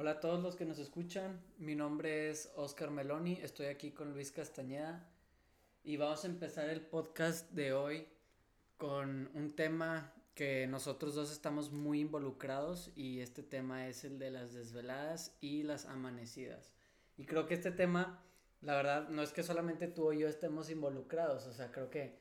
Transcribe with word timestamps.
Hola 0.00 0.12
a 0.12 0.20
todos 0.20 0.40
los 0.40 0.54
que 0.54 0.64
nos 0.64 0.78
escuchan, 0.78 1.40
mi 1.58 1.74
nombre 1.74 2.30
es 2.30 2.52
Oscar 2.54 2.92
Meloni, 2.92 3.32
estoy 3.42 3.66
aquí 3.66 3.90
con 3.90 4.12
Luis 4.12 4.30
Castañeda. 4.30 5.04
Y 5.82 5.96
vamos 5.96 6.22
a 6.22 6.28
empezar 6.28 6.68
el 6.68 6.82
podcast 6.82 7.50
de 7.50 7.72
hoy 7.72 8.06
con 8.76 9.28
un 9.34 9.56
tema 9.56 10.12
que 10.36 10.68
nosotros 10.68 11.16
dos 11.16 11.32
estamos 11.32 11.72
muy 11.72 11.98
involucrados 11.98 12.92
y 12.94 13.18
este 13.18 13.42
tema 13.42 13.88
es 13.88 14.04
el 14.04 14.20
de 14.20 14.30
las 14.30 14.54
desveladas 14.54 15.36
y 15.40 15.64
las 15.64 15.86
amanecidas. 15.86 16.70
Y 17.16 17.24
creo 17.24 17.48
que 17.48 17.54
este 17.54 17.72
tema, 17.72 18.22
la 18.60 18.76
verdad, 18.76 19.08
no 19.08 19.20
es 19.20 19.32
que 19.32 19.42
solamente 19.42 19.88
tú 19.88 20.10
o 20.10 20.12
yo 20.12 20.28
estemos 20.28 20.70
involucrados, 20.70 21.48
o 21.48 21.52
sea, 21.52 21.72
creo 21.72 21.90
que 21.90 22.20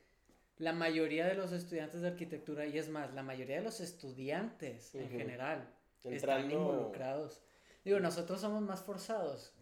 la 0.57 0.73
mayoría 0.73 1.27
de 1.27 1.35
los 1.35 1.51
estudiantes 1.51 2.01
de 2.01 2.07
arquitectura, 2.07 2.65
y 2.65 2.79
es 2.79 2.89
más, 2.89 3.13
la 3.13 3.21
mayoría 3.21 3.57
de 3.57 3.63
los 3.63 3.81
estudiantes 3.81 4.95
en 4.95 5.11
general, 5.11 5.69
están 6.03 6.49
involucrados. 6.49 7.43
Digo, 7.87 8.01
nosotros 8.01 8.41
somos 8.41 8.61
más 8.61 8.81
forzados 8.81 9.53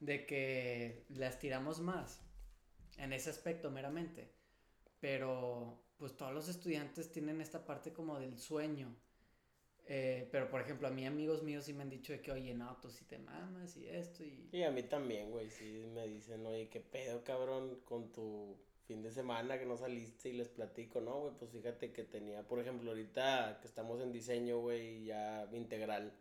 de 0.00 0.24
que 0.24 1.04
las 1.10 1.38
tiramos 1.38 1.80
más 1.80 2.18
en 2.96 3.12
ese 3.12 3.28
aspecto 3.28 3.70
meramente. 3.70 4.32
Pero 5.00 5.84
pues 5.98 6.16
todos 6.16 6.32
los 6.32 6.48
estudiantes 6.48 7.12
tienen 7.12 7.42
esta 7.42 7.66
parte 7.66 7.92
como 7.92 8.18
del 8.18 8.38
sueño. 8.38 8.96
Eh, 9.86 10.26
pero 10.32 10.48
por 10.48 10.62
ejemplo, 10.62 10.88
a 10.88 10.90
mí 10.90 11.04
amigos 11.04 11.42
míos 11.42 11.66
sí 11.66 11.74
me 11.74 11.82
han 11.82 11.90
dicho 11.90 12.14
de 12.14 12.22
que, 12.22 12.32
oye, 12.32 12.54
no, 12.54 12.74
tú 12.80 12.88
sí 12.88 13.04
te 13.04 13.18
mamas 13.18 13.76
y 13.76 13.86
esto 13.86 14.24
y... 14.24 14.48
Y 14.50 14.62
a 14.62 14.70
mí 14.70 14.84
también, 14.84 15.30
güey, 15.30 15.50
sí 15.50 15.84
me 15.92 16.08
dicen, 16.08 16.46
oye, 16.46 16.70
qué 16.70 16.80
pedo, 16.80 17.22
cabrón, 17.22 17.80
con 17.84 18.10
tu 18.12 18.56
fin 18.86 19.02
de 19.02 19.10
semana 19.10 19.58
que 19.58 19.66
no 19.66 19.76
saliste 19.76 20.30
y 20.30 20.32
les 20.32 20.48
platico, 20.48 21.02
no, 21.02 21.20
güey, 21.20 21.34
pues 21.38 21.50
fíjate 21.50 21.92
que 21.92 22.04
tenía, 22.04 22.48
por 22.48 22.60
ejemplo, 22.60 22.92
ahorita 22.92 23.58
que 23.60 23.68
estamos 23.68 24.00
en 24.00 24.10
diseño, 24.10 24.60
güey, 24.60 25.04
ya 25.04 25.46
integral, 25.52 26.14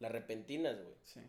las 0.00 0.12
repentinas, 0.12 0.80
güey. 0.82 0.96
Sí. 1.02 1.20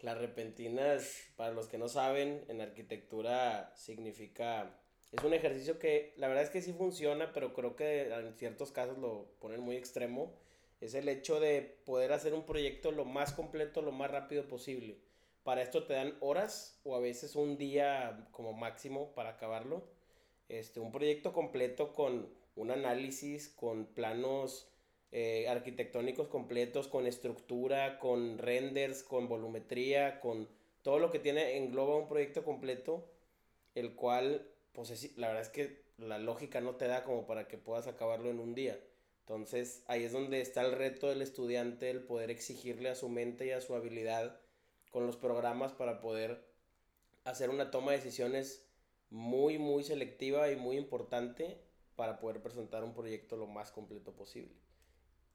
Las 0.00 0.18
repentinas, 0.18 1.22
para 1.36 1.52
los 1.52 1.66
que 1.66 1.78
no 1.78 1.88
saben, 1.88 2.44
en 2.48 2.60
arquitectura 2.60 3.72
significa... 3.74 4.78
Es 5.12 5.22
un 5.22 5.32
ejercicio 5.32 5.78
que 5.78 6.12
la 6.16 6.26
verdad 6.26 6.42
es 6.42 6.50
que 6.50 6.60
sí 6.60 6.72
funciona, 6.72 7.32
pero 7.32 7.54
creo 7.54 7.76
que 7.76 8.12
en 8.12 8.34
ciertos 8.34 8.72
casos 8.72 8.98
lo 8.98 9.30
ponen 9.38 9.60
muy 9.60 9.76
extremo. 9.76 10.34
Es 10.80 10.94
el 10.94 11.08
hecho 11.08 11.38
de 11.38 11.78
poder 11.86 12.12
hacer 12.12 12.34
un 12.34 12.44
proyecto 12.44 12.90
lo 12.90 13.04
más 13.04 13.32
completo, 13.32 13.80
lo 13.80 13.92
más 13.92 14.10
rápido 14.10 14.48
posible. 14.48 14.98
Para 15.44 15.62
esto 15.62 15.84
te 15.84 15.94
dan 15.94 16.16
horas 16.20 16.80
o 16.84 16.96
a 16.96 17.00
veces 17.00 17.36
un 17.36 17.56
día 17.56 18.28
como 18.32 18.52
máximo 18.52 19.14
para 19.14 19.30
acabarlo. 19.30 19.88
Este, 20.48 20.80
un 20.80 20.90
proyecto 20.90 21.32
completo 21.32 21.92
con 21.92 22.28
un 22.56 22.70
análisis, 22.70 23.48
con 23.48 23.86
planos 23.86 24.73
eh, 25.16 25.46
arquitectónicos 25.48 26.26
completos, 26.26 26.88
con 26.88 27.06
estructura, 27.06 28.00
con 28.00 28.36
renders, 28.36 29.04
con 29.04 29.28
volumetría, 29.28 30.18
con 30.18 30.48
todo 30.82 30.98
lo 30.98 31.12
que 31.12 31.20
tiene, 31.20 31.56
engloba 31.56 31.94
un 31.94 32.08
proyecto 32.08 32.42
completo, 32.42 33.08
el 33.76 33.94
cual, 33.94 34.44
pues 34.72 35.16
la 35.16 35.28
verdad 35.28 35.42
es 35.44 35.50
que 35.50 35.84
la 35.98 36.18
lógica 36.18 36.60
no 36.60 36.74
te 36.74 36.88
da 36.88 37.04
como 37.04 37.28
para 37.28 37.46
que 37.46 37.58
puedas 37.58 37.86
acabarlo 37.86 38.28
en 38.28 38.40
un 38.40 38.56
día. 38.56 38.76
Entonces 39.20 39.84
ahí 39.86 40.02
es 40.02 40.10
donde 40.10 40.40
está 40.40 40.62
el 40.62 40.72
reto 40.72 41.08
del 41.08 41.22
estudiante, 41.22 41.90
el 41.90 42.02
poder 42.02 42.32
exigirle 42.32 42.88
a 42.88 42.96
su 42.96 43.08
mente 43.08 43.46
y 43.46 43.52
a 43.52 43.60
su 43.60 43.76
habilidad 43.76 44.40
con 44.90 45.06
los 45.06 45.16
programas 45.16 45.72
para 45.72 46.00
poder 46.00 46.44
hacer 47.22 47.50
una 47.50 47.70
toma 47.70 47.92
de 47.92 47.98
decisiones 47.98 48.66
muy, 49.10 49.58
muy 49.58 49.84
selectiva 49.84 50.50
y 50.50 50.56
muy 50.56 50.76
importante 50.76 51.60
para 51.94 52.18
poder 52.18 52.42
presentar 52.42 52.82
un 52.82 52.94
proyecto 52.94 53.36
lo 53.36 53.46
más 53.46 53.70
completo 53.70 54.12
posible. 54.12 54.56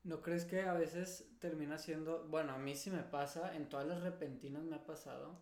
¿No 0.03 0.21
crees 0.21 0.45
que 0.45 0.61
a 0.61 0.73
veces 0.73 1.29
termina 1.39 1.77
siendo, 1.77 2.25
bueno, 2.29 2.53
a 2.53 2.57
mí 2.57 2.75
sí 2.75 2.89
me 2.89 3.03
pasa, 3.03 3.55
en 3.55 3.67
todas 3.67 3.85
las 3.85 4.01
repentinas 4.01 4.63
me 4.63 4.77
ha 4.77 4.85
pasado, 4.85 5.39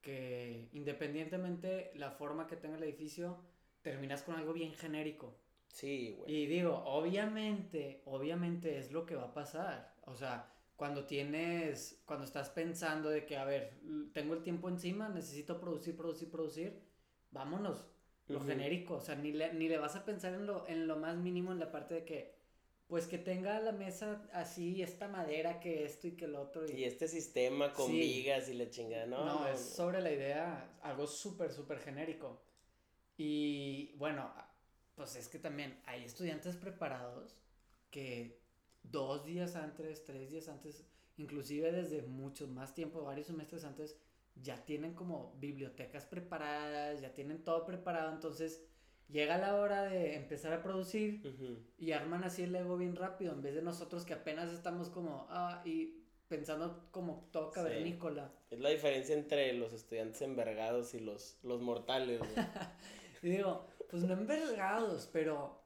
que 0.00 0.68
independientemente 0.72 1.90
la 1.94 2.10
forma 2.10 2.46
que 2.46 2.56
tenga 2.56 2.76
el 2.76 2.84
edificio, 2.84 3.38
terminas 3.82 4.22
con 4.22 4.36
algo 4.36 4.52
bien 4.52 4.72
genérico. 4.74 5.36
Sí, 5.68 6.14
güey. 6.16 6.32
Y 6.32 6.46
digo, 6.46 6.84
obviamente, 6.86 8.02
obviamente 8.04 8.78
es 8.78 8.92
lo 8.92 9.06
que 9.06 9.16
va 9.16 9.24
a 9.24 9.34
pasar. 9.34 9.94
O 10.02 10.14
sea, 10.14 10.52
cuando 10.76 11.04
tienes, 11.04 12.02
cuando 12.04 12.24
estás 12.24 12.50
pensando 12.50 13.08
de 13.08 13.24
que, 13.24 13.36
a 13.36 13.44
ver, 13.44 13.80
tengo 14.12 14.34
el 14.34 14.42
tiempo 14.42 14.68
encima, 14.68 15.08
necesito 15.08 15.60
producir, 15.60 15.96
producir, 15.96 16.30
producir, 16.30 16.82
vámonos. 17.30 17.86
Lo 18.26 18.40
genérico, 18.40 18.94
o 18.94 19.00
sea, 19.00 19.16
ni 19.16 19.32
le, 19.32 19.52
ni 19.52 19.68
le 19.68 19.76
vas 19.76 19.96
a 19.96 20.04
pensar 20.04 20.32
en 20.32 20.46
lo, 20.46 20.66
en 20.66 20.86
lo 20.86 20.96
más 20.96 21.16
mínimo 21.16 21.52
en 21.52 21.58
la 21.58 21.70
parte 21.70 21.94
de 21.94 22.04
que, 22.04 22.34
pues 22.86 23.06
que 23.06 23.18
tenga 23.18 23.58
la 23.60 23.72
mesa 23.72 24.22
así, 24.32 24.82
esta 24.82 25.08
madera, 25.08 25.60
que 25.60 25.84
esto 25.84 26.06
y 26.06 26.12
que 26.12 26.26
el 26.26 26.34
otro. 26.34 26.70
Y, 26.70 26.84
este 26.84 27.08
sistema 27.08 27.72
con 27.72 27.90
vigas 27.90 28.48
y 28.48 28.54
la 28.54 28.68
chingada, 28.68 29.06
¿no? 29.06 29.24
No, 29.24 29.48
es 29.48 29.60
sobre 29.60 30.00
la 30.00 30.12
idea, 30.12 30.78
algo 30.82 31.06
súper, 31.06 31.52
súper 31.52 31.78
genérico. 31.78 32.42
Y 33.16 33.94
bueno, 33.96 34.32
pues 34.94 35.16
es 35.16 35.28
que 35.28 35.38
también 35.38 35.80
hay 35.86 36.04
estudiantes 36.04 36.56
preparados 36.56 37.36
que 37.90 38.40
dos 38.82 39.24
días 39.24 39.56
antes, 39.56 40.04
tres 40.04 40.30
días 40.30 40.48
antes, 40.48 40.84
inclusive 41.16 41.72
desde 41.72 42.02
mucho 42.02 42.46
más 42.48 42.74
tiempo, 42.74 43.02
varios 43.02 43.28
semestres 43.28 43.64
antes, 43.64 43.96
ya 44.36 44.64
tienen 44.64 44.94
como 44.94 45.34
bibliotecas 45.38 46.04
preparadas, 46.06 47.00
ya 47.00 47.14
tienen 47.14 47.44
todo 47.44 47.64
preparado, 47.64 48.12
entonces 48.12 48.62
llega 49.08 49.38
la 49.38 49.56
hora 49.56 49.84
de 49.84 50.16
empezar 50.16 50.52
a 50.52 50.62
producir 50.62 51.22
y 51.78 51.92
arman 51.92 52.24
así 52.24 52.42
el 52.42 52.54
ego 52.54 52.76
bien 52.76 52.96
rápido, 52.96 53.32
en 53.32 53.42
vez 53.42 53.54
de 53.54 53.62
nosotros 53.62 54.04
que 54.04 54.14
apenas 54.14 54.50
estamos 54.52 54.90
como, 54.90 55.26
ah, 55.30 55.62
y 55.64 56.04
pensando 56.28 56.88
como 56.90 57.28
todo 57.32 57.50
cavernícola. 57.50 58.32
Es 58.50 58.60
la 58.60 58.70
diferencia 58.70 59.14
entre 59.14 59.52
los 59.52 59.72
estudiantes 59.72 60.22
envergados 60.22 60.94
y 60.94 61.00
los, 61.00 61.38
los 61.42 61.60
mortales, 61.60 62.20
y 63.22 63.28
digo, 63.28 63.66
pues 63.90 64.02
no 64.02 64.14
envergados, 64.14 65.08
pero, 65.12 65.62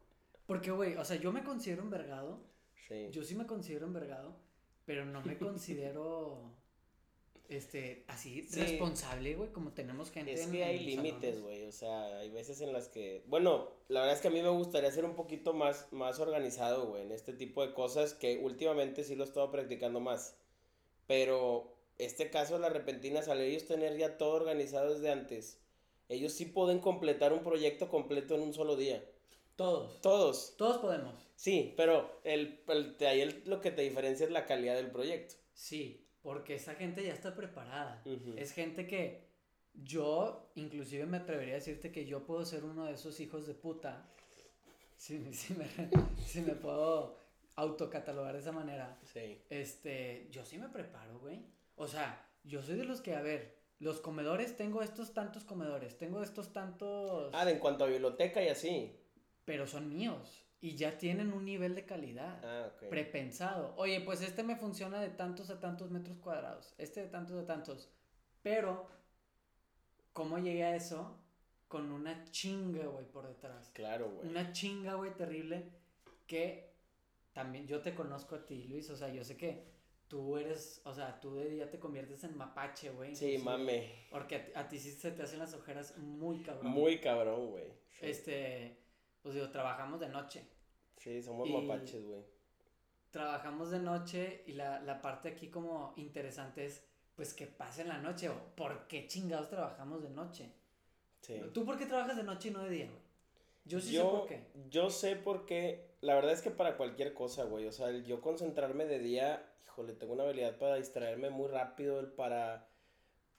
porque, 0.46 0.70
güey, 0.70 0.96
o 0.96 1.04
sea, 1.04 1.16
yo 1.16 1.32
me 1.32 1.44
considero 1.44 1.82
envergado. 1.82 2.46
Sí. 2.88 3.08
Yo 3.10 3.22
sí 3.22 3.34
me 3.34 3.46
considero 3.46 3.86
envergado, 3.86 4.36
pero 4.84 5.04
no 5.04 5.22
me 5.22 5.38
considero 5.38 6.57
este, 7.48 8.04
así 8.08 8.46
responsable, 8.52 9.34
güey, 9.34 9.50
como 9.50 9.72
tenemos 9.72 10.10
gente. 10.10 10.34
Es 10.34 10.46
que 10.46 10.64
hay 10.64 10.80
límites, 10.80 11.40
güey, 11.40 11.64
o 11.64 11.72
sea, 11.72 12.18
hay 12.18 12.30
veces 12.30 12.60
en 12.60 12.72
las 12.72 12.88
que, 12.88 13.24
bueno, 13.26 13.70
la 13.88 14.00
verdad 14.00 14.16
es 14.16 14.22
que 14.22 14.28
a 14.28 14.30
mí 14.30 14.42
me 14.42 14.50
gustaría 14.50 14.90
ser 14.92 15.04
un 15.06 15.14
poquito 15.14 15.54
más, 15.54 15.86
más 15.90 16.20
organizado, 16.20 16.86
güey, 16.86 17.02
en 17.02 17.12
este 17.12 17.32
tipo 17.32 17.66
de 17.66 17.72
cosas 17.72 18.12
que 18.12 18.38
últimamente 18.38 19.02
sí 19.02 19.14
lo 19.14 19.24
he 19.24 19.26
estado 19.26 19.50
practicando 19.50 19.98
más, 19.98 20.36
pero 21.06 21.74
este 21.96 22.30
caso 22.30 22.54
de 22.54 22.60
la 22.60 22.68
repentina, 22.68 23.20
al 23.20 23.40
ellos 23.40 23.66
tener 23.66 23.96
ya 23.96 24.18
todo 24.18 24.34
organizado 24.34 24.92
desde 24.92 25.10
antes, 25.10 25.58
ellos 26.08 26.32
sí 26.32 26.44
pueden 26.44 26.80
completar 26.80 27.32
un 27.32 27.42
proyecto 27.42 27.88
completo 27.88 28.34
en 28.34 28.42
un 28.42 28.54
solo 28.54 28.76
día. 28.76 29.04
Todos. 29.56 30.00
Todos. 30.02 30.54
Todos 30.56 30.78
podemos. 30.78 31.14
Sí, 31.34 31.74
pero 31.76 32.20
el, 32.24 32.60
el, 32.68 32.96
ahí 33.06 33.42
lo 33.44 33.60
que 33.60 33.70
te 33.70 33.82
diferencia 33.82 34.24
es 34.24 34.32
la 34.32 34.46
calidad 34.46 34.76
del 34.76 34.90
proyecto. 34.90 35.34
Sí, 35.52 36.07
porque 36.28 36.56
esa 36.56 36.74
gente 36.74 37.02
ya 37.02 37.14
está 37.14 37.34
preparada. 37.34 38.02
Es 38.36 38.52
gente 38.52 38.86
que 38.86 39.30
yo, 39.72 40.52
inclusive 40.56 41.06
me 41.06 41.16
atrevería 41.16 41.54
a 41.54 41.56
decirte 41.56 41.90
que 41.90 42.04
yo 42.04 42.26
puedo 42.26 42.44
ser 42.44 42.64
uno 42.64 42.84
de 42.84 42.92
esos 42.92 43.18
hijos 43.20 43.46
de 43.46 43.54
puta. 43.54 44.10
Si, 44.98 45.32
si, 45.32 45.54
me, 45.54 45.66
si 46.26 46.42
me 46.42 46.52
puedo 46.52 47.16
autocatalogar 47.56 48.34
de 48.34 48.40
esa 48.40 48.52
manera. 48.52 48.98
Sí. 49.10 49.40
Este, 49.48 50.28
yo 50.30 50.44
sí 50.44 50.58
me 50.58 50.68
preparo, 50.68 51.18
güey. 51.18 51.46
O 51.76 51.88
sea, 51.88 52.22
yo 52.44 52.60
soy 52.62 52.76
de 52.76 52.84
los 52.84 53.00
que, 53.00 53.16
a 53.16 53.22
ver, 53.22 53.56
los 53.78 53.98
comedores, 54.00 54.54
tengo 54.54 54.82
estos 54.82 55.14
tantos 55.14 55.44
comedores, 55.44 55.96
tengo 55.96 56.22
estos 56.22 56.52
tantos... 56.52 57.30
Ah, 57.32 57.50
en 57.50 57.58
cuanto 57.58 57.84
a 57.84 57.88
biblioteca 57.88 58.42
y 58.42 58.48
así. 58.48 58.94
Pero 59.46 59.66
son 59.66 59.88
míos. 59.88 60.44
Y 60.60 60.74
ya 60.74 60.98
tienen 60.98 61.32
un 61.32 61.44
nivel 61.44 61.74
de 61.76 61.84
calidad 61.84 62.40
ah, 62.44 62.72
prepensado. 62.90 63.74
Oye, 63.76 64.00
pues 64.00 64.22
este 64.22 64.42
me 64.42 64.56
funciona 64.56 65.00
de 65.00 65.10
tantos 65.10 65.50
a 65.50 65.60
tantos 65.60 65.90
metros 65.90 66.18
cuadrados, 66.18 66.74
este 66.78 67.02
de 67.02 67.06
tantos 67.08 67.36
a 67.36 67.46
tantos. 67.46 67.88
Pero, 68.42 68.88
¿cómo 70.12 70.38
llegué 70.38 70.64
a 70.64 70.74
eso? 70.74 71.16
Con 71.68 71.92
una 71.92 72.24
chinga, 72.30 72.86
güey, 72.86 73.06
por 73.06 73.28
detrás. 73.28 73.70
Claro, 73.72 74.10
güey. 74.10 74.28
Una 74.28 74.52
chinga, 74.52 74.94
güey, 74.94 75.14
terrible. 75.14 75.70
Que 76.26 76.72
también 77.32 77.66
yo 77.68 77.80
te 77.80 77.94
conozco 77.94 78.34
a 78.34 78.46
ti, 78.46 78.64
Luis. 78.64 78.90
O 78.90 78.96
sea, 78.96 79.10
yo 79.10 79.22
sé 79.22 79.36
que 79.36 79.64
tú 80.08 80.38
eres, 80.38 80.80
o 80.84 80.94
sea, 80.94 81.20
tú 81.20 81.34
de 81.34 81.50
día 81.50 81.70
te 81.70 81.78
conviertes 81.78 82.24
en 82.24 82.36
mapache, 82.36 82.90
güey. 82.90 83.14
Sí, 83.14 83.38
mame. 83.38 84.06
Porque 84.10 84.50
a, 84.54 84.68
ti 84.68 84.78
sí 84.78 84.90
se 84.90 85.12
te 85.12 85.22
hacen 85.22 85.38
las 85.38 85.54
ojeras 85.54 85.96
muy 85.98 86.42
cabrón. 86.42 86.72
Muy 86.72 86.98
cabrón, 86.98 87.50
güey. 87.50 87.66
Este 88.00 88.76
pues 89.22 89.34
digo, 89.34 89.50
trabajamos 89.50 90.00
de 90.00 90.08
noche. 90.08 90.46
Sí, 90.96 91.22
somos 91.22 91.48
mapaches, 91.48 92.04
güey. 92.04 92.22
Trabajamos 93.10 93.70
de 93.70 93.78
noche 93.78 94.42
y 94.46 94.52
la, 94.52 94.80
la 94.80 95.00
parte 95.00 95.28
aquí 95.28 95.48
como 95.48 95.94
interesante 95.96 96.66
es, 96.66 96.84
pues 97.14 97.34
que 97.34 97.46
pase 97.46 97.82
en 97.82 97.88
la 97.88 97.98
noche 97.98 98.28
o 98.28 98.34
por 98.54 98.86
qué 98.86 99.06
chingados 99.06 99.48
trabajamos 99.48 100.02
de 100.02 100.10
noche. 100.10 100.52
Sí. 101.22 101.40
¿Tú 101.52 101.64
por 101.64 101.78
qué 101.78 101.86
trabajas 101.86 102.16
de 102.16 102.22
noche 102.22 102.48
y 102.48 102.50
no 102.52 102.62
de 102.62 102.70
día, 102.70 102.86
güey? 102.86 103.08
Yo 103.64 103.80
sí 103.80 103.96
sé 103.96 104.02
por 104.02 104.26
qué. 104.26 104.40
Yo 104.70 104.90
sé 104.90 105.16
por 105.16 105.44
qué. 105.44 105.88
La 106.00 106.14
verdad 106.14 106.32
es 106.32 106.40
que 106.40 106.50
para 106.50 106.76
cualquier 106.76 107.12
cosa, 107.12 107.44
güey. 107.44 107.66
O 107.66 107.72
sea, 107.72 107.90
el 107.90 108.04
yo 108.04 108.20
concentrarme 108.22 108.86
de 108.86 108.98
día, 108.98 109.46
híjole, 109.66 109.92
tengo 109.92 110.14
una 110.14 110.24
habilidad 110.24 110.56
para 110.56 110.76
distraerme 110.76 111.28
muy 111.28 111.48
rápido, 111.48 112.00
el 112.00 112.06
para, 112.06 112.66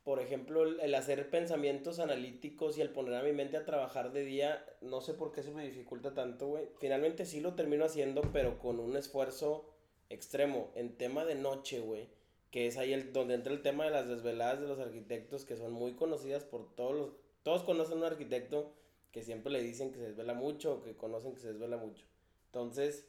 por 0.10 0.20
ejemplo, 0.20 0.64
el, 0.64 0.96
hacer 0.96 1.30
pensamientos 1.30 2.00
analíticos 2.00 2.80
y 2.80 2.82
el 2.82 2.90
poner 2.90 3.14
a 3.14 3.22
mi 3.22 3.32
mente 3.32 3.58
a 3.58 3.64
trabajar 3.64 4.12
de 4.12 4.26
día, 4.26 4.66
no 4.82 5.02
sé 5.02 5.14
por 5.14 5.32
qué 5.32 5.44
se 5.44 5.52
me 5.52 5.64
dificulta 5.64 6.16
tanto, 6.16 6.48
güey. 6.48 6.68
Finalmente 6.80 7.28
sí 7.28 7.42
lo 7.42 7.54
termino 7.54 7.86
haciendo, 7.86 8.24
pero 8.34 8.58
con 8.58 8.80
un 8.80 8.98
esfuerzo 8.98 9.70
extremo. 10.10 10.72
En 10.74 10.98
tema 10.98 11.26
de 11.26 11.36
noche, 11.36 11.80
güey 11.80 12.08
que 12.50 12.66
es 12.66 12.78
ahí 12.78 12.92
el, 12.92 13.14
donde 13.14 13.36
entra 13.36 13.54
el 13.54 13.62
tema 13.62 13.86
de 13.86 13.92
las 13.92 14.08
desveladas 14.08 14.60
de 14.60 14.68
los 14.68 14.80
arquitectos, 14.80 15.46
que 15.46 15.58
son 15.58 15.74
muy 15.74 15.94
conocidas 15.94 16.44
por 16.44 16.74
todos 16.74 16.96
los, 16.96 17.12
todos 17.44 17.62
conocen 17.62 17.98
a 17.98 17.98
un 17.98 18.04
arquitecto 18.06 18.74
que 19.12 19.22
siempre 19.22 19.54
le 19.54 19.62
dicen 19.62 19.92
que 19.92 20.00
se 20.00 20.08
desvela 20.08 20.34
mucho 20.34 20.74
o 20.74 20.82
que 20.82 20.98
conocen 20.98 21.36
que 21.36 21.42
se 21.42 21.54
desvela 21.54 21.78
mucho. 21.78 22.04
Entonces, 22.48 23.08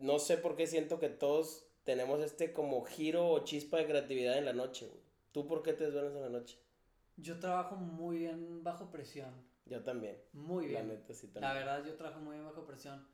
no 0.00 0.18
sé 0.18 0.36
por 0.36 0.56
qué 0.56 0.66
siento 0.66 0.98
que 0.98 1.10
todos 1.10 1.64
tenemos 1.84 2.20
este 2.22 2.52
como 2.52 2.82
giro 2.82 3.28
o 3.28 3.44
chispa 3.44 3.76
de 3.76 3.86
creatividad 3.86 4.36
en 4.36 4.46
la 4.46 4.52
noche, 4.52 4.88
güey. 4.88 5.03
¿Tú 5.34 5.48
por 5.48 5.64
qué 5.64 5.72
te 5.72 5.86
desvelas 5.86 6.14
en 6.14 6.22
la 6.22 6.28
noche? 6.28 6.56
Yo 7.16 7.40
trabajo 7.40 7.74
muy 7.74 8.18
bien 8.18 8.62
bajo 8.62 8.92
presión. 8.92 9.34
Yo 9.66 9.82
también. 9.82 10.16
Muy 10.32 10.68
bien. 10.68 10.86
La 10.86 10.94
neta 10.94 11.12
sí 11.12 11.26
también. 11.26 11.42
La 11.42 11.54
verdad, 11.54 11.84
yo 11.84 11.96
trabajo 11.96 12.20
muy 12.20 12.36
bien 12.36 12.46
bajo 12.46 12.64
presión. 12.64 13.04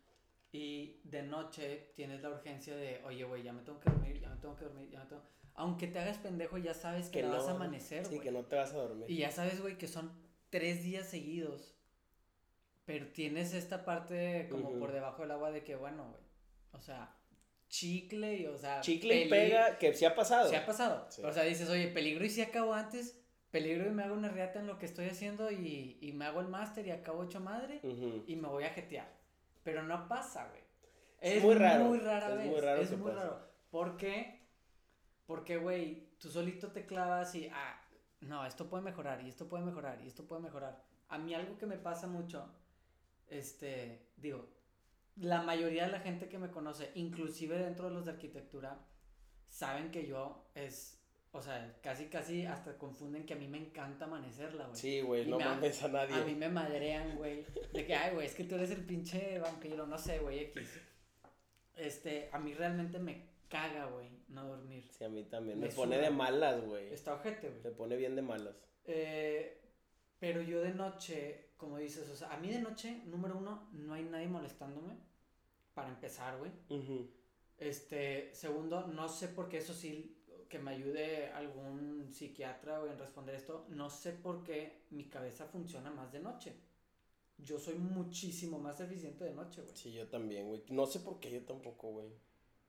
Y 0.52 1.00
de 1.04 1.22
noche 1.22 1.92
tienes 1.96 2.20
la 2.20 2.28
urgencia 2.28 2.76
de, 2.76 3.02
oye, 3.06 3.24
güey, 3.24 3.42
ya 3.42 3.54
me 3.54 3.62
tengo 3.62 3.80
que 3.80 3.88
dormir, 3.88 4.20
ya 4.20 4.28
me 4.28 4.36
tengo 4.36 4.54
que 4.54 4.66
dormir, 4.66 4.90
ya 4.90 4.98
me 4.98 5.06
tengo... 5.06 5.22
Aunque 5.54 5.86
te 5.86 5.98
hagas 5.98 6.18
pendejo, 6.18 6.58
ya 6.58 6.74
sabes 6.74 7.08
que, 7.08 7.22
no, 7.22 7.30
vas 7.30 7.48
a 7.48 7.52
amanecer, 7.52 8.04
Sí, 8.04 8.20
que 8.20 8.30
no 8.30 8.44
te 8.44 8.56
vas 8.56 8.74
a 8.74 8.76
dormir. 8.76 9.10
Y 9.10 9.16
ya 9.16 9.30
sabes, 9.30 9.62
güey, 9.62 9.78
que 9.78 9.88
son 9.88 10.12
tres 10.50 10.82
días 10.82 11.06
seguidos. 11.06 11.74
Pero 12.84 13.08
tienes 13.12 13.54
esta 13.54 13.86
parte 13.86 14.46
como 14.50 14.78
por 14.78 14.92
debajo 14.92 15.22
del 15.22 15.30
agua 15.30 15.52
de 15.52 15.64
que, 15.64 15.74
bueno, 15.74 16.10
güey. 16.10 16.22
O 16.72 16.82
sea, 16.82 17.16
chicle 17.70 18.36
y, 18.36 18.46
o 18.46 18.58
sea. 18.58 18.82
Chicle 18.82 19.24
y 19.24 19.28
pega, 19.30 19.78
que 19.78 19.94
sí 19.94 20.04
ha 20.04 20.14
pasado. 20.14 20.50
Sí 20.50 20.56
ha 20.56 20.66
pasado. 20.66 21.08
O 21.24 21.32
sea, 21.32 21.44
dices, 21.44 21.70
oye, 21.70 21.88
peligro 21.88 22.24
y 22.26 22.30
si 22.30 22.42
acabo 22.42 22.74
antes. 22.74 23.16
Peligro 23.50 23.88
y 23.88 23.90
me 23.90 24.04
hago 24.04 24.14
una 24.14 24.28
riata 24.28 24.60
en 24.60 24.68
lo 24.68 24.78
que 24.78 24.86
estoy 24.86 25.06
haciendo 25.06 25.50
y, 25.50 25.98
y 26.00 26.12
me 26.12 26.24
hago 26.24 26.40
el 26.40 26.46
máster 26.46 26.86
y 26.86 26.92
acabo 26.92 27.24
hecho 27.24 27.40
madre 27.40 27.80
y 27.82 28.36
me 28.36 28.46
voy 28.46 28.62
a 28.62 28.70
jetear. 28.70 29.10
Pero 29.64 29.82
no 29.82 30.06
pasa, 30.06 30.46
güey. 30.48 30.62
Es, 31.20 31.42
muy 31.42 31.54
raro. 31.54 31.84
Muy 31.86 31.98
rara 31.98 32.28
es 32.42 32.48
Muy 32.48 32.60
raro 32.60 32.82
es 32.82 32.96
muy 32.96 33.10
raro. 33.10 33.40
¿Por 33.70 33.96
qué? 33.96 34.40
Porque, 35.26 35.56
güey, 35.56 36.10
tú 36.18 36.28
solito 36.28 36.70
te 36.70 36.86
clavas 36.86 37.34
y, 37.34 37.48
ah, 37.52 37.80
no, 38.20 38.46
esto 38.46 38.68
puede 38.68 38.84
mejorar 38.84 39.20
y 39.22 39.28
esto 39.28 39.48
puede 39.48 39.64
mejorar 39.64 40.00
y 40.02 40.06
esto 40.06 40.26
puede 40.26 40.42
mejorar. 40.42 40.82
A 41.08 41.18
mí 41.18 41.34
algo 41.34 41.58
que 41.58 41.66
me 41.66 41.76
pasa 41.76 42.06
mucho, 42.06 42.48
este, 43.28 44.10
digo, 44.16 44.48
la 45.20 45.42
mayoría 45.42 45.86
de 45.86 45.92
la 45.92 46.00
gente 46.00 46.28
que 46.28 46.38
me 46.38 46.50
conoce, 46.50 46.90
inclusive 46.94 47.58
dentro 47.58 47.88
de 47.88 47.94
los 47.94 48.04
de 48.04 48.12
arquitectura, 48.12 48.78
saben 49.48 49.90
que 49.90 50.06
yo 50.06 50.50
es 50.54 51.00
o 51.32 51.40
sea, 51.40 51.76
casi, 51.80 52.06
casi 52.06 52.44
hasta 52.44 52.76
confunden 52.76 53.24
que 53.24 53.34
a 53.34 53.36
mí 53.36 53.46
me 53.46 53.58
encanta 53.58 54.06
amanecerla, 54.06 54.66
güey. 54.66 54.76
Sí, 54.76 55.00
güey, 55.00 55.26
no 55.26 55.38
mames 55.38 55.80
a 55.84 55.88
nadie. 55.88 56.16
A 56.16 56.24
mí 56.24 56.34
me 56.34 56.48
madrean, 56.48 57.16
güey. 57.16 57.46
De 57.72 57.86
que, 57.86 57.94
ay, 57.94 58.14
güey, 58.14 58.26
es 58.26 58.34
que 58.34 58.44
tú 58.44 58.56
eres 58.56 58.72
el 58.72 58.84
pinche 58.84 59.38
vampiro, 59.38 59.86
no 59.86 59.96
sé, 59.96 60.18
güey, 60.18 60.40
X. 60.40 60.80
Este, 61.76 62.28
a 62.32 62.38
mí 62.40 62.52
realmente 62.52 62.98
me 62.98 63.28
caga, 63.48 63.86
güey, 63.86 64.08
no 64.28 64.44
dormir. 64.44 64.88
Sí, 64.90 65.04
a 65.04 65.08
mí 65.08 65.22
también. 65.22 65.60
Me, 65.60 65.68
pone 65.68 65.98
de 65.98 66.10
malas, 66.10 66.64
güey. 66.64 66.92
Está 66.92 67.14
ojete, 67.14 67.48
güey. 67.48 67.62
Me 67.62 67.70
pone 67.70 67.96
bien 67.96 68.16
de 68.16 68.22
malas. 68.22 68.56
Eh, 68.86 69.60
pero 70.18 70.42
yo 70.42 70.60
de 70.60 70.74
noche, 70.74 71.50
como 71.56 71.78
dices, 71.78 72.10
o 72.10 72.16
sea, 72.16 72.32
a 72.32 72.38
mí 72.38 72.50
de 72.50 72.60
noche, 72.60 73.02
número 73.06 73.38
uno, 73.38 73.68
no 73.72 73.94
hay 73.94 74.02
nadie 74.02 74.26
molestándome. 74.26 74.94
Para 75.74 75.88
empezar, 75.88 76.38
güey. 76.38 76.50
Este, 77.58 78.34
segundo, 78.34 78.86
no 78.86 79.08
sé 79.08 79.28
por 79.28 79.48
qué 79.48 79.58
eso 79.58 79.74
sí 79.74 80.16
que 80.50 80.58
me 80.58 80.72
ayude 80.72 81.30
algún 81.30 82.08
psiquiatra 82.12 82.82
en 82.90 82.98
responder 82.98 83.36
esto, 83.36 83.66
no 83.68 83.88
sé 83.88 84.12
por 84.12 84.42
qué 84.42 84.82
mi 84.90 85.08
cabeza 85.08 85.46
funciona 85.46 85.90
más 85.90 86.10
de 86.12 86.18
noche. 86.18 86.56
Yo 87.38 87.58
soy 87.58 87.76
muchísimo 87.76 88.58
más 88.58 88.80
eficiente 88.80 89.24
de 89.24 89.32
noche, 89.32 89.62
güey. 89.62 89.74
Sí, 89.74 89.92
yo 89.92 90.08
también, 90.08 90.48
güey. 90.48 90.62
No 90.68 90.86
sé 90.86 91.00
por 91.00 91.20
qué 91.20 91.30
yo 91.30 91.42
tampoco, 91.42 91.92
güey. 91.92 92.08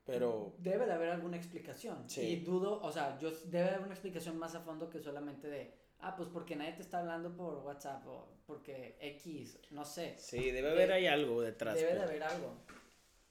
Pero... 0.04 0.54
Debe 0.58 0.86
de 0.86 0.92
haber 0.92 1.10
alguna 1.10 1.36
explicación. 1.36 2.08
Sí. 2.08 2.22
Y 2.22 2.36
dudo, 2.36 2.80
o 2.80 2.90
sea, 2.90 3.18
yo 3.18 3.30
debe 3.30 3.64
de 3.64 3.70
haber 3.70 3.80
una 3.80 3.94
explicación 3.94 4.38
más 4.38 4.54
a 4.54 4.60
fondo 4.60 4.88
que 4.88 5.00
solamente 5.00 5.48
de, 5.48 5.74
ah, 5.98 6.14
pues 6.16 6.28
porque 6.32 6.56
nadie 6.56 6.72
te 6.72 6.82
está 6.82 7.00
hablando 7.00 7.36
por 7.36 7.58
WhatsApp 7.58 8.06
o 8.06 8.28
porque 8.46 8.96
X, 9.00 9.58
no 9.70 9.84
sé. 9.84 10.16
Sí, 10.18 10.52
debe 10.52 10.70
haber 10.70 10.92
ahí 10.92 11.06
algo 11.06 11.42
detrás. 11.42 11.74
Debe 11.74 11.94
de 11.94 12.02
haber 12.02 12.22
algo. 12.22 12.54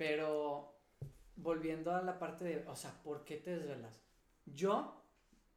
Pero 0.01 0.74
volviendo 1.36 1.94
a 1.94 2.01
la 2.01 2.18
parte 2.18 2.44
de, 2.44 2.63
o 2.68 2.75
sea, 2.75 2.92
¿por 3.03 3.24
qué 3.24 3.38
te 3.38 3.51
desvelas? 3.51 4.01
Yo, 4.48 5.00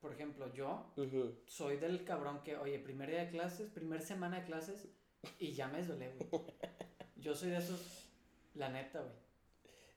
por 0.03 0.13
ejemplo, 0.13 0.53
yo 0.53 0.93
soy 1.47 1.79
del 1.79 2.05
cabrón 2.05 2.43
que, 2.45 2.59
oye, 2.59 2.79
primer 2.79 3.09
día 3.09 3.21
de 3.25 3.31
clases, 3.31 3.71
primer 3.71 4.03
semana 4.03 4.41
de 4.41 4.45
clases 4.45 4.87
y 5.39 5.53
ya 5.53 5.69
me 5.69 5.83
duele, 5.83 6.13
güey. 6.13 6.43
Yo 7.17 7.35
soy 7.35 7.49
de 7.49 7.57
esos, 7.57 7.81
la 8.53 8.69
neta, 8.69 9.01
güey. 9.01 9.15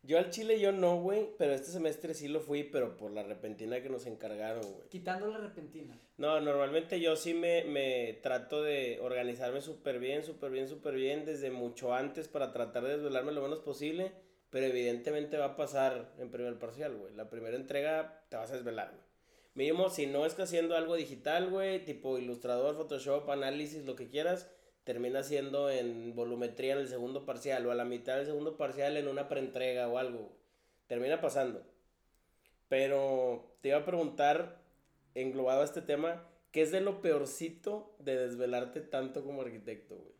Yo 0.03 0.17
al 0.17 0.29
Chile 0.29 0.61
yo 0.61 0.71
no, 0.71 1.01
güey, 1.01 1.27
pero 1.37 1.53
este 1.53 1.69
semestre 1.69 2.13
sí 2.13 2.29
lo 2.29 2.39
fui, 2.39 2.63
pero 2.63 2.95
por 2.95 3.11
la 3.11 3.23
repentina 3.23 3.81
que 3.81 3.89
nos 3.89 4.05
encargaron, 4.05 4.63
güey. 4.63 4.87
Quitando 4.87 5.27
la 5.27 5.39
repentina. 5.39 5.99
No, 6.15 6.39
normalmente 6.39 7.01
yo 7.01 7.17
sí 7.17 7.33
me, 7.33 7.65
me 7.65 8.13
trato 8.23 8.63
de 8.63 9.01
organizarme 9.01 9.59
súper 9.59 9.99
bien, 9.99 10.23
súper 10.23 10.51
bien, 10.51 10.69
súper 10.69 10.95
bien 10.95 11.25
desde 11.25 11.51
mucho 11.51 11.93
antes 11.93 12.29
para 12.29 12.53
tratar 12.53 12.85
de 12.85 12.91
desvelarme 12.91 13.33
lo 13.33 13.41
menos 13.41 13.59
posible 13.59 14.25
pero 14.49 14.65
evidentemente 14.65 15.37
va 15.37 15.45
a 15.45 15.55
pasar 15.55 16.13
en 16.19 16.31
primer 16.31 16.57
parcial, 16.57 16.95
güey. 16.95 17.13
La 17.15 17.29
primera 17.29 17.55
entrega 17.55 18.23
te 18.29 18.37
vas 18.37 18.51
a 18.51 18.55
desvelar, 18.55 18.91
güey. 18.91 19.07
Mínimo, 19.55 19.89
si 19.89 20.05
no 20.05 20.25
estás 20.25 20.49
haciendo 20.49 20.75
algo 20.75 20.95
digital, 20.95 21.49
güey, 21.49 21.83
tipo 21.83 22.19
ilustrador, 22.19 22.75
Photoshop, 22.75 23.27
análisis, 23.31 23.85
lo 23.85 23.95
que 23.95 24.07
quieras, 24.07 24.51
termina 24.83 25.23
siendo 25.23 25.71
en 25.71 26.15
volumetría 26.15 26.73
en 26.73 26.79
el 26.79 26.87
segundo 26.87 27.25
parcial 27.25 27.65
o 27.65 27.71
a 27.71 27.75
la 27.75 27.83
mitad 27.83 28.17
del 28.17 28.27
segundo 28.27 28.55
parcial 28.55 28.97
en 28.97 29.07
una 29.07 29.27
preentrega 29.27 29.87
o 29.87 29.97
algo. 29.97 30.31
Termina 30.85 31.19
pasando. 31.21 31.63
Pero 32.69 33.57
te 33.61 33.69
iba 33.69 33.79
a 33.79 33.85
preguntar, 33.85 34.61
englobado 35.15 35.61
a 35.61 35.65
este 35.65 35.81
tema, 35.81 36.23
¿qué 36.51 36.61
es 36.61 36.71
de 36.71 36.81
lo 36.81 37.01
peorcito 37.01 37.95
de 37.97 38.15
desvelarte 38.15 38.81
tanto 38.81 39.23
como 39.23 39.41
arquitecto, 39.41 39.97
güey? 39.97 40.16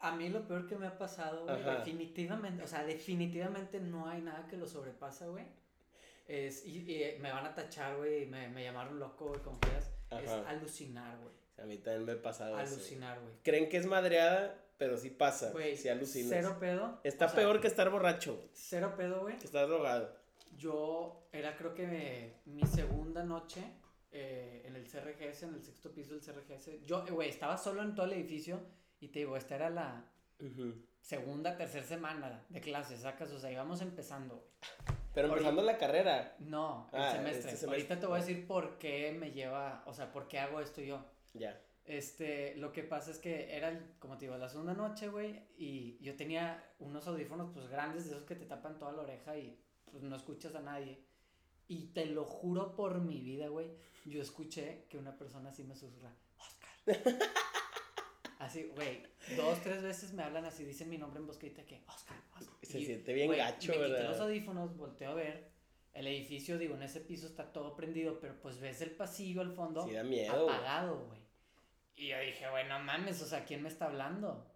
A 0.00 0.14
mí 0.14 0.28
lo 0.28 0.46
peor 0.46 0.66
que 0.66 0.76
me 0.76 0.86
ha 0.86 0.96
pasado, 0.96 1.44
güey, 1.44 1.62
definitivamente, 1.62 2.62
o 2.62 2.66
sea, 2.68 2.84
definitivamente 2.84 3.80
no 3.80 4.06
hay 4.06 4.20
nada 4.22 4.46
que 4.46 4.56
lo 4.56 4.66
sobrepasa, 4.66 5.26
güey. 5.26 5.44
Es, 6.28 6.64
y, 6.66 7.16
me 7.20 7.32
van 7.32 7.46
a 7.46 7.54
tachar, 7.54 7.96
güey, 7.96 8.26
me, 8.26 8.48
me 8.48 8.62
llamaron 8.62 8.98
loco, 8.98 9.28
güey, 9.28 9.40
como 9.40 9.58
quieras. 9.58 9.90
Es 10.22 10.30
alucinar, 10.30 11.18
güey. 11.18 11.34
A 11.58 11.66
mí 11.66 11.78
también 11.78 12.04
me 12.04 12.12
ha 12.12 12.22
pasado 12.22 12.56
Alucinar, 12.56 13.20
güey. 13.20 13.34
Creen 13.42 13.68
que 13.68 13.78
es 13.78 13.86
madreada, 13.86 14.54
pero 14.76 14.96
sí 14.96 15.10
pasa. 15.10 15.50
Güey, 15.50 15.76
sí 15.76 15.88
alucinas. 15.88 16.30
Cero 16.30 16.56
pedo. 16.60 17.00
Está 17.02 17.26
peor 17.32 17.60
que 17.60 17.66
estar 17.66 17.90
borracho. 17.90 18.48
Cero 18.52 18.94
pedo, 18.96 19.22
güey. 19.22 19.36
Que 19.38 19.46
estar 19.46 19.66
drogado. 19.66 20.14
Yo, 20.56 21.28
era 21.32 21.56
creo 21.56 21.74
que 21.74 22.34
mi 22.46 22.64
segunda 22.66 23.24
noche 23.24 23.62
eh, 24.10 24.62
en 24.64 24.74
el 24.76 24.84
CRGS, 24.84 25.42
en 25.42 25.54
el 25.54 25.62
sexto 25.62 25.92
piso 25.92 26.14
del 26.14 26.22
CRGS. 26.22 26.86
Yo, 26.86 27.04
güey, 27.10 27.28
estaba 27.28 27.58
solo 27.58 27.82
en 27.82 27.94
todo 27.94 28.06
el 28.06 28.12
edificio 28.12 28.60
y 29.00 29.08
te 29.08 29.20
digo, 29.20 29.36
esta 29.36 29.54
era 29.54 29.70
la 29.70 30.04
segunda, 31.00 31.56
tercera 31.56 31.84
semana 31.84 32.44
de 32.48 32.60
clases, 32.60 33.00
sacas, 33.00 33.30
o 33.32 33.38
sea, 33.38 33.50
íbamos 33.50 33.80
empezando. 33.80 34.44
Pero 35.14 35.28
empezando 35.28 35.62
la 35.62 35.78
carrera. 35.78 36.36
No, 36.38 36.88
el 36.92 37.00
ah, 37.00 37.12
semestre. 37.12 37.52
Este 37.52 37.66
Ahorita 37.66 37.98
te 37.98 38.06
voy 38.06 38.18
a 38.18 38.20
decir 38.20 38.46
por 38.46 38.78
qué 38.78 39.12
me 39.12 39.32
lleva, 39.32 39.82
o 39.86 39.92
sea, 39.92 40.12
por 40.12 40.28
qué 40.28 40.38
hago 40.38 40.60
esto 40.60 40.80
yo. 40.80 41.04
Ya. 41.34 41.60
Este, 41.84 42.54
lo 42.56 42.72
que 42.72 42.82
pasa 42.82 43.10
es 43.10 43.18
que 43.18 43.56
era, 43.56 43.72
como 43.98 44.18
te 44.18 44.26
digo, 44.26 44.36
la 44.36 44.50
segunda 44.50 44.74
noche, 44.74 45.08
güey, 45.08 45.42
y 45.56 45.98
yo 46.02 46.14
tenía 46.16 46.62
unos 46.78 47.08
audífonos, 47.08 47.50
pues, 47.54 47.66
grandes, 47.68 48.04
de 48.04 48.10
esos 48.10 48.24
que 48.24 48.34
te 48.34 48.44
tapan 48.44 48.78
toda 48.78 48.92
la 48.92 49.02
oreja 49.02 49.36
y, 49.38 49.58
pues, 49.90 50.02
no 50.02 50.14
escuchas 50.14 50.54
a 50.54 50.60
nadie. 50.60 51.02
Y 51.66 51.86
te 51.94 52.04
lo 52.06 52.24
juro 52.24 52.76
por 52.76 53.00
mi 53.00 53.20
vida, 53.20 53.48
güey, 53.48 53.70
yo 54.04 54.20
escuché 54.20 54.86
que 54.90 54.98
una 54.98 55.16
persona 55.16 55.48
así 55.48 55.64
me 55.64 55.74
susurra, 55.74 56.12
Oscar. 56.36 57.18
Así, 58.48 58.72
güey, 58.74 59.02
dos, 59.36 59.60
tres 59.62 59.82
veces 59.82 60.14
me 60.14 60.22
hablan 60.22 60.46
así, 60.46 60.64
dicen 60.64 60.88
mi 60.88 60.96
nombre 60.96 61.20
en 61.20 61.26
bosquita 61.26 61.66
que, 61.66 61.82
Oscar, 61.86 62.16
Oscar. 62.34 62.56
Se 62.62 62.80
siente 62.80 63.12
bien 63.12 63.30
gacho, 63.30 63.72
me 63.72 63.86
quité 63.86 64.02
los 64.04 64.20
audífonos, 64.20 64.74
volteo 64.74 65.10
a 65.10 65.14
ver, 65.14 65.50
el 65.92 66.06
edificio, 66.06 66.56
digo, 66.56 66.74
en 66.74 66.82
ese 66.82 67.00
piso 67.00 67.26
está 67.26 67.52
todo 67.52 67.76
prendido, 67.76 68.18
pero 68.20 68.40
pues 68.40 68.58
ves 68.58 68.80
el 68.80 68.92
pasillo 68.92 69.42
al 69.42 69.52
fondo. 69.52 69.86
Sí, 69.86 69.92
da 69.92 70.02
miedo. 70.02 70.48
Apagado, 70.48 71.04
güey. 71.08 71.20
Y 71.96 72.08
yo 72.08 72.20
dije, 72.20 72.48
güey, 72.48 72.66
no 72.66 72.78
mames, 72.78 73.20
o 73.20 73.26
sea, 73.26 73.44
¿quién 73.44 73.62
me 73.62 73.68
está 73.68 73.84
hablando? 73.84 74.50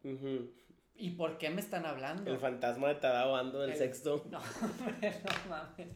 ¿Y 0.94 1.11
por 1.12 1.38
qué 1.38 1.50
me 1.50 1.61
están 1.61 1.84
hablando? 1.87 2.30
El 2.30 2.38
fantasma 2.38 2.88
de 2.88 2.94
Tadao 2.96 3.34
Ando 3.37 3.61
del 3.61 3.75
sexto. 3.76 4.25
No, 4.30 4.38
no 4.38 5.49
mames. 5.49 5.88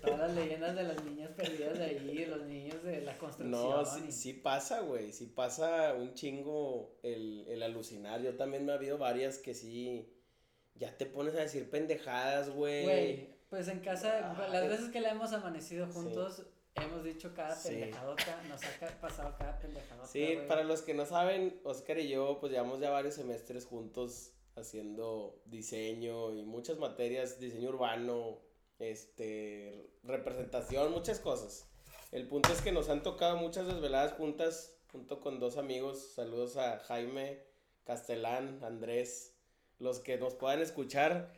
Todas 0.00 0.18
las 0.18 0.34
leyendas 0.34 0.74
de 0.76 0.82
las 0.84 1.04
niñas 1.04 1.30
perdidas 1.36 1.76
de 1.78 1.84
ahí, 1.84 2.24
los 2.26 2.42
niños 2.44 2.82
de 2.82 3.00
la 3.02 3.16
construcción. 3.18 3.50
No, 3.50 3.84
sí, 3.84 4.10
sí 4.12 4.32
pasa, 4.32 4.80
güey. 4.80 5.12
Sí 5.12 5.26
pasa 5.26 5.94
un 5.94 6.14
chingo 6.14 6.98
el, 7.02 7.44
el 7.48 7.62
alucinar. 7.62 8.20
Yo 8.22 8.36
también 8.36 8.64
me 8.64 8.72
ha 8.72 8.76
habido 8.76 8.98
varias 8.98 9.38
que 9.38 9.54
sí. 9.54 10.08
Ya 10.74 10.96
te 10.96 11.04
pones 11.06 11.34
a 11.34 11.40
decir 11.40 11.68
pendejadas, 11.68 12.50
güey. 12.50 12.84
Güey, 12.84 13.28
pues 13.50 13.68
en 13.68 13.80
casa, 13.80 14.32
Ah, 14.36 14.48
las 14.50 14.64
es- 14.64 14.70
veces 14.70 14.88
que 14.90 15.00
le 15.00 15.08
hemos 15.10 15.32
amanecido 15.32 15.86
Sí. 15.86 15.92
Hemos 16.76 17.04
dicho 17.04 17.32
cada 17.34 17.54
Sí. 17.54 17.68
pendejadota, 17.70 18.42
nos 18.48 18.60
ha 18.64 19.00
pasado 19.00 19.34
cada 19.38 19.58
pendejadota. 19.58 20.06
Sí, 20.08 20.38
para 20.48 20.64
los 20.64 20.82
que 20.82 20.94
no 20.94 21.06
saben, 21.06 21.60
Oscar 21.64 21.98
y 21.98 22.08
yo, 22.08 22.38
pues 22.40 22.52
llevamos 22.52 22.80
ya 22.80 22.90
varios 22.90 23.14
semestres 23.14 23.66
juntos 23.66 24.32
haciendo 24.56 25.40
diseño 25.46 26.32
y 26.34 26.42
muchas 26.44 26.78
materias, 26.78 27.38
diseño 27.40 27.70
urbano, 27.70 28.38
este, 28.78 29.90
representación, 30.02 30.92
muchas 30.92 31.20
cosas. 31.20 31.68
El 32.10 32.28
punto 32.28 32.52
es 32.52 32.60
que 32.60 32.72
nos 32.72 32.88
han 32.90 33.02
tocado 33.02 33.36
muchas 33.36 33.66
desveladas 33.66 34.12
juntas, 34.12 34.76
junto 34.90 35.20
con 35.20 35.38
dos 35.40 35.56
amigos. 35.56 36.12
Saludos 36.14 36.56
a 36.58 36.78
Jaime, 36.80 37.42
Castellán, 37.84 38.60
Andrés, 38.62 39.34
los 39.78 40.00
que 40.00 40.18
nos 40.18 40.34
puedan 40.34 40.60
escuchar. 40.60 41.32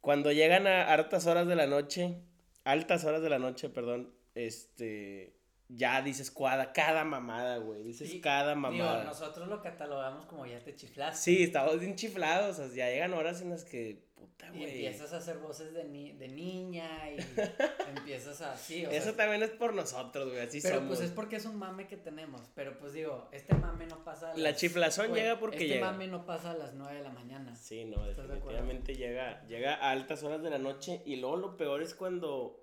Cuando 0.00 0.32
llegan 0.32 0.66
a 0.66 0.92
hartas 0.92 1.26
horas 1.26 1.46
de 1.46 1.54
la 1.54 1.68
noche, 1.68 2.16
altas 2.64 3.04
horas 3.04 3.22
de 3.22 3.30
la 3.30 3.38
noche, 3.38 3.68
perdón, 3.68 4.12
este, 4.34 5.36
ya 5.68 6.02
dices 6.02 6.30
cada, 6.30 6.72
cada 6.72 7.04
mamada, 7.04 7.58
güey, 7.58 7.82
dices 7.82 8.10
Sí, 8.10 8.20
cada 8.20 8.50
Digo, 8.54 8.60
mamada. 8.60 9.04
nosotros 9.04 9.48
lo 9.48 9.62
catalogamos 9.62 10.26
como 10.26 10.44
ya 10.46 10.60
te 10.62 10.74
chiflaste. 10.76 11.22
Sí, 11.22 11.42
estamos 11.44 11.78
bien 11.80 11.96
chiflados, 11.96 12.58
o 12.58 12.66
sea, 12.68 12.74
ya 12.74 12.90
llegan 12.90 13.14
horas 13.14 13.40
en 13.40 13.50
las 13.50 13.64
que, 13.64 14.04
puta, 14.14 14.46
Y 14.48 14.58
güey. 14.58 14.64
empiezas 14.86 15.12
a 15.14 15.16
hacer 15.18 15.38
voces 15.38 15.72
de, 15.72 15.84
ni- 15.84 16.12
de 16.12 16.28
niña 16.28 17.10
y 17.10 17.16
empiezas 17.96 18.40
a, 18.42 18.56
sí, 18.56 18.84
o 18.84 18.90
Eso 18.90 19.04
sea, 19.06 19.16
también 19.16 19.42
es 19.42 19.50
por 19.50 19.72
nosotros, 19.74 20.28
güey, 20.30 20.40
así 20.40 20.60
pero 20.60 20.76
somos. 20.76 20.88
pues 20.98 21.08
es 21.08 21.14
porque 21.14 21.36
es 21.36 21.46
un 21.46 21.56
mame 21.56 21.86
que 21.86 21.96
tenemos, 21.96 22.42
pero 22.54 22.78
pues 22.78 22.92
digo, 22.92 23.28
este 23.32 23.54
mame 23.54 23.86
no 23.86 24.04
pasa 24.04 24.32
a 24.32 24.36
La 24.36 24.50
las- 24.50 24.60
chiflazón 24.60 25.08
güey, 25.08 25.22
llega 25.22 25.38
porque 25.38 25.56
este 25.56 25.68
llega. 25.68 25.90
mame 25.90 26.06
no 26.08 26.26
pasa 26.26 26.50
a 26.50 26.54
las 26.54 26.74
9 26.74 26.96
de 26.98 27.02
la 27.02 27.10
mañana. 27.10 27.56
Sí, 27.56 27.84
no, 27.86 28.04
definitivamente 28.06 28.94
llega, 28.94 29.42
llega 29.46 29.74
a 29.76 29.90
altas 29.90 30.22
horas 30.22 30.42
de 30.42 30.50
la 30.50 30.58
noche 30.58 31.02
y 31.06 31.16
luego 31.16 31.36
lo 31.36 31.56
peor 31.56 31.82
es 31.82 31.94
cuando, 31.94 32.61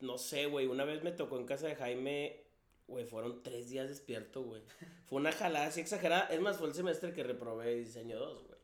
no 0.00 0.18
sé, 0.18 0.46
güey, 0.46 0.66
una 0.66 0.84
vez 0.84 1.02
me 1.02 1.12
tocó 1.12 1.38
en 1.38 1.46
casa 1.46 1.66
de 1.66 1.76
Jaime, 1.76 2.42
güey, 2.86 3.04
fueron 3.06 3.42
tres 3.42 3.70
días 3.70 3.88
despierto, 3.88 4.42
güey. 4.42 4.62
Fue 5.06 5.18
una 5.18 5.32
jalada 5.32 5.66
así 5.66 5.80
exagerada, 5.80 6.26
es 6.28 6.40
más, 6.40 6.58
fue 6.58 6.68
el 6.68 6.74
semestre 6.74 7.12
que 7.12 7.22
reprobé 7.22 7.74
diseño 7.76 8.18
2, 8.18 8.46
güey. 8.46 8.58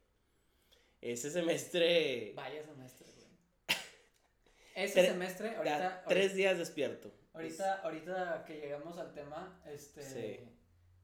Ese 1.00 1.30
semestre, 1.30 2.32
Vaya 2.36 2.62
semestre, 2.64 3.06
güey. 3.16 3.28
Ese 4.74 5.02
Tre- 5.02 5.06
semestre, 5.08 5.56
ahorita, 5.56 6.04
tres 6.08 6.34
días 6.34 6.58
despierto. 6.58 7.10
ahorita, 7.32 7.80
ahorita 7.82 8.44
que 8.46 8.60
llegamos 8.60 8.98
al 8.98 9.12
tema, 9.14 9.60
este, 9.66 10.02
Sí. 10.02 10.48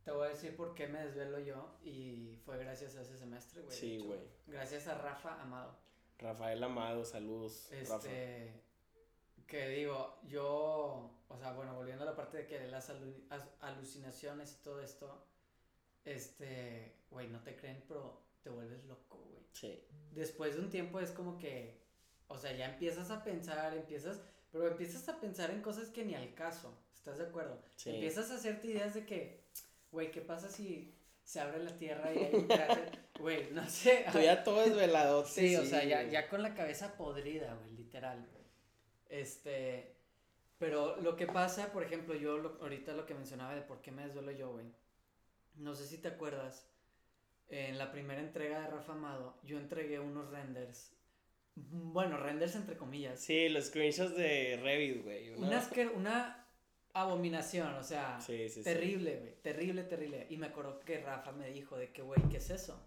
te 0.05 0.11
voy 0.11 0.27
a 0.27 0.31
decir 0.31 0.55
por 0.55 0.75
qué 0.75 0.87
me 0.87 1.05
desvelo 1.05 1.39
yo 1.41 1.79
y 1.83 2.39
fue 2.45 2.59
gracias 2.59 2.97
a 2.97 3.03
ese 3.03 3.17
semestre, 3.17 3.63
güey. 3.63 3.77
Sí, 3.77 3.99
güey. 3.99 4.21
Gracias 4.47 4.87
a 4.87 4.95
Rafa 4.99 5.41
Amado. 5.41 5.77
Rafael 6.19 6.63
Amado, 6.63 7.05
saludos, 7.05 7.69
Rafa. 7.89 8.09
Que 9.47 9.69
digo, 9.69 10.19
yo, 10.27 11.11
o 11.29 11.39
sea, 11.39 11.53
bueno, 11.53 11.75
volviendo 11.75 12.03
a 12.03 12.07
la 12.07 12.17
parte 12.17 12.39
de 12.39 12.47
que 12.47 12.67
las 12.67 12.91
alu- 12.91 13.23
alucinaciones 13.61 14.59
y 14.59 14.63
todo 14.65 14.81
esto, 14.83 15.25
este, 16.05 16.97
güey, 17.11 17.29
no 17.29 17.41
te 17.43 17.57
creen, 17.57 17.83
pero 17.89 18.23
te 18.43 18.51
vuelves 18.51 18.85
loco, 18.85 19.19
güey. 19.31 19.45
Sí, 19.53 19.83
Después 20.13 20.55
de 20.57 20.63
un 20.63 20.71
tiempo 20.71 20.99
es 21.01 21.11
como 21.11 21.39
que, 21.39 21.79
o 22.29 22.39
sea, 22.39 22.53
ya 22.57 22.67
empiezas 22.73 23.11
a 23.11 23.23
pensar, 23.23 23.75
empiezas, 23.75 24.21
pero 24.51 24.67
empiezas 24.69 25.09
a 25.09 25.21
pensar 25.21 25.51
en 25.51 25.61
cosas 25.63 25.89
que 25.91 26.05
ni 26.05 26.15
al 26.15 26.33
caso, 26.35 26.73
¿estás 26.95 27.19
de 27.19 27.25
acuerdo? 27.25 27.61
Sí. 27.77 27.91
Empiezas 27.91 28.31
a 28.31 28.37
hacerte 28.37 28.69
ideas 28.69 28.95
de 28.95 29.05
que, 29.05 29.45
güey, 29.93 30.11
¿qué 30.11 30.23
pasa 30.23 30.49
si 30.49 30.95
se 31.23 31.41
abre 31.41 31.63
la 31.63 31.77
tierra 31.77 32.13
y 32.15 32.19
hay? 32.19 32.47
Güey, 33.19 33.51
no 33.53 33.67
sé. 33.67 34.05
Tú 34.13 34.21
ya 34.21 34.45
todo 34.45 34.61
desvelado. 34.61 35.25
Sí, 35.27 35.57
o 35.57 35.65
sea, 35.65 35.83
ya, 35.85 36.03
ya 36.03 36.29
con 36.29 36.43
la 36.43 36.55
cabeza 36.55 36.97
podrida, 36.99 37.55
güey, 37.55 37.73
literal. 37.73 38.29
Este, 39.09 39.95
pero 40.59 41.01
lo 41.01 41.17
que 41.17 41.27
pasa, 41.27 41.73
por 41.73 41.83
ejemplo, 41.85 42.15
yo 42.15 42.39
lo- 42.39 42.59
ahorita 42.61 42.93
lo 42.95 43.07
que 43.07 43.15
mencionaba 43.15 43.55
de 43.55 43.63
por 43.63 43.81
qué 43.81 43.93
me 43.93 44.05
desvelo 44.07 44.33
yo, 44.33 44.53
güey. 44.53 44.67
No 45.55 45.75
sé 45.75 45.87
si 45.87 45.99
te 45.99 46.09
acuerdas, 46.09 46.69
en 47.49 47.79
la 47.79 47.93
primera 47.93 48.21
entrega 48.21 48.61
de 48.61 48.67
Rafa 48.69 48.93
Amado, 48.93 49.39
yo 49.45 49.59
entregué 49.59 50.01
unos 50.01 50.31
renders. 50.31 50.93
Bueno, 51.55 52.17
renders 52.19 52.55
entre 52.57 52.77
comillas. 52.77 53.21
Sí, 53.21 53.49
los 53.49 53.67
screenshots 53.67 54.17
de 54.17 54.59
Revit, 54.63 55.03
güey. 55.05 55.31
¿no? 55.31 55.47
Una, 55.95 56.47
abominación, 56.93 57.75
o 57.75 57.83
sea, 57.83 58.19
Sí, 58.21 58.49
sí, 58.49 58.57
sí. 58.57 58.65
terrible, 58.65 59.17
güey, 59.19 59.35
terrible, 59.43 59.85
terrible. 59.85 60.27
Y 60.31 60.37
me 60.39 60.47
acuerdo 60.47 60.81
que 60.81 60.99
Rafa 61.01 61.33
me 61.33 61.51
dijo 61.51 61.77
de 61.77 61.93
que, 61.93 62.03
güey, 62.03 62.21
¿qué 62.31 62.39
es 62.39 62.51
eso? 62.51 62.83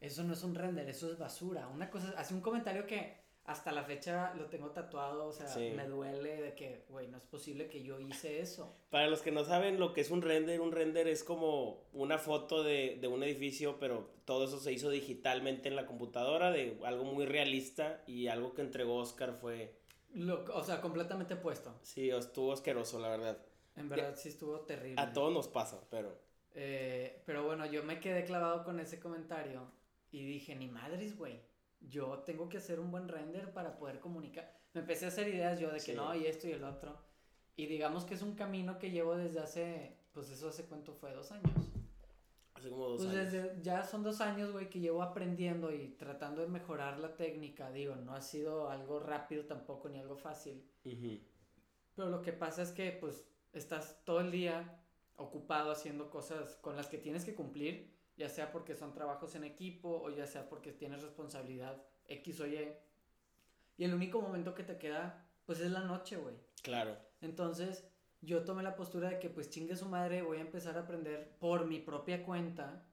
Eso 0.00 0.22
no 0.24 0.32
es 0.34 0.42
un 0.44 0.54
render, 0.54 0.88
eso 0.88 1.10
es 1.10 1.18
basura. 1.18 1.66
Una 1.68 1.90
cosa, 1.90 2.14
hace 2.16 2.34
un 2.34 2.40
comentario 2.40 2.86
que 2.86 3.16
hasta 3.46 3.72
la 3.72 3.82
fecha 3.84 4.34
lo 4.34 4.46
tengo 4.46 4.70
tatuado, 4.70 5.26
o 5.28 5.32
sea, 5.32 5.46
Sí. 5.48 5.72
me 5.76 5.86
duele 5.86 6.40
de 6.42 6.54
que, 6.54 6.84
güey, 6.88 7.08
no 7.08 7.16
es 7.18 7.24
posible 7.24 7.68
que 7.68 7.82
yo 7.82 7.98
hice 8.00 8.40
eso. 8.40 8.74
Para 8.90 9.08
los 9.08 9.22
que 9.22 9.30
no 9.32 9.44
saben 9.44 9.78
lo 9.78 9.92
que 9.92 10.00
es 10.00 10.10
un 10.10 10.22
render, 10.22 10.60
un 10.60 10.72
render 10.72 11.06
es 11.08 11.22
como 11.24 11.84
una 11.92 12.18
foto 12.18 12.62
de, 12.62 12.98
de 13.00 13.08
un 13.08 13.22
edificio, 13.22 13.78
pero 13.78 14.10
todo 14.24 14.44
eso 14.44 14.58
se 14.58 14.72
hizo 14.72 14.90
digitalmente 14.90 15.68
en 15.68 15.76
la 15.76 15.86
computadora, 15.86 16.50
de 16.50 16.78
algo 16.84 17.04
muy 17.04 17.24
realista 17.26 18.02
y 18.06 18.26
algo 18.28 18.54
que 18.54 18.62
entregó 18.62 18.96
Oscar 18.96 19.32
fue, 19.34 19.74
Lo- 20.14 20.44
o 20.54 20.62
sea, 20.64 20.80
completamente 20.80 21.36
puesto. 21.36 21.74
sí, 21.82 22.10
estuvo 22.10 22.52
asqueroso, 22.52 22.98
la 22.98 23.08
verdad. 23.10 23.38
En 23.76 23.88
verdad 23.88 24.14
sí 24.16 24.30
estuvo 24.30 24.60
terrible. 24.60 25.00
A 25.00 25.12
todos 25.12 25.32
nos 25.32 25.48
pasa, 25.48 25.80
pero 25.90 26.18
Eh, 26.58 27.20
pero 27.26 27.44
bueno, 27.44 27.66
yo 27.66 27.82
me 27.84 28.00
quedé 28.00 28.24
clavado 28.24 28.64
con 28.64 28.80
ese 28.80 28.98
comentario 28.98 29.70
y 30.10 30.24
dije, 30.24 30.54
ni 30.56 30.68
madres, 30.68 31.16
güey. 31.18 31.38
Yo 31.80 32.20
tengo 32.20 32.48
que 32.48 32.58
hacer 32.58 32.80
un 32.80 32.90
buen 32.90 33.08
render 33.08 33.52
para 33.52 33.76
poder 33.76 34.00
comunicar. 34.00 34.52
Me 34.74 34.80
empecé 34.80 35.04
a 35.06 35.08
hacer 35.08 35.28
ideas 35.28 35.58
yo 35.60 35.68
de 35.68 35.74
que 35.76 35.80
Sí. 35.80 35.94
no, 35.94 36.14
y 36.14 36.26
esto 36.26 36.48
y 36.48 36.52
el 36.52 36.64
otro. 36.64 36.98
Y 37.56 37.66
digamos 37.66 38.04
que 38.04 38.14
es 38.14 38.22
un 38.22 38.34
camino 38.34 38.78
que 38.78 38.90
llevo 38.90 39.16
desde 39.16 39.40
hace, 39.40 39.96
pues 40.12 40.28
eso 40.30 40.48
hace 40.48 40.64
cuánto 40.66 40.92
fue, 40.94 41.12
dos 41.14 41.30
años. 41.32 41.52
hace 42.54 42.70
como 42.70 42.88
dos 42.88 43.02
Pues 43.04 43.14
años. 43.14 43.32
desde, 43.32 43.62
ya 43.62 43.84
son 43.84 44.02
dos 44.02 44.20
años, 44.22 44.50
güey, 44.52 44.68
que 44.70 44.80
llevo 44.80 45.02
aprendiendo 45.02 45.72
y 45.72 45.88
tratando 45.88 46.40
de 46.42 46.48
mejorar 46.48 46.98
la 46.98 47.14
técnica. 47.14 47.70
Digo, 47.70 47.94
no 47.96 48.14
ha 48.14 48.20
sido 48.22 48.70
algo 48.70 48.98
rápido 48.98 49.44
tampoco 49.44 49.88
ni 49.90 49.98
algo 49.98 50.16
fácil. 50.16 50.66
Pero 50.82 52.08
lo 52.10 52.22
que 52.22 52.32
pasa 52.32 52.62
es 52.62 52.72
que 52.72 52.92
pues 52.92 53.26
estás 53.52 54.02
todo 54.04 54.20
el 54.20 54.30
día 54.30 54.82
ocupado 55.16 55.70
haciendo 55.70 56.10
cosas 56.10 56.56
con 56.56 56.76
las 56.76 56.88
que 56.88 56.98
tienes 56.98 57.24
que 57.24 57.34
cumplir, 57.34 57.95
ya 58.16 58.28
sea 58.28 58.50
porque 58.52 58.74
son 58.74 58.92
trabajos 58.92 59.34
en 59.34 59.44
equipo 59.44 60.02
o 60.02 60.10
ya 60.10 60.26
sea 60.26 60.48
porque 60.48 60.72
tienes 60.72 61.02
responsabilidad 61.02 61.82
X 62.08 62.40
o 62.40 62.46
Y. 62.46 62.72
Y 63.78 63.84
el 63.84 63.94
único 63.94 64.20
momento 64.20 64.54
que 64.54 64.64
te 64.64 64.78
queda 64.78 65.26
pues 65.44 65.60
es 65.60 65.70
la 65.70 65.80
noche, 65.80 66.16
güey. 66.16 66.34
Claro, 66.62 66.96
Entonces 67.20 67.84
yo 68.20 68.44
tomé 68.44 68.62
la 68.62 68.74
postura 68.74 69.10
de 69.10 69.18
que 69.20 69.30
pues 69.30 69.48
chingue 69.50 69.76
su 69.76 69.86
madre, 69.86 70.22
voy 70.22 70.38
a 70.38 70.40
empezar 70.40 70.76
a 70.76 70.80
aprender 70.80 71.36
por 71.38 71.66
mi 71.66 71.78
propia 71.78 72.24
cuenta, 72.24 72.84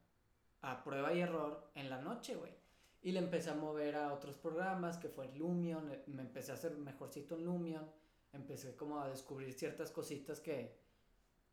a 0.62 0.84
prueba 0.84 1.12
y 1.14 1.22
error, 1.22 1.72
en 1.76 1.90
la 1.90 2.00
noche, 2.02 2.36
güey. 2.36 2.52
Y 3.02 3.12
le 3.12 3.20
empecé 3.20 3.50
a 3.50 3.56
mover 3.56 3.96
a 3.96 4.14
otros 4.14 4.38
programas, 4.38 4.98
que 4.98 5.10
fue 5.10 5.28
Lumion, 5.36 5.92
eh, 5.92 6.04
me 6.08 6.22
empecé 6.22 6.52
a 6.52 6.56
hacer 6.56 6.72
mejorcito 6.78 7.36
en 7.36 7.46
Lumion, 7.46 7.90
empecé 8.32 8.76
como 8.76 9.00
a 9.02 9.10
descubrir 9.10 9.54
ciertas 9.54 9.92
cositas 9.92 10.40
que, 10.40 10.78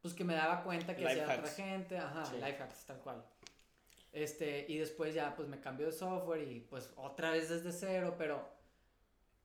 pues 0.01 0.15
que 0.15 0.25
me 0.25 0.35
daba 0.35 0.63
cuenta 0.63 0.95
que 0.95 1.07
hacía 1.07 1.25
otra 1.25 1.49
gente, 1.49 1.99
ajá, 1.99 2.25
Sí. 2.27 2.37
life 2.37 2.63
hacks, 2.63 2.85
tal 2.87 2.99
cual. 3.01 3.25
Este, 4.13 4.67
y 4.69 4.79
después 4.79 5.15
ya 5.15 5.37
pues 5.37 5.49
me 5.49 5.61
cambió 5.61 5.87
de 5.87 5.93
software 5.93 6.43
y 6.43 6.61
pues 6.61 6.93
otra 6.97 7.31
vez 7.31 7.49
desde 7.49 7.71
cero, 7.73 8.17
pero 8.19 8.49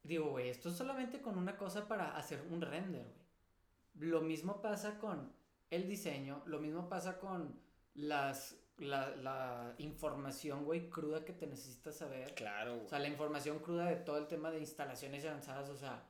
digo, 0.03 0.31
güey, 0.31 0.49
esto 0.49 0.69
es 0.69 0.75
solamente 0.75 1.21
con 1.21 1.37
una 1.37 1.55
cosa 1.57 1.87
para 1.87 2.15
hacer 2.17 2.41
un 2.49 2.61
render, 2.61 3.03
güey. 3.05 4.09
Lo 4.11 4.21
mismo 4.21 4.61
pasa 4.61 4.97
con 4.99 5.31
el 5.69 5.87
diseño, 5.87 6.41
lo 6.45 6.59
mismo 6.59 6.89
pasa 6.89 7.19
con 7.19 7.59
las, 7.93 8.57
la, 8.77 9.15
la 9.15 9.75
información, 9.77 10.65
güey, 10.65 10.89
cruda 10.89 11.23
que 11.23 11.33
te 11.33 11.47
necesitas 11.47 11.95
saber. 11.97 12.33
claro, 12.33 12.73
O 12.73 12.75
güey. 12.77 12.89
sea, 12.89 12.99
la 12.99 13.07
información 13.07 13.59
cruda 13.59 13.85
de 13.85 13.95
todo 13.97 14.17
el 14.17 14.27
tema 14.27 14.51
de 14.51 14.59
instalaciones 14.59 15.25
avanzadas, 15.25 15.69
o 15.69 15.77
sea, 15.77 16.07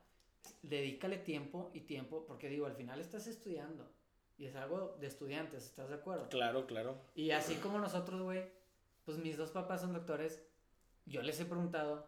dedícale 0.64 1.18
tiempo 1.18 1.72
y 1.74 1.82
tiempo, 1.82 2.26
porque 2.26 2.50
digo, 2.50 2.66
al 2.66 2.76
final 2.76 3.00
estás 3.02 3.28
estudiando. 3.28 3.92
Y 4.38 4.46
es 4.46 4.56
algo 4.56 4.98
de 5.00 5.08
estudiantes, 5.08 5.64
¿estás 5.66 5.90
de 5.90 5.96
acuerdo? 5.96 6.28
Claro, 6.30 6.66
claro. 6.68 6.98
Y 7.16 7.32
así 7.32 7.56
como 7.56 7.80
nosotros, 7.80 8.22
güey, 8.22 8.44
pues 9.06 9.18
mis 9.18 9.38
dos 9.38 9.52
papás 9.52 9.82
son 9.82 9.94
doctores, 9.94 10.42
yo 11.06 11.22
les 11.22 11.40
he 11.40 11.46
preguntado, 11.46 12.08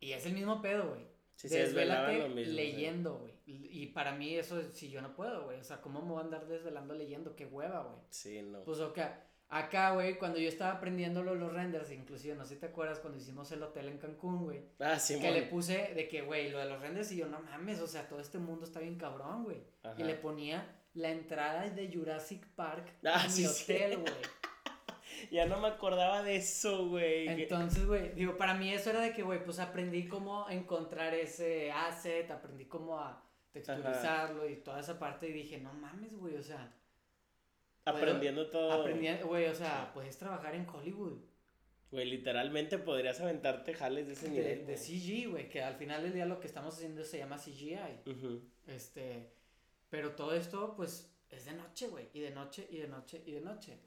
y 0.00 0.12
es 0.12 0.26
el 0.26 0.32
mismo 0.34 0.60
pedo, 0.60 0.88
güey. 0.90 1.06
Sí, 1.36 1.48
Desvélate 1.48 2.18
lo 2.18 2.28
mismo. 2.28 2.52
leyendo, 2.54 3.14
güey. 3.18 3.32
Y 3.46 3.86
para 3.86 4.12
mí 4.12 4.34
eso, 4.36 4.60
si 4.74 4.90
yo 4.90 5.00
no 5.00 5.14
puedo, 5.16 5.44
güey. 5.46 5.58
O 5.58 5.64
sea, 5.64 5.80
¿cómo 5.80 6.02
me 6.02 6.08
voy 6.10 6.18
a 6.20 6.24
andar 6.24 6.46
desvelando 6.46 6.94
leyendo? 6.94 7.34
Qué 7.34 7.46
hueva, 7.46 7.82
güey. 7.84 7.98
Sí, 8.10 8.42
no. 8.42 8.62
Pues 8.62 8.78
acá, 8.80 9.24
acá, 9.48 9.92
güey, 9.94 10.18
cuando 10.18 10.38
yo 10.38 10.48
estaba 10.48 10.72
aprendiendo 10.72 11.22
lo- 11.22 11.34
los 11.34 11.50
renders, 11.52 11.90
inclusive, 11.92 12.34
no 12.34 12.44
sé 12.44 12.54
si 12.54 12.60
te 12.60 12.66
acuerdas 12.66 12.98
cuando 13.00 13.18
hicimos 13.18 13.50
el 13.52 13.62
hotel 13.62 13.88
en 13.88 13.96
Cancún, 13.98 14.44
güey. 14.44 14.60
ah, 14.80 14.98
sí, 14.98 15.18
que 15.18 15.30
le 15.30 15.42
puse 15.44 15.94
de 15.94 16.06
que, 16.08 16.20
güey, 16.20 16.50
lo 16.50 16.58
de 16.58 16.66
los 16.66 16.80
renders 16.80 17.10
y 17.12 17.16
yo, 17.16 17.26
no 17.26 17.40
mames, 17.40 17.80
o 17.80 17.86
sea, 17.86 18.06
todo 18.06 18.20
este 18.20 18.36
mundo 18.38 18.66
está 18.66 18.80
bien 18.80 18.98
cabrón, 18.98 19.44
güey. 19.44 19.62
Y 19.96 20.02
le 20.04 20.14
ponía 20.16 20.79
la 20.94 21.10
entrada 21.10 21.68
de 21.70 21.92
Jurassic 21.92 22.46
Park 22.54 22.92
Ah, 23.04 23.20
a 23.22 23.24
mi 23.24 23.30
sí, 23.30 23.46
sí. 23.46 23.72
hotel, 23.72 23.98
güey. 23.98 24.12
Ya 25.30 25.44
no 25.44 25.60
me 25.60 25.68
acordaba 25.68 26.22
de 26.22 26.36
eso, 26.36 26.88
güey. 26.88 27.28
Entonces, 27.28 27.84
güey, 27.86 28.14
digo, 28.14 28.38
para 28.38 28.54
mí 28.54 28.72
eso 28.72 28.88
era 28.90 29.00
de 29.02 29.12
que, 29.12 29.22
güey, 29.22 29.44
pues 29.44 29.58
aprendí 29.58 30.08
cómo 30.08 30.48
encontrar 30.48 31.12
ese 31.12 31.70
asset, 31.70 32.30
aprendí 32.30 32.64
cómo 32.64 32.98
a 32.98 33.22
texturizarlo 33.52 34.48
y 34.48 34.56
toda 34.56 34.80
esa 34.80 34.98
parte 34.98 35.28
y 35.28 35.32
dije, 35.32 35.58
no 35.58 35.74
mames, 35.74 36.16
güey, 36.16 36.36
o 36.36 36.42
sea, 36.42 36.72
aprendiendo 37.84 38.48
todo. 38.48 38.82
güey, 39.26 39.46
o 39.46 39.54
sea, 39.54 39.90
puedes 39.92 40.16
trabajar 40.16 40.54
en 40.54 40.66
Hollywood. 40.68 41.18
Güey, 41.90 42.06
literalmente 42.08 42.78
podrías 42.78 43.20
aventarte 43.20 43.74
jales 43.74 44.06
de 44.06 44.12
ese 44.12 44.30
nivel. 44.30 44.66
de. 44.66 44.76
CG, 44.76 45.28
güey, 45.28 45.48
que 45.48 45.62
al 45.62 45.74
final 45.74 46.02
del 46.02 46.14
día 46.14 46.24
lo 46.24 46.40
que 46.40 46.46
estamos 46.46 46.74
haciendo 46.76 47.04
se 47.04 47.18
llama 47.18 47.36
CGI. 47.36 47.76
Este, 48.68 49.32
pero 49.90 50.14
todo 50.14 50.34
esto, 50.34 50.74
pues, 50.76 51.12
es 51.30 51.44
de 51.46 51.52
noche, 51.54 51.88
güey, 51.88 52.08
y 52.14 52.20
de 52.20 52.30
noche, 52.30 52.66
y 52.70 52.78
de 52.78 52.88
noche, 52.88 53.22
y 53.26 53.32
de 53.32 53.40
noche. 53.40 53.78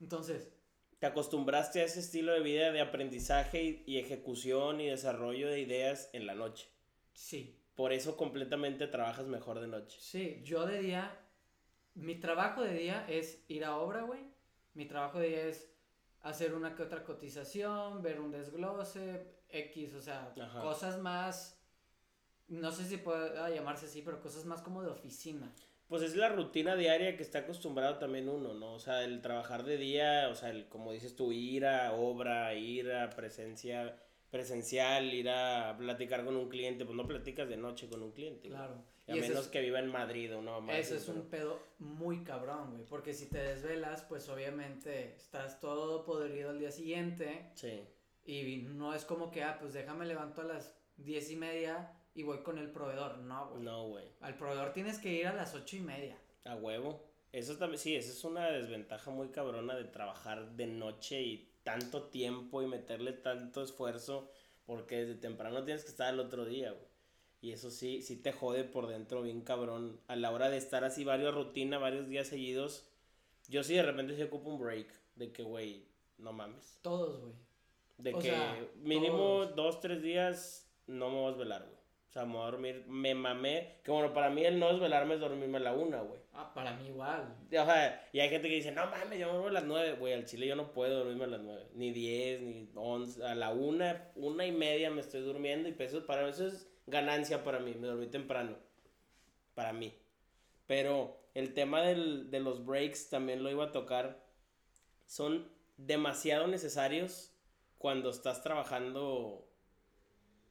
Entonces, 0.00 0.50
Te 0.98 1.06
acostumbraste 1.06 1.80
a 1.80 1.84
ese 1.84 2.00
estilo 2.00 2.34
de 2.34 2.40
vida 2.40 2.70
de 2.70 2.82
aprendizaje 2.82 3.62
y, 3.64 3.82
y 3.86 3.98
ejecución 3.98 4.78
y 4.82 4.88
desarrollo 4.90 5.48
de 5.48 5.60
ideas 5.60 6.10
en 6.12 6.26
la 6.26 6.34
noche. 6.34 6.68
sí, 7.14 7.56
Por 7.76 7.92
eso 7.92 8.16
completamente 8.16 8.86
trabajas 8.88 9.26
mejor 9.26 9.60
de 9.60 9.68
noche. 9.68 10.00
sí, 10.00 10.40
yo 10.44 10.66
de 10.66 10.78
día, 10.80 11.18
mi 11.94 12.16
trabajo 12.16 12.62
de 12.62 12.74
día 12.74 13.06
es 13.08 13.44
ir 13.48 13.64
a 13.64 13.76
obra, 13.78 14.02
güey. 14.02 14.20
Mi 14.74 14.86
trabajo 14.86 15.18
de 15.18 15.28
día 15.28 15.46
es 15.46 15.70
hacer 16.22 16.54
una 16.54 16.74
que 16.74 16.82
otra 16.82 17.04
cotización, 17.04 18.02
ver 18.02 18.20
un 18.20 18.30
desglose, 18.30 19.26
X, 19.48 19.94
o 19.94 20.00
sea, 20.02 20.34
Ajá. 20.40 20.60
cosas 20.60 20.98
más, 20.98 21.55
no 22.48 22.70
sé 22.72 22.84
si 22.84 22.96
pueda 22.98 23.48
llamarse 23.50 23.86
así, 23.86 24.02
pero 24.02 24.20
cosas 24.20 24.44
más 24.44 24.62
como 24.62 24.82
de 24.82 24.88
oficina. 24.90 25.52
Pues 25.88 26.02
es 26.02 26.16
la 26.16 26.28
rutina 26.30 26.74
diaria 26.74 27.16
que 27.16 27.22
está 27.22 27.40
acostumbrado 27.40 27.98
también 27.98 28.28
uno, 28.28 28.54
¿no? 28.54 28.74
O 28.74 28.80
sea, 28.80 29.04
el 29.04 29.20
trabajar 29.22 29.62
de 29.64 29.76
día, 29.76 30.28
o 30.30 30.34
sea, 30.34 30.50
el, 30.50 30.68
como 30.68 30.92
dices 30.92 31.14
tú, 31.14 31.30
ir 31.32 31.64
a 31.66 31.92
obra, 31.92 32.52
ir 32.54 32.90
a 32.92 33.10
presencia 33.10 33.96
presencial, 34.30 35.14
ir 35.14 35.28
a 35.28 35.76
platicar 35.78 36.24
con 36.24 36.36
un 36.36 36.48
cliente, 36.48 36.84
pues 36.84 36.96
no 36.96 37.06
platicas 37.06 37.48
de 37.48 37.56
noche 37.56 37.88
con 37.88 38.02
un 38.02 38.10
cliente. 38.12 38.48
Claro. 38.48 38.82
A 39.06 39.14
Y 39.14 39.20
ese 39.20 39.28
menos 39.28 39.44
es- 39.44 39.50
que 39.52 39.60
viva 39.60 39.78
en 39.78 39.86
Madrid 39.86 40.36
o 40.36 40.42
no. 40.42 40.60
Madrid, 40.60 40.80
Ese 40.80 40.96
es 40.96 41.04
pero- 41.04 41.20
un 41.20 41.28
pedo 41.28 41.62
muy 41.78 42.24
cabrón, 42.24 42.72
güey. 42.72 42.84
Porque 42.86 43.14
si 43.14 43.26
te 43.30 43.38
desvelas, 43.38 44.02
pues 44.02 44.28
obviamente 44.28 45.14
estás 45.14 45.60
todo 45.60 46.04
podrido 46.04 46.50
al 46.50 46.58
día 46.58 46.72
siguiente. 46.72 47.52
Sí. 47.54 47.84
Y 48.24 48.62
no 48.68 48.92
es 48.92 49.04
como 49.04 49.30
que, 49.30 49.44
ah, 49.44 49.58
pues 49.60 49.72
déjame 49.72 50.04
levanto 50.06 50.40
a 50.40 50.44
las 50.44 50.76
diez 50.96 51.30
y 51.30 51.36
media 51.36 51.92
y 52.16 52.22
voy 52.22 52.38
con 52.38 52.58
el 52.58 52.70
proveedor. 52.70 53.18
No, 53.18 53.50
güey. 53.50 53.62
No, 53.62 53.88
güey. 53.88 54.04
Al 54.20 54.36
proveedor 54.36 54.72
tienes 54.72 54.98
que 54.98 55.12
ir 55.12 55.26
a 55.28 55.34
las 55.34 55.54
ocho 55.54 55.76
y 55.76 55.80
media. 55.80 56.16
A 56.44 56.56
huevo. 56.56 57.04
Eso 57.32 57.56
también, 57.58 57.78
sí, 57.78 57.94
esa 57.94 58.10
es 58.10 58.24
una 58.24 58.50
desventaja 58.50 59.10
muy 59.10 59.28
cabrona 59.28 59.76
de 59.76 59.84
trabajar 59.84 60.52
de 60.56 60.66
noche 60.66 61.20
y 61.22 61.52
tanto 61.62 62.04
tiempo 62.04 62.62
y 62.62 62.66
meterle 62.66 63.12
tanto 63.12 63.62
esfuerzo 63.62 64.30
porque 64.64 65.04
desde 65.04 65.20
temprano 65.20 65.62
tienes 65.64 65.84
que 65.84 65.90
estar 65.90 66.08
al 66.08 66.20
otro 66.20 66.44
día, 66.46 66.70
güey. 66.72 66.86
Y 67.42 67.52
eso 67.52 67.70
sí, 67.70 68.00
sí 68.00 68.16
te 68.16 68.32
jode 68.32 68.64
por 68.64 68.86
dentro 68.88 69.22
bien 69.22 69.42
cabrón. 69.42 70.00
A 70.08 70.16
la 70.16 70.30
hora 70.30 70.48
de 70.48 70.56
estar 70.56 70.84
así 70.84 71.04
varios 71.04 71.34
rutina, 71.34 71.78
varios 71.78 72.08
días 72.08 72.28
seguidos, 72.28 72.88
yo 73.48 73.62
sí 73.62 73.74
de 73.74 73.82
repente 73.82 74.16
sí 74.16 74.22
ocupo 74.22 74.50
un 74.50 74.58
break 74.58 74.88
de 75.16 75.32
que, 75.32 75.42
güey, 75.42 75.86
no 76.18 76.32
mames. 76.32 76.78
Todos, 76.82 77.20
güey. 77.20 77.34
De 77.98 78.14
O 78.14 78.18
que 78.18 78.30
sea, 78.30 78.58
mínimo 78.76 79.18
todos. 79.18 79.56
dos, 79.56 79.80
tres 79.80 80.02
días 80.02 80.66
no 80.86 81.10
me 81.10 81.16
voy 81.16 81.26
a 81.26 81.28
desvelar, 81.30 81.62
güey. 81.64 81.75
Sea, 82.16 82.24
me 82.24 82.32
voy 82.32 82.42
a 82.42 82.50
dormir, 82.50 82.84
me 82.88 83.14
mamé. 83.14 83.74
Que 83.84 83.90
bueno, 83.90 84.14
para 84.14 84.30
mí 84.30 84.42
el 84.42 84.58
no 84.58 84.70
desvelarme 84.72 85.14
es 85.16 85.20
dormirme 85.20 85.58
a 85.58 85.60
la 85.60 85.74
una, 85.74 86.00
güey. 86.00 86.18
Ah, 86.32 86.50
para 86.54 86.72
mí 86.72 86.86
igual. 86.88 87.36
O 87.46 87.50
sea, 87.50 88.08
y 88.10 88.20
hay 88.20 88.30
gente 88.30 88.48
que 88.48 88.54
dice, 88.54 88.72
no 88.72 88.86
mames, 88.86 89.18
yo 89.18 89.26
me 89.26 89.32
duermo 89.34 89.48
a 89.48 89.52
las 89.52 89.64
9, 89.64 89.96
güey, 89.98 90.14
al 90.14 90.24
chile 90.24 90.46
yo 90.46 90.56
no 90.56 90.72
puedo 90.72 90.96
dormirme 91.00 91.24
a 91.24 91.26
las 91.26 91.42
9, 91.42 91.66
ni 91.74 91.90
10, 91.92 92.40
ni 92.40 92.70
11, 92.74 93.22
a 93.22 93.34
la 93.34 93.50
una, 93.50 94.10
una 94.14 94.46
y 94.46 94.52
media 94.52 94.90
me 94.90 95.02
estoy 95.02 95.20
durmiendo 95.20 95.68
y 95.68 95.72
pues 95.72 95.90
eso, 95.90 96.06
para 96.06 96.26
eso 96.26 96.46
es 96.46 96.66
ganancia 96.86 97.44
para 97.44 97.58
mí, 97.58 97.74
me 97.74 97.86
dormí 97.86 98.06
temprano, 98.06 98.56
para 99.54 99.74
mí. 99.74 99.92
Pero 100.66 101.18
el 101.34 101.52
tema 101.52 101.82
del- 101.82 102.30
de 102.30 102.40
los 102.40 102.64
breaks 102.64 103.10
también 103.10 103.42
lo 103.42 103.50
iba 103.50 103.64
a 103.66 103.72
tocar, 103.72 104.24
son 105.06 105.50
demasiado 105.76 106.46
necesarios 106.46 107.30
cuando 107.76 108.08
estás 108.08 108.42
trabajando 108.42 109.45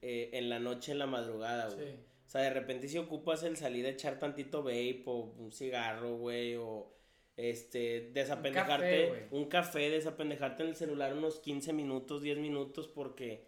eh, 0.07 0.29
en 0.33 0.49
la 0.49 0.59
noche, 0.59 0.91
en 0.91 0.99
la 0.99 1.07
madrugada, 1.07 1.73
güey. 1.73 1.87
Sí. 1.87 1.95
O 2.27 2.29
sea, 2.29 2.41
de 2.41 2.51
repente 2.51 2.87
si 2.87 2.97
ocupas 2.99 3.41
el 3.41 3.57
salir 3.57 3.87
a 3.87 3.89
echar 3.89 4.19
tantito 4.19 4.61
vape 4.61 5.01
o 5.07 5.33
un 5.37 5.51
cigarro, 5.51 6.17
güey, 6.17 6.55
o 6.55 6.91
este, 7.37 8.11
desapendejarte, 8.13 9.07
güey. 9.07 9.21
un 9.31 9.45
café, 9.45 9.89
desapendejarte 9.89 10.61
en 10.61 10.69
el 10.69 10.75
celular 10.75 11.13
unos 11.15 11.39
15 11.39 11.73
minutos, 11.73 12.21
10 12.21 12.37
minutos, 12.37 12.87
porque 12.87 13.47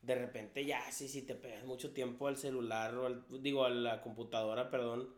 de 0.00 0.14
repente 0.14 0.64
ya, 0.64 0.90
sí, 0.92 1.08
sí 1.08 1.22
te 1.22 1.34
pegas 1.34 1.64
mucho 1.64 1.92
tiempo 1.92 2.28
al 2.28 2.36
celular 2.36 2.94
o 2.94 3.06
al, 3.06 3.24
digo, 3.42 3.64
a 3.64 3.70
la 3.70 4.00
computadora, 4.00 4.70
perdón, 4.70 5.12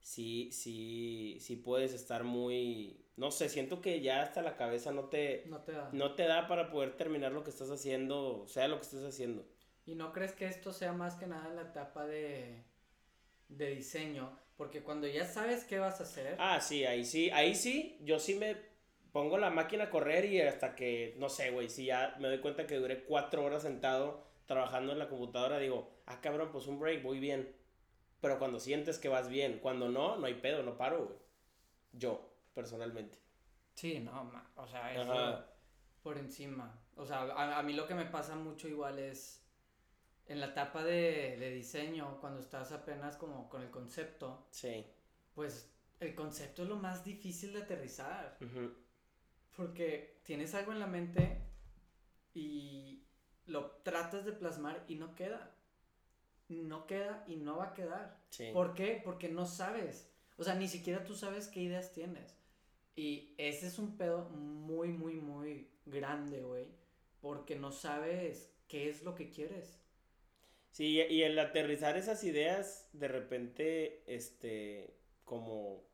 sí, 0.00 0.50
sí, 0.52 1.36
sí 1.40 1.56
puedes 1.56 1.92
estar 1.92 2.24
muy, 2.24 3.04
no 3.16 3.30
sé, 3.30 3.50
siento 3.50 3.82
que 3.82 4.00
ya 4.00 4.22
hasta 4.22 4.40
la 4.40 4.56
cabeza 4.56 4.90
no 4.92 5.04
te, 5.10 5.44
No 5.48 5.58
te 5.60 5.72
da. 5.72 5.90
no 5.92 6.14
te 6.14 6.22
da 6.24 6.48
para 6.48 6.70
poder 6.70 6.96
terminar 6.96 7.32
lo 7.32 7.44
que 7.44 7.50
estás 7.50 7.70
haciendo, 7.70 8.46
sea 8.48 8.68
lo 8.68 8.76
que 8.76 8.82
estés 8.84 9.04
haciendo. 9.04 9.44
¿Y 9.86 9.94
no 9.94 10.12
crees 10.12 10.32
que 10.32 10.46
esto 10.46 10.72
sea 10.72 10.92
más 10.92 11.16
que 11.16 11.26
nada 11.26 11.48
la 11.54 11.62
etapa 11.62 12.06
de, 12.06 12.64
de 13.48 13.70
diseño? 13.74 14.38
Porque 14.56 14.82
cuando 14.82 15.06
ya 15.06 15.26
sabes 15.26 15.64
qué 15.64 15.78
vas 15.78 16.00
a 16.00 16.04
hacer, 16.04 16.36
Ah, 16.38 16.60
sí, 16.60 16.84
ahí 16.84 17.04
sí, 17.04 17.30
ahí 17.30 17.54
sí, 17.54 17.98
yo 18.02 18.18
sí 18.18 18.34
me 18.36 18.56
pongo 19.12 19.38
la 19.38 19.50
máquina 19.50 19.84
a 19.84 19.90
correr 19.90 20.24
y 20.26 20.40
hasta 20.40 20.74
que, 20.76 21.14
no 21.18 21.28
sé, 21.28 21.50
güey, 21.50 21.68
si 21.68 21.86
ya 21.86 22.16
me 22.20 22.28
doy 22.28 22.40
cuenta 22.40 22.66
que 22.66 22.76
duré 22.76 23.04
cuatro 23.04 23.44
horas 23.44 23.62
sentado 23.62 24.24
trabajando 24.46 24.92
en 24.92 24.98
la 24.98 25.08
computadora, 25.08 25.58
digo, 25.58 25.90
ah, 26.06 26.20
cabrón, 26.20 26.50
pues 26.52 26.66
un 26.66 26.78
break, 26.80 27.02
voy 27.02 27.20
bien. 27.20 27.54
Pero 28.20 28.38
cuando 28.38 28.60
sientes 28.60 28.98
que 28.98 29.08
vas 29.08 29.28
bien, 29.28 29.60
cuando 29.60 29.88
no, 29.88 30.16
no 30.16 30.26
hay 30.26 30.34
pedo, 30.34 30.62
no 30.62 30.76
paro, 30.76 31.06
güey. 31.06 31.18
Yo, 31.92 32.32
personalmente. 32.54 33.18
sí, 33.74 34.00
no, 34.00 34.24
ma- 34.24 34.50
o 34.56 34.66
sea, 34.66 34.94
eso 34.94 35.12
Ajá. 35.12 35.46
por 36.02 36.18
encima. 36.18 36.78
O 36.96 37.06
sea, 37.06 37.20
a, 37.22 37.58
a 37.58 37.62
mí 37.62 37.72
lo 37.72 37.86
que 37.86 37.94
me 37.94 38.04
pasa 38.06 38.34
mucho 38.36 38.68
igual 38.68 38.98
es 38.98 39.39
en 40.30 40.40
la 40.40 40.46
etapa 40.46 40.84
de, 40.84 41.36
de 41.38 41.50
diseño, 41.50 42.18
cuando 42.20 42.40
estás 42.40 42.70
apenas 42.72 43.16
como 43.16 43.48
con 43.48 43.62
el 43.62 43.70
concepto, 43.70 44.46
Sí. 44.52 44.86
pues 45.34 45.70
el 45.98 46.14
concepto 46.14 46.62
es 46.62 46.68
lo 46.68 46.76
más 46.76 47.04
difícil 47.04 47.52
de 47.52 47.62
aterrizar. 47.62 48.38
ujú. 48.40 48.72
Porque 49.56 50.20
tienes 50.24 50.54
algo 50.54 50.72
en 50.72 50.78
la 50.78 50.86
mente 50.86 51.42
y 52.32 53.02
lo 53.46 53.72
tratas 53.82 54.24
de 54.24 54.32
plasmar 54.32 54.84
y 54.88 54.94
no 54.94 55.14
queda. 55.14 55.54
No 56.48 56.86
queda 56.86 57.24
y 57.26 57.36
no 57.36 57.56
va 57.56 57.66
a 57.70 57.74
quedar. 57.74 58.20
Sí. 58.30 58.50
¿Por 58.52 58.74
qué? 58.74 59.00
Porque 59.04 59.28
no 59.28 59.46
sabes. 59.46 60.08
O 60.36 60.44
sea, 60.44 60.54
ni 60.54 60.68
siquiera 60.68 61.04
tú 61.04 61.14
sabes 61.14 61.48
qué 61.48 61.60
ideas 61.60 61.92
tienes. 61.92 62.36
Y 62.96 63.34
ese 63.38 63.66
es 63.66 63.78
un 63.78 63.96
pedo 63.96 64.28
muy, 64.30 64.88
muy, 64.88 65.14
muy 65.20 65.68
grande, 65.86 66.42
güey. 66.42 66.66
Porque 67.20 67.56
no 67.56 67.72
sabes 67.72 68.52
qué 68.68 68.88
es 68.88 69.02
lo 69.02 69.14
que 69.14 69.30
quieres. 69.30 69.79
Sí, 70.70 71.00
y 71.08 71.22
el 71.22 71.38
aterrizar 71.38 71.96
esas 71.96 72.22
ideas, 72.22 72.88
de 72.92 73.08
repente, 73.08 74.02
este, 74.06 74.94
como, 75.24 75.84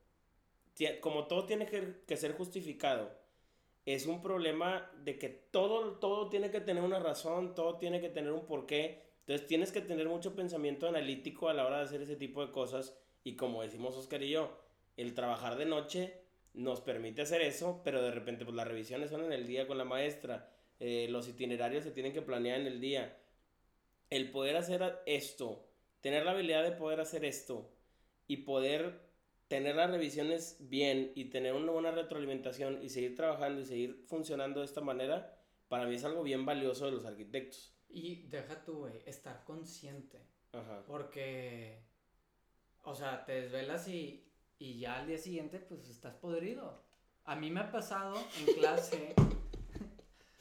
como 1.00 1.26
todo 1.26 1.46
tiene 1.46 1.66
que, 1.66 2.02
que 2.06 2.16
ser 2.16 2.32
justificado, 2.32 3.10
es 3.86 4.06
un 4.06 4.20
problema 4.20 4.90
de 5.04 5.16
que 5.18 5.28
todo, 5.28 5.92
todo 5.98 6.28
tiene 6.28 6.50
que 6.50 6.60
tener 6.60 6.82
una 6.82 6.98
razón, 6.98 7.54
todo 7.54 7.78
tiene 7.78 8.00
que 8.00 8.08
tener 8.08 8.32
un 8.32 8.44
porqué. 8.44 9.02
Entonces 9.20 9.46
tienes 9.46 9.72
que 9.72 9.80
tener 9.80 10.08
mucho 10.08 10.34
pensamiento 10.34 10.88
analítico 10.88 11.48
a 11.48 11.54
la 11.54 11.64
hora 11.64 11.78
de 11.78 11.84
hacer 11.84 12.02
ese 12.02 12.16
tipo 12.16 12.44
de 12.44 12.52
cosas. 12.52 12.98
Y 13.22 13.36
como 13.36 13.62
decimos 13.62 13.96
Oscar 13.96 14.22
y 14.22 14.30
yo, 14.30 14.58
el 14.96 15.14
trabajar 15.14 15.56
de 15.56 15.66
noche 15.66 16.20
nos 16.52 16.80
permite 16.80 17.22
hacer 17.22 17.42
eso, 17.42 17.80
pero 17.84 18.02
de 18.02 18.10
repente 18.10 18.44
pues 18.44 18.56
las 18.56 18.66
revisiones 18.66 19.10
son 19.10 19.24
en 19.24 19.32
el 19.32 19.46
día 19.46 19.66
con 19.66 19.78
la 19.78 19.84
maestra, 19.84 20.50
eh, 20.80 21.06
los 21.10 21.28
itinerarios 21.28 21.84
se 21.84 21.90
tienen 21.90 22.12
que 22.12 22.22
planear 22.22 22.60
en 22.60 22.66
el 22.66 22.80
día 22.80 23.16
el 24.10 24.30
poder 24.30 24.56
hacer 24.56 25.02
esto, 25.06 25.68
tener 26.00 26.24
la 26.24 26.32
habilidad 26.32 26.62
de 26.62 26.72
poder 26.72 27.00
hacer 27.00 27.24
esto 27.24 27.70
y 28.26 28.38
poder 28.38 29.06
tener 29.48 29.76
las 29.76 29.90
revisiones 29.90 30.56
bien 30.60 31.12
y 31.14 31.26
tener 31.26 31.54
una 31.54 31.72
buena 31.72 31.90
retroalimentación 31.92 32.82
y 32.82 32.88
seguir 32.88 33.14
trabajando 33.14 33.60
y 33.60 33.64
seguir 33.64 34.04
funcionando 34.06 34.60
de 34.60 34.66
esta 34.66 34.80
manera, 34.80 35.38
para 35.68 35.86
mí 35.86 35.94
es 35.94 36.04
algo 36.04 36.22
bien 36.22 36.44
valioso 36.44 36.86
de 36.86 36.92
los 36.92 37.04
arquitectos. 37.04 37.74
Y 37.88 38.26
deja 38.28 38.64
tú, 38.64 38.78
güey, 38.80 38.94
estar 39.06 39.44
consciente. 39.44 40.26
Ajá. 40.52 40.84
Porque, 40.86 41.84
o 42.82 42.94
sea, 42.94 43.24
te 43.24 43.40
desvelas 43.42 43.86
y, 43.88 44.28
y 44.58 44.78
ya 44.78 45.00
al 45.00 45.06
día 45.06 45.18
siguiente, 45.18 45.60
pues 45.60 45.88
estás 45.88 46.14
podrido. 46.14 46.84
A 47.24 47.36
mí 47.36 47.50
me 47.50 47.60
ha 47.60 47.70
pasado 47.70 48.16
en 48.40 48.54
clase. 48.54 49.14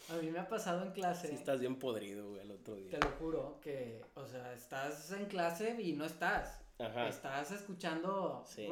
a 0.10 0.15
mí 0.18 0.30
me 0.32 0.39
ha 0.39 0.48
pasado 0.48 0.84
en 0.84 0.91
clase. 0.91 1.28
Sí 1.28 1.36
estás 1.36 1.60
bien 1.60 1.78
podrido, 1.78 2.30
güey, 2.30 2.41
el 2.41 2.52
otro 2.52 2.76
día. 2.76 2.91
Te 2.91 3.00
lo 3.00 3.12
juro 3.13 3.60
que, 3.62 4.02
o 4.15 4.26
sea, 4.26 4.54
estás 4.54 5.12
en 5.12 5.26
clase 5.26 5.82
y 5.82 5.94
no 5.94 6.06
estás. 6.06 6.62
Ajá. 6.78 7.08
estás 7.08 7.52
escuchando 7.52 8.44
sí. 8.46 8.68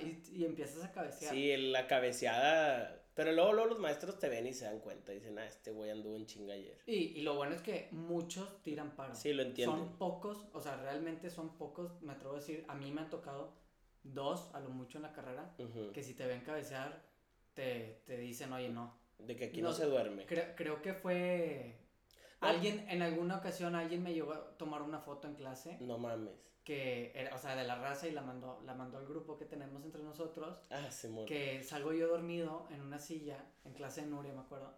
y, 0.00 0.38
y, 0.38 0.44
empiezas 0.44 0.84
a 0.84 0.92
cabecear. 0.92 1.34
Sí, 1.34 1.56
la 1.56 1.88
cabeceada. 1.88 3.00
Pero 3.14 3.32
luego, 3.32 3.52
luego 3.52 3.70
los 3.70 3.78
maestros 3.80 4.18
te 4.18 4.28
ven 4.28 4.46
y 4.46 4.54
se 4.54 4.64
dan 4.64 4.78
cuenta. 4.78 5.12
Dicen, 5.12 5.38
ah, 5.38 5.44
este 5.44 5.72
güey 5.72 5.90
anduvo 5.90 6.16
en 6.16 6.24
chinga 6.24 6.54
ayer. 6.54 6.78
Y, 6.86 7.18
y 7.18 7.22
lo 7.22 7.34
bueno 7.34 7.54
es 7.54 7.62
que 7.62 7.88
muchos 7.90 8.62
tiran 8.62 8.92
paro. 8.94 9.14
Sí, 9.14 9.32
lo 9.32 9.42
entiendo. 9.42 9.76
Son 9.76 9.98
pocos, 9.98 10.46
o 10.52 10.60
sea, 10.60 10.76
realmente 10.76 11.30
son 11.30 11.56
pocos, 11.56 12.00
me 12.00 12.12
atrevo 12.12 12.34
a 12.34 12.38
decir. 12.38 12.64
A 12.68 12.74
mí 12.74 12.90
me 12.92 13.02
han 13.02 13.10
tocado 13.10 13.52
dos, 14.04 14.48
a 14.54 14.60
lo 14.60 14.70
mucho 14.70 14.98
en 14.98 15.02
la 15.02 15.12
carrera, 15.12 15.54
que 15.92 16.02
si 16.02 16.14
te 16.14 16.26
ven 16.26 16.40
cabecear, 16.40 17.02
te, 17.54 18.02
te 18.06 18.16
dicen, 18.16 18.52
oye, 18.52 18.68
no. 18.68 19.01
De 19.26 19.36
que 19.36 19.46
aquí 19.46 19.62
no, 19.62 19.72
se 19.72 19.86
duerme. 19.86 20.26
Creo, 20.26 20.54
creo 20.56 20.82
que 20.82 20.94
fue 20.94 21.82
Alguien, 22.42 22.84
en 22.88 23.02
alguna 23.02 23.38
ocasión, 23.38 23.74
alguien 23.74 24.02
me 24.02 24.12
llegó 24.12 24.32
a 24.32 24.56
tomar 24.58 24.82
una 24.82 24.98
foto 24.98 25.28
en 25.28 25.34
clase. 25.34 25.78
No 25.80 25.98
mames. 25.98 26.34
Que 26.64 27.12
era, 27.14 27.34
o 27.34 27.38
sea, 27.38 27.56
de 27.56 27.64
la 27.64 27.76
raza 27.76 28.06
y 28.08 28.12
la 28.12 28.22
mandó, 28.22 28.60
la 28.64 28.74
mandó 28.74 28.98
al 28.98 29.06
grupo 29.06 29.36
que 29.36 29.44
tenemos 29.44 29.84
entre 29.84 30.02
nosotros. 30.02 30.60
Ah, 30.70 30.90
se 30.90 31.08
muere. 31.08 31.28
Que 31.28 31.62
salgo 31.62 31.92
yo 31.92 32.08
dormido 32.08 32.66
en 32.70 32.80
una 32.80 32.98
silla, 32.98 33.44
en 33.64 33.72
clase 33.72 34.02
de 34.02 34.08
Nuria, 34.08 34.32
me 34.32 34.40
acuerdo. 34.40 34.74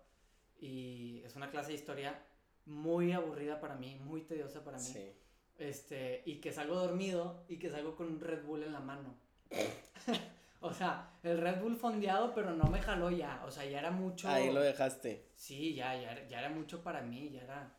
Y 0.61 1.23
es 1.25 1.37
una 1.37 1.51
clase 1.51 1.69
de 1.69 1.75
historia 1.75 2.23
muy 2.67 3.13
aburrida 3.13 3.61
para 3.61 3.77
mí, 3.77 3.97
muy 3.97 4.23
tediosa 4.23 4.63
para 4.63 4.79
mí. 4.79 4.85
Sí. 4.85 5.13
Este, 5.59 6.23
y 6.27 6.41
que 6.41 6.53
salgo 6.53 6.75
dormido 6.75 7.45
y 7.49 7.59
que 7.59 7.71
salgo 7.71 7.97
con 7.97 8.07
un 8.09 8.21
Red 8.21 8.45
Bull 8.45 8.63
en 8.63 8.73
la 8.73 8.81
mano. 8.81 9.17
O 10.65 10.73
sea, 10.73 11.11
el 11.23 11.43
Red 11.43 11.61
Bull 11.61 11.77
fondeado, 11.77 12.33
pero 12.35 12.53
no 12.53 12.65
me 12.65 12.81
jaló 12.81 13.11
ya. 13.11 13.43
O 13.47 13.51
sea, 13.51 13.67
ya 13.67 13.81
era 13.81 13.91
mucho. 13.91 14.31
Ahí 14.31 14.51
lo 14.51 14.63
dejaste. 14.63 15.27
Sí, 15.37 15.75
ya, 15.75 15.95
ya, 15.95 16.27
ya 16.27 16.39
era 16.39 16.49
mucho 16.49 16.83
para 16.83 17.03
mí, 17.03 17.31
ya 17.31 17.43
era. 17.43 17.77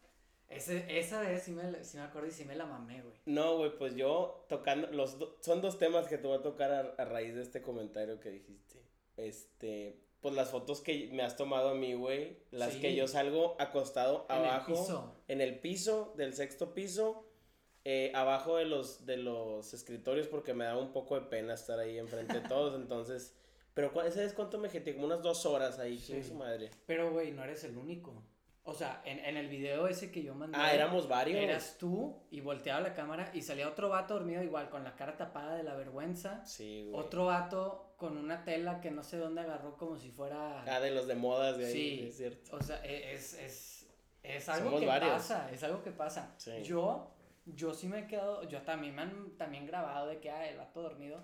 Ese, 0.48 0.86
esa 1.00 1.19
vez 1.21 1.41
sí 1.41 1.52
me, 1.52 1.84
sí 1.84 1.98
me 1.98 2.04
acuerdo 2.04 2.28
y 2.28 2.32
sí 2.32 2.45
me 2.45 2.56
la 2.56 2.67
mamé, 2.67 3.02
güey. 3.02 3.15
No, 3.26 3.58
güey, 3.58 3.76
pues 3.76 3.95
yo 3.95 4.45
tocando. 4.48 4.91
Los 4.91 5.17
son 5.39 5.62
dos 5.62 5.80
temas 5.80 6.08
que 6.08 6.19
te 6.19 6.28
voy 6.28 6.38
a 6.38 6.43
tocar 6.43 6.95
a, 6.95 7.06
raíz 7.06 7.34
de 7.34 7.41
este 7.41 7.63
comentario 7.63 8.19
que 8.19 8.30
dijiste. 8.30 8.84
Este. 9.17 10.00
Pues 10.21 10.36
las 10.36 10.52
fotos 10.52 10.82
que 10.82 11.10
me 11.12 11.24
has 11.24 11.36
tomado 11.36 11.69
a 11.69 11.74
mí, 11.74 11.95
güey. 11.95 12.38
Las 12.52 12.76
que 12.76 12.95
yo 12.95 13.08
salgo 13.08 13.56
acostado 13.60 14.28
abajo. 14.30 14.74
El 14.74 14.78
piso. 14.78 15.15
En 15.28 15.41
el 15.41 15.60
piso 15.60 16.13
del 16.17 16.36
sexto 16.36 16.76
piso 16.76 17.26
eh, 17.86 18.12
abajo 18.15 18.58
de 18.58 18.65
los, 18.65 19.06
de 19.06 19.17
los 19.17 19.74
escritorios 19.74 20.28
porque 20.28 20.54
me 20.54 20.65
da 20.65 20.76
un 20.76 20.91
poco 20.91 21.15
de 21.15 21.28
pena 21.28 21.54
estar 21.54 21.80
ahí 21.80 21.98
enfrente 21.98 22.41
de 22.41 22.41
todos, 22.50 22.76
entonces... 22.76 23.34
Pero 23.76 23.91
¿sabes 23.93 24.34
cuánto 24.34 24.58
me 24.58 24.69
jeté? 24.69 24.93
Como 24.93 25.06
unas 25.06 25.21
dos 25.21 25.45
horas 25.45 25.80
ahí, 25.80 26.00
sí. 26.00 26.24
su 26.24 26.34
madre. 26.34 26.71
Pero, 26.86 27.12
güey, 27.12 27.32
no 27.32 27.43
eres 27.43 27.63
el 27.65 27.78
único. 27.78 28.24
O 28.63 28.74
sea, 28.74 29.02
en, 29.06 29.19
en, 29.19 29.38
el 29.38 29.48
video 29.48 29.88
ese 29.88 30.12
que 30.12 30.24
yo 30.24 30.34
mandé. 30.34 30.58
Ah, 30.60 30.74
éramos 30.74 31.08
varios. 31.08 31.39
Eras 31.39 31.76
tú 31.78 32.15
y 32.32 32.41
volteaba 32.41 32.80
la 32.80 32.95
cámara 32.95 33.30
y 33.34 33.43
salía 33.43 33.67
otro 33.67 33.89
vato 33.89 34.15
dormido 34.15 34.41
igual, 34.41 34.69
con 34.69 34.84
la 34.84 34.95
cara 34.95 35.17
tapada 35.17 35.56
de 35.56 35.63
la 35.63 35.76
vergüenza. 35.76 36.43
Sí, 36.45 36.88
güey. 36.89 37.00
Otro 37.00 37.26
vato 37.26 37.93
con 37.98 38.17
una 38.17 38.43
tela 38.43 38.82
que 38.82 38.89
no 38.89 39.04
sé 39.04 39.17
dónde 39.17 39.41
agarró 39.41 39.78
como 39.78 39.98
si 39.98 40.10
fuera. 40.10 40.63
Ah, 40.63 40.80
de 40.80 40.91
los 40.91 41.06
de 41.06 41.15
modas 41.15 41.58
de 41.58 41.65
ahí, 41.67 41.74
sí, 41.74 42.06
es 42.08 42.17
cierto. 42.17 42.56
O 42.56 42.63
sea, 42.63 42.84
e, 42.84 43.13
es, 43.13 43.34
es, 43.34 43.88
es 44.24 44.50
algo 44.50 44.80
que 44.80 44.88
pasa, 44.88 45.52
es 45.52 45.63
algo 45.63 45.84
que 45.84 45.91
pasa. 45.91 46.34
Sí. 46.38 46.63
Yo 46.63 47.14
yo 47.45 47.73
sí 47.73 47.88
me 47.88 47.99
he 47.99 48.08
quedado, 48.08 48.47
yo 48.47 48.62
también 48.62 48.95
me 48.95 49.03
han 49.03 49.38
también 49.38 49.65
grabado 49.65 50.08
de 50.08 50.19
que, 50.19 50.29
ah, 50.29 50.47
el 50.47 50.58
vato 50.58 50.81
dormido. 50.81 51.23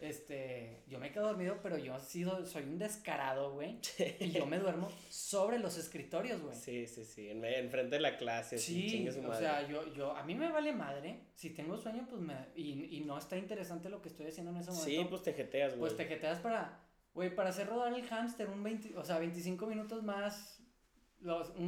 Este, 0.00 0.82
yo 0.88 0.98
me 0.98 1.06
he 1.06 1.10
quedado 1.10 1.28
dormido, 1.28 1.58
pero 1.62 1.78
yo 1.78 1.98
sido, 1.98 2.44
soy 2.44 2.64
un 2.64 2.78
descarado, 2.78 3.52
güey. 3.52 3.78
Y 4.20 4.30
yo 4.30 4.44
me 4.46 4.58
duermo 4.58 4.90
sobre 5.08 5.58
los 5.58 5.78
escritorios, 5.78 6.42
güey. 6.42 6.54
Sí, 6.54 6.86
sí, 6.86 7.04
sí, 7.04 7.28
en, 7.30 7.70
frente 7.70 7.96
de 7.96 8.00
la 8.00 8.16
clase. 8.18 8.58
Sí, 8.58 9.08
o 9.08 9.34
sea, 9.34 9.66
yo, 9.66 9.92
yo, 9.94 10.14
a 10.14 10.22
mí 10.24 10.34
me 10.34 10.50
vale 10.50 10.72
madre. 10.72 11.20
Si 11.34 11.50
tengo 11.50 11.78
sueño, 11.78 12.06
pues 12.08 12.20
me, 12.20 12.34
y, 12.54 12.96
y 12.96 13.00
no 13.00 13.16
está 13.16 13.36
interesante 13.38 13.88
lo 13.88 14.02
que 14.02 14.08
estoy 14.08 14.26
haciendo 14.26 14.50
en 14.52 14.58
ese 14.58 14.70
momento. 14.70 14.90
Sí, 14.90 15.06
pues 15.08 15.22
te 15.22 15.32
jeteas, 15.32 15.70
güey. 15.70 15.80
Pues 15.80 15.96
te 15.96 16.04
jeteas 16.04 16.40
para, 16.40 16.78
güey, 17.14 17.34
para 17.34 17.50
hacer 17.50 17.66
rodar 17.66 17.94
el 17.94 18.06
hámster 18.06 18.48
un 18.48 18.62
20, 18.62 18.96
o 18.98 19.04
sea, 19.04 19.18
25 19.18 19.66
minutos 19.66 20.02
más 20.02 20.59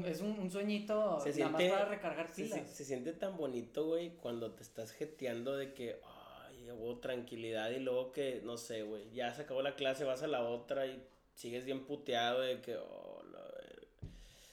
es 0.06 0.20
un, 0.20 0.38
un 0.38 0.50
sueñito 0.50 1.20
se 1.20 1.38
nada 1.38 1.52
más 1.52 1.62
para 1.62 1.84
recargar 1.86 2.32
pilas. 2.32 2.70
Se, 2.70 2.84
siente 2.84 3.12
tan 3.12 3.36
bonito, 3.36 3.86
güey, 3.86 4.16
cuando 4.16 4.52
te 4.52 4.62
estás 4.62 4.92
jeteando 4.92 5.56
de 5.56 5.74
que, 5.74 6.00
ay, 6.04 6.70
hubo 6.70 6.98
tranquilidad 6.98 7.70
y 7.70 7.80
luego 7.80 8.12
que, 8.12 8.40
no 8.44 8.56
sé, 8.56 8.82
güey, 8.82 9.10
ya 9.12 9.34
se 9.34 9.42
acabó 9.42 9.62
la 9.62 9.76
clase, 9.76 10.04
vas 10.04 10.22
a 10.22 10.26
la 10.26 10.42
otra 10.42 10.86
y 10.86 11.02
sigues 11.34 11.64
bien 11.64 11.84
puteado 11.84 12.40
de 12.40 12.60
que, 12.60 12.76
oh, 12.76 13.12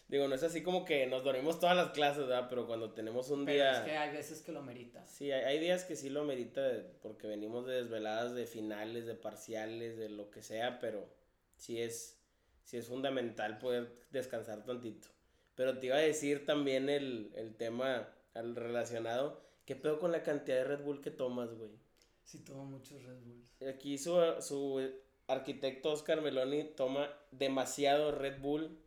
Digo, 0.10 0.28
no 0.28 0.34
es 0.34 0.42
así 0.42 0.64
como 0.64 0.86
que 0.86 1.06
nos 1.06 1.24
dormimos 1.24 1.60
todas 1.60 1.78
las 1.78 1.92
clases, 1.92 2.28
¿verdad? 2.28 2.48
Pero 2.50 2.66
cuando 2.66 2.94
tenemos 2.94 3.30
un 3.30 3.46
Pero 3.46 3.58
día... 3.58 3.78
es 3.78 3.86
que 3.86 3.96
hay 3.96 4.12
veces 4.12 4.42
que 4.42 4.52
lo 4.52 4.64
merita. 4.64 5.06
Sí, 5.06 5.32
hay, 5.32 5.44
hay 5.44 5.60
días 5.60 5.84
que 5.84 5.96
sí 5.96 6.10
lo 6.10 6.24
merita 6.24 6.62
porque 7.04 7.28
venimos 7.28 7.68
de 7.68 7.84
desveladas, 7.84 8.34
de 8.34 8.48
finales, 8.48 9.06
de 9.06 9.14
parciales, 9.14 9.98
de 9.98 10.10
lo 10.10 10.32
que 10.32 10.42
sea, 10.42 10.80
pero 10.80 11.08
sí 11.58 11.80
es 11.80 12.19
sí 12.70 12.78
es 12.78 12.86
fundamental 12.88 13.58
poder 13.58 13.92
descansar 14.12 14.64
tantito. 14.64 15.08
Pero 15.56 15.80
te 15.80 15.88
iba 15.88 15.96
a 15.96 16.02
decir 16.02 16.46
también 16.46 16.88
el, 16.88 17.32
el 17.36 17.56
tema 17.56 18.08
al 18.36 18.56
relacionado. 18.56 19.42
¿Qué 19.66 19.76
pedo 19.76 19.98
con 19.98 20.12
la 20.12 20.22
cantidad 20.22 20.58
de 20.58 20.64
Red 20.66 20.84
Bull 20.84 21.02
que 21.02 21.10
tomas, 21.10 21.52
güey? 21.56 21.72
Sí, 22.24 22.38
tomo 22.44 22.66
muchos 22.66 23.04
Red 23.04 23.22
Bulls. 23.22 23.60
Aquí 23.64 23.98
su, 23.98 24.16
su 24.40 24.88
arquitecto 25.26 25.92
Oscar 25.92 26.22
Meloni 26.22 26.64
toma 26.76 27.12
demasiado 27.32 28.12
Red 28.12 28.40
Bull. 28.40 28.78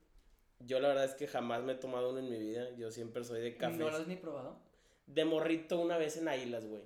Yo 0.61 0.79
la 0.79 0.89
verdad 0.89 1.07
es 1.07 1.15
que 1.15 1.27
jamás 1.27 1.65
me 1.65 1.73
he 1.73 1.77
tomado 1.77 2.11
uno 2.11 2.21
en 2.21 2.31
mi 2.31 2.39
vida. 2.39 2.71
Yo 2.77 2.93
siempre 2.93 3.25
soy 3.25 3.41
de 3.41 3.57
café. 3.57 3.79
¿No 3.79 3.91
lo 3.91 3.97
has 3.97 4.07
ni 4.07 4.15
probado? 4.15 4.61
De 5.09 5.25
morrito 5.25 5.81
una 5.81 5.99
vez 5.99 6.17
en 6.19 6.29
Águilas, 6.29 6.67
güey. 6.67 6.83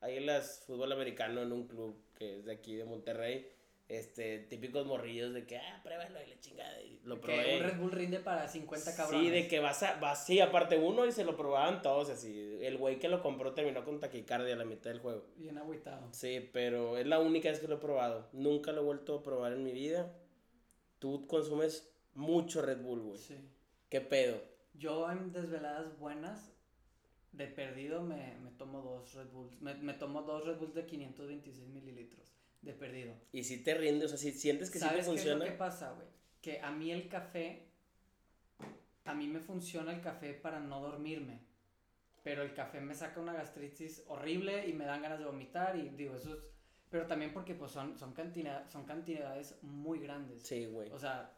Águilas, 0.00 0.62
fútbol 0.66 0.92
americano 0.92 1.42
en 1.42 1.52
un 1.52 1.68
club 1.68 1.94
que 2.14 2.38
es 2.38 2.46
de 2.46 2.52
aquí 2.52 2.74
de 2.74 2.86
Monterrey 2.86 3.57
este, 3.88 4.40
típicos 4.40 4.86
morrillos 4.86 5.32
de 5.32 5.46
que, 5.46 5.56
ah, 5.56 5.80
pruébalo 5.82 6.22
y 6.22 6.28
la 6.28 6.38
chingada. 6.40 6.80
Y 6.82 7.00
lo 7.04 7.20
probé. 7.20 7.44
Que 7.44 7.56
un 7.56 7.62
Red 7.62 7.78
Bull 7.78 7.92
rinde 7.92 8.20
para 8.20 8.46
50 8.46 8.94
cabrones. 8.94 9.26
Sí, 9.26 9.30
de 9.30 9.48
que 9.48 9.60
vas 9.60 9.82
a, 9.82 9.98
vas, 9.98 10.26
sí, 10.26 10.40
aparte 10.40 10.78
uno 10.78 11.06
y 11.06 11.12
se 11.12 11.24
lo 11.24 11.36
probaban 11.36 11.80
todos 11.80 12.10
así. 12.10 12.58
El 12.60 12.76
güey 12.76 12.98
que 12.98 13.08
lo 13.08 13.22
compró 13.22 13.54
terminó 13.54 13.84
con 13.84 13.98
taquicardia 13.98 14.54
a 14.54 14.58
la 14.58 14.66
mitad 14.66 14.90
del 14.90 15.00
juego. 15.00 15.24
Bien 15.36 15.56
agüitado. 15.56 16.06
Sí, 16.12 16.48
pero 16.52 16.98
es 16.98 17.06
la 17.06 17.18
única 17.18 17.48
vez 17.48 17.60
que 17.60 17.68
lo 17.68 17.76
he 17.76 17.80
probado. 17.80 18.28
Nunca 18.32 18.72
lo 18.72 18.82
he 18.82 18.84
vuelto 18.84 19.16
a 19.16 19.22
probar 19.22 19.52
en 19.54 19.64
mi 19.64 19.72
vida. 19.72 20.14
Tú 20.98 21.26
consumes 21.26 21.90
mucho 22.12 22.60
Red 22.60 22.82
Bull, 22.82 23.00
güey. 23.00 23.18
Sí. 23.18 23.36
¿Qué 23.88 24.02
pedo? 24.02 24.38
Yo 24.74 25.10
en 25.10 25.32
desveladas 25.32 25.98
buenas, 25.98 26.52
de 27.32 27.46
perdido 27.46 28.02
me, 28.02 28.36
me 28.38 28.50
tomo 28.50 28.82
dos 28.82 29.14
Red 29.14 29.30
Bulls. 29.30 29.60
Me, 29.62 29.74
me 29.74 29.94
tomo 29.94 30.22
dos 30.22 30.44
Red 30.44 30.58
Bulls 30.58 30.74
de 30.74 30.84
526 30.84 31.68
mililitros 31.68 32.37
de 32.62 32.72
perdido. 32.72 33.14
Y 33.32 33.44
si 33.44 33.62
te 33.62 33.74
rinde, 33.74 34.06
o 34.06 34.08
sea, 34.08 34.18
si 34.18 34.32
sientes 34.32 34.70
que 34.70 34.78
sí 34.78 34.88
te 34.88 35.02
funciona. 35.02 35.44
Qué 35.44 35.44
es 35.44 35.50
lo 35.50 35.56
que 35.56 35.58
pasa, 35.58 35.92
güey? 35.92 36.08
Que 36.42 36.60
a 36.60 36.70
mí 36.70 36.90
el 36.90 37.08
café, 37.08 37.68
a 39.04 39.14
mí 39.14 39.26
me 39.26 39.40
funciona 39.40 39.92
el 39.92 40.00
café 40.00 40.34
para 40.34 40.60
no 40.60 40.80
dormirme. 40.80 41.40
Pero 42.22 42.42
el 42.42 42.52
café 42.52 42.80
me 42.80 42.94
saca 42.94 43.20
una 43.20 43.32
gastritis 43.32 44.04
horrible 44.08 44.68
y 44.68 44.72
me 44.72 44.84
dan 44.84 45.02
ganas 45.02 45.18
de 45.18 45.24
vomitar 45.24 45.76
y 45.76 45.88
digo, 45.90 46.14
eso 46.14 46.34
es... 46.34 46.40
Pero 46.90 47.06
también 47.06 47.32
porque 47.32 47.54
pues 47.54 47.70
son, 47.70 47.98
son, 47.98 48.14
son 48.68 48.84
cantidades 48.84 49.58
muy 49.62 49.98
grandes. 49.98 50.42
Sí, 50.42 50.66
güey. 50.66 50.90
O 50.90 50.98
sea, 50.98 51.34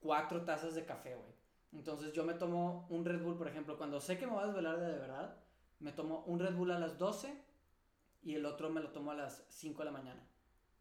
cuatro 0.00 0.44
tazas 0.44 0.74
de 0.74 0.84
café, 0.84 1.14
güey. 1.16 1.32
Entonces 1.72 2.12
yo 2.12 2.24
me 2.24 2.34
tomo 2.34 2.86
un 2.88 3.04
Red 3.04 3.20
Bull, 3.20 3.36
por 3.36 3.48
ejemplo, 3.48 3.76
cuando 3.76 4.00
sé 4.00 4.16
que 4.16 4.26
me 4.26 4.32
voy 4.32 4.44
a 4.44 4.46
desvelar 4.46 4.78
de, 4.78 4.86
de 4.86 4.98
verdad, 4.98 5.36
me 5.80 5.92
tomo 5.92 6.24
un 6.26 6.38
Red 6.38 6.54
Bull 6.54 6.70
a 6.70 6.78
las 6.78 6.98
12 6.98 7.34
y 8.22 8.34
el 8.34 8.46
otro 8.46 8.70
me 8.70 8.80
lo 8.80 8.90
tomo 8.90 9.10
a 9.10 9.14
las 9.14 9.44
5 9.48 9.78
de 9.80 9.84
la 9.84 9.90
mañana. 9.90 10.26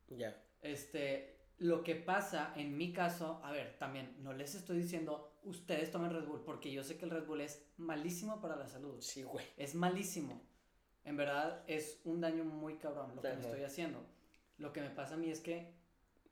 Ya. 0.09 0.35
Este, 0.61 1.37
lo 1.59 1.83
que 1.83 1.95
pasa 1.95 2.53
en 2.55 2.77
mi 2.77 2.91
caso, 2.91 3.39
a 3.43 3.51
ver, 3.51 3.77
también 3.77 4.15
no 4.19 4.33
les 4.33 4.55
estoy 4.55 4.77
diciendo 4.77 5.31
ustedes 5.43 5.91
tomen 5.91 6.11
Red 6.11 6.25
Bull, 6.25 6.43
porque 6.43 6.71
yo 6.71 6.83
sé 6.83 6.97
que 6.97 7.05
el 7.05 7.11
Red 7.11 7.25
Bull 7.25 7.41
es 7.41 7.65
malísimo 7.77 8.41
para 8.41 8.55
la 8.55 8.67
salud. 8.67 8.99
Sí, 8.99 9.23
güey. 9.23 9.45
Es 9.57 9.75
malísimo. 9.75 10.41
En 11.03 11.17
verdad 11.17 11.63
es 11.67 12.01
un 12.03 12.19
daño 12.19 12.43
muy 12.43 12.77
cabrón 12.77 13.15
lo 13.15 13.21
que 13.21 13.33
me 13.33 13.41
estoy 13.41 13.63
haciendo. 13.63 14.03
Lo 14.57 14.73
que 14.73 14.81
me 14.81 14.89
pasa 14.89 15.15
a 15.15 15.17
mí 15.17 15.29
es 15.29 15.39
que 15.39 15.73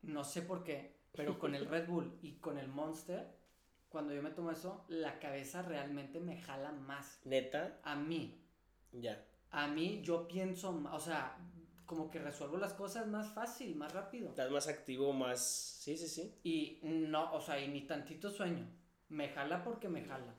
no 0.01 0.23
sé 0.23 0.41
por 0.41 0.63
qué, 0.63 0.95
pero 1.11 1.37
con 1.37 1.53
el 1.55 1.67
Red 1.67 1.87
Bull 1.87 2.17
y 2.21 2.37
con 2.37 2.57
el 2.57 2.67
Monster, 2.67 3.35
cuando 3.89 4.13
yo 4.13 4.23
me 4.23 4.31
tomo 4.31 4.51
eso, 4.51 4.83
la 4.87 5.19
cabeza 5.19 5.61
realmente 5.61 6.19
me 6.19 6.41
jala 6.41 6.71
más. 6.71 7.21
¿Neta? 7.23 7.79
A 7.83 7.95
mí. 7.95 8.41
Ya. 8.91 9.23
A 9.51 9.67
mí 9.67 10.01
yo 10.01 10.27
pienso, 10.27 10.83
o 10.91 10.99
sea, 10.99 11.37
como 11.85 12.09
que 12.09 12.19
resuelvo 12.19 12.57
las 12.57 12.73
cosas 12.73 13.07
más 13.07 13.33
fácil, 13.33 13.75
más 13.75 13.93
rápido. 13.93 14.29
Estás 14.29 14.51
más 14.51 14.67
activo, 14.67 15.13
más... 15.13 15.41
Sí, 15.41 15.97
sí, 15.97 16.07
sí. 16.07 16.39
Y 16.43 16.79
no, 16.83 17.33
o 17.33 17.41
sea, 17.41 17.59
y 17.59 17.67
ni 17.67 17.81
tantito 17.81 18.29
sueño. 18.29 18.67
Me 19.09 19.29
jala 19.29 19.63
porque 19.63 19.89
me 19.89 20.03
jala. 20.03 20.35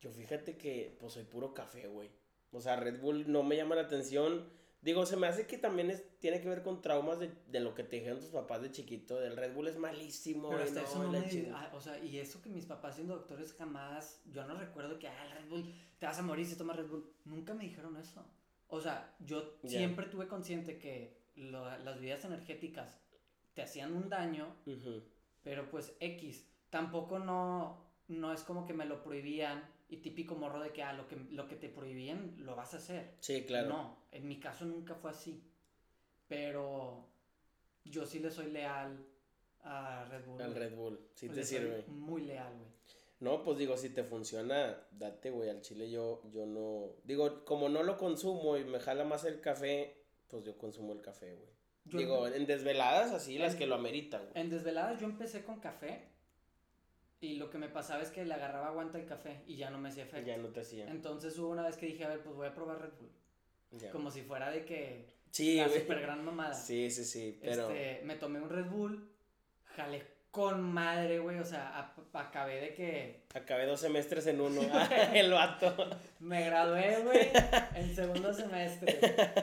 Yo 0.00 0.10
fíjate 0.10 0.56
que, 0.56 0.96
pues, 1.00 1.14
soy 1.14 1.24
puro 1.24 1.54
café, 1.54 1.88
güey. 1.88 2.10
O 2.52 2.60
sea, 2.60 2.76
Red 2.76 3.00
Bull 3.00 3.30
no 3.30 3.42
me 3.42 3.56
llama 3.56 3.74
la 3.74 3.82
atención. 3.82 4.48
Digo, 4.82 5.06
se 5.06 5.16
me 5.16 5.26
hace 5.26 5.46
que 5.46 5.56
también 5.56 5.90
es, 5.90 6.04
tiene 6.20 6.42
que 6.42 6.48
ver 6.48 6.62
con 6.62 6.82
traumas 6.82 7.18
de, 7.18 7.32
de 7.48 7.60
lo 7.60 7.74
que 7.74 7.84
te 7.84 7.96
dijeron 7.96 8.20
tus 8.20 8.28
papás 8.28 8.60
de 8.60 8.70
chiquito. 8.70 9.22
El 9.22 9.36
Red 9.36 9.54
Bull 9.54 9.68
es 9.68 9.78
malísimo. 9.78 10.50
Pero 10.50 10.62
hasta 10.62 10.82
eso 10.82 11.02
no 11.02 11.10
me, 11.10 11.50
ah, 11.54 11.72
O 11.74 11.80
sea, 11.80 11.98
y 11.98 12.18
eso 12.18 12.42
que 12.42 12.50
mis 12.50 12.66
papás 12.66 12.96
siendo 12.96 13.16
doctores 13.16 13.54
jamás... 13.54 14.20
Yo 14.26 14.46
no 14.46 14.54
recuerdo 14.54 14.98
que, 14.98 15.08
ah, 15.08 15.24
el 15.24 15.32
Red 15.32 15.48
Bull, 15.48 15.74
te 15.98 16.06
vas 16.06 16.18
a 16.18 16.22
morir 16.22 16.46
si 16.46 16.56
tomas 16.56 16.76
Red 16.76 16.88
Bull. 16.88 17.10
Nunca 17.24 17.54
me 17.54 17.64
dijeron 17.64 17.96
eso. 17.96 18.24
O 18.74 18.80
sea, 18.80 19.14
yo 19.20 19.54
siempre 19.68 20.06
tuve 20.06 20.26
consciente 20.26 20.78
que 20.78 21.16
lo- 21.36 21.64
las 21.78 21.94
bebidas 21.96 22.24
energéticas 22.24 23.00
te 23.54 23.62
hacían 23.62 23.94
un 23.94 24.08
daño, 24.08 24.52
pero 25.44 25.70
pues 25.70 25.94
X. 26.00 26.44
Tampoco 26.70 27.20
no, 27.20 27.80
no 28.08 28.32
es 28.32 28.42
como 28.42 28.66
que 28.66 28.72
me 28.74 28.84
lo 28.84 29.00
prohibían 29.04 29.62
y 29.88 29.98
típico 29.98 30.34
morro 30.34 30.60
de 30.60 30.72
que, 30.72 30.82
ah, 30.82 30.92
lo 30.92 31.06
que, 31.06 31.14
lo 31.30 31.46
que 31.46 31.54
te 31.54 31.68
prohibían 31.68 32.34
lo 32.38 32.56
vas 32.56 32.74
a 32.74 32.78
hacer. 32.78 33.14
Sí, 33.20 33.44
claro. 33.44 33.68
No, 33.68 33.96
en 34.10 34.26
mi 34.26 34.40
caso 34.40 34.64
nunca 34.64 34.96
fue 34.96 35.10
así. 35.12 35.40
Pero 36.26 37.06
yo 37.84 38.04
sí 38.06 38.18
le 38.18 38.30
soy 38.32 38.50
leal 38.50 39.06
a 39.62 40.04
Red 40.10 40.24
Bull. 40.26 40.42
Al. 40.42 40.54
Red 40.54 40.74
Bull, 40.74 40.98
sí 41.14 41.28
te 41.28 41.34
le 41.36 41.44
soy 41.44 41.58
sirve. 41.58 41.84
Muy 41.86 42.22
leal, 42.22 42.52
güey. 42.54 42.68
No, 43.24 43.42
pues 43.42 43.56
digo, 43.56 43.78
si 43.78 43.88
te 43.88 44.04
funciona, 44.04 44.78
date, 44.92 45.30
güey, 45.30 45.48
al 45.48 45.62
chile 45.62 45.90
yo, 45.90 46.20
yo 46.30 46.44
no... 46.44 46.90
Digo, 47.04 47.42
como 47.46 47.70
no 47.70 47.82
lo 47.82 47.96
consumo 47.96 48.58
y 48.58 48.64
me 48.64 48.78
jala 48.78 49.04
más 49.04 49.24
el 49.24 49.40
café, 49.40 50.04
pues 50.28 50.44
yo 50.44 50.58
consumo 50.58 50.92
el 50.92 51.00
café, 51.00 51.34
güey. 51.34 51.48
Yo 51.86 51.98
Digo, 51.98 52.26
en 52.26 52.46
desveladas 52.46 53.12
así, 53.12 53.38
las 53.38 53.56
que 53.56 53.66
lo 53.66 53.76
ameritan, 53.76 54.20
güey. 54.26 54.44
En 54.44 54.50
desveladas 54.50 55.00
yo 55.00 55.06
empecé 55.06 55.42
con 55.42 55.58
café 55.60 56.10
y 57.20 57.36
lo 57.36 57.48
que 57.48 57.56
me 57.56 57.70
pasaba 57.70 58.02
es 58.02 58.10
que 58.10 58.26
le 58.26 58.34
agarraba 58.34 58.68
aguanta 58.68 58.98
el 58.98 59.06
café 59.06 59.42
y 59.46 59.56
ya 59.56 59.70
no 59.70 59.78
me 59.78 59.88
hacía 59.88 60.04
efecto. 60.04 60.26
Ya 60.26 60.36
no 60.36 60.48
te 60.48 60.60
hacía. 60.60 60.90
Entonces 60.90 61.38
hubo 61.38 61.48
una 61.48 61.62
vez 61.62 61.78
que 61.78 61.86
dije, 61.86 62.04
a 62.04 62.08
ver, 62.08 62.22
pues 62.22 62.36
voy 62.36 62.46
a 62.46 62.54
probar 62.54 62.82
Red 62.82 62.92
Bull. 63.00 63.10
Ya. 63.70 63.90
Como 63.90 64.10
si 64.10 64.20
fuera 64.20 64.50
de 64.50 64.66
que 64.66 65.14
Sí, 65.30 65.56
la 65.56 65.68
super 65.68 66.00
gran 66.00 66.22
mamada. 66.24 66.54
Sí, 66.54 66.90
sí, 66.90 67.04
sí, 67.04 67.38
pero... 67.42 67.70
Este, 67.70 68.04
me 68.04 68.16
tomé 68.16 68.40
un 68.40 68.50
Red 68.50 68.66
Bull, 68.66 69.10
jalé 69.64 70.13
con 70.34 70.60
madre, 70.64 71.20
güey, 71.20 71.38
o 71.38 71.44
sea, 71.44 71.94
acabé 72.12 72.60
de 72.60 72.74
que 72.74 73.22
Acabé 73.34 73.66
dos 73.66 73.78
semestres 73.78 74.26
en 74.26 74.40
uno. 74.40 74.62
el 75.14 75.30
vato. 75.30 75.72
me 76.18 76.44
gradué, 76.44 77.04
güey, 77.04 77.30
en 77.76 77.94
segundo 77.94 78.34
semestre, 78.34 78.98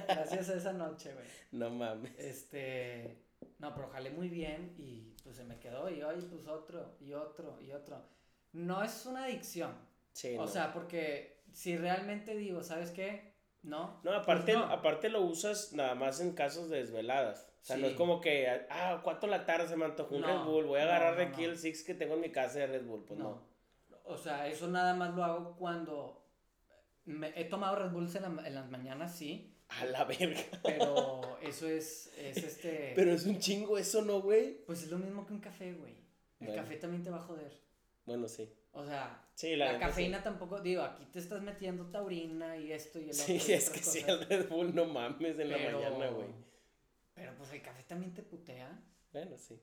gracias 0.05 0.49
a 0.49 0.55
esa 0.55 0.73
noche, 0.73 1.13
güey. 1.13 1.25
No 1.53 1.69
mames. 1.69 2.11
Este, 2.19 3.23
no, 3.59 3.73
pero 3.73 3.87
jalé 3.87 4.09
muy 4.09 4.27
bien 4.27 4.75
y 4.77 5.15
pues 5.23 5.37
se 5.37 5.45
me 5.45 5.59
quedó 5.59 5.89
y 5.89 6.01
hoy 6.01 6.19
pues 6.29 6.45
otro 6.45 6.97
y 6.99 7.13
otro 7.13 7.57
y 7.61 7.71
otro. 7.71 8.05
No 8.51 8.83
es 8.83 9.05
una 9.05 9.23
adicción, 9.23 9.73
Sí, 10.11 10.35
o 10.35 10.41
no. 10.41 10.47
sea, 10.49 10.73
porque 10.73 11.41
si 11.53 11.77
realmente 11.77 12.35
digo, 12.35 12.63
¿sabes 12.63 12.91
qué? 12.91 13.31
No. 13.63 14.01
No, 14.03 14.11
pues 14.11 14.17
aparte, 14.17 14.53
no. 14.55 14.63
aparte 14.65 15.07
lo 15.07 15.21
usas 15.21 15.71
nada 15.71 15.95
más 15.95 16.19
en 16.19 16.33
casos 16.33 16.69
de 16.69 16.79
desveladas. 16.79 17.47
O 17.61 17.63
sea, 17.63 17.77
no 17.77 17.87
es 17.87 17.93
como 17.95 18.19
que, 18.19 18.47
ah, 18.69 19.01
cuatro 19.03 19.29
de 19.29 19.37
la 19.37 19.45
tarde 19.45 19.67
se 19.67 19.75
me 19.75 19.85
antojó 19.85 20.15
un 20.15 20.21
No, 20.21 20.27
Red 20.27 20.45
Bull, 20.51 20.65
voy 20.65 20.79
a 20.79 20.83
agarrar 20.83 21.15
de 21.15 21.25
no. 21.27 21.31
aquí 21.31 21.43
el 21.43 21.57
Six 21.57 21.83
que 21.83 21.93
tengo 21.93 22.15
en 22.15 22.21
mi 22.21 22.31
casa 22.31 22.59
de 22.59 22.67
Red 22.67 22.85
Bull. 22.85 23.05
Pues 23.05 23.19
no. 23.19 23.41
O 24.05 24.17
sea, 24.17 24.47
eso 24.47 24.67
nada 24.67 24.95
más 24.95 25.13
lo 25.15 25.23
hago 25.23 25.55
cuando 25.57 26.25
me 27.05 27.31
he 27.39 27.45
tomado 27.45 27.75
Red 27.75 27.91
Bulls 27.91 28.15
en, 28.15 28.35
la- 28.35 28.47
en 28.47 28.55
las 28.55 28.69
mañanas, 28.69 29.15
sí, 29.15 29.55
A 29.69 29.85
la 29.85 30.03
verga. 30.05 30.41
pero 30.63 31.21
eso 31.41 31.67
es, 31.67 32.11
es 32.17 32.37
este, 32.37 32.93
Pero 32.95 33.11
es 33.13 33.25
un 33.25 33.37
chingo 33.39 33.77
eso, 33.77 34.01
¿no, 34.01 34.21
güey? 34.21 34.65
pues 34.65 34.83
es 34.83 34.89
lo 34.91 34.97
mismo 34.97 35.25
que 35.25 35.33
un 35.33 35.39
café, 35.39 35.73
güey. 35.73 35.93
El 36.39 36.47
Bueno. 36.47 36.63
café 36.63 36.77
también 36.77 37.03
te 37.03 37.11
va 37.11 37.17
a 37.17 37.21
joder. 37.21 37.53
Bueno, 38.05 38.27
sí. 38.27 38.51
O 38.73 38.83
sea, 38.85 39.23
Sí, 39.35 39.55
la, 39.55 39.65
la, 39.65 39.71
neta, 39.73 39.85
sí. 39.85 39.89
cafeína 39.89 40.23
tampoco, 40.23 40.59
digo, 40.61 40.81
aquí 40.81 41.05
te 41.05 41.19
estás 41.19 41.41
metiendo 41.41 41.85
taurina 41.91 42.57
y 42.57 42.71
esto 42.71 42.99
y 42.99 43.03
el 43.05 43.11
otro. 43.11 43.23
Sí, 43.25 43.33
y 43.47 43.51
es 43.53 43.69
que 43.69 43.79
sí, 43.79 44.03
el 44.07 44.25
Red 44.27 44.49
Bull 44.49 44.73
no 44.73 44.85
mames 44.85 45.37
en 45.39 45.49
pero- 45.49 45.79
la 45.81 45.89
mañana, 45.89 46.07
güey. 46.11 46.27
Pero 47.21 47.35
pues 47.37 47.51
el 47.53 47.61
café 47.61 47.83
también 47.83 48.15
te 48.15 48.23
putea. 48.23 48.81
Bueno, 49.13 49.37
sí. 49.37 49.61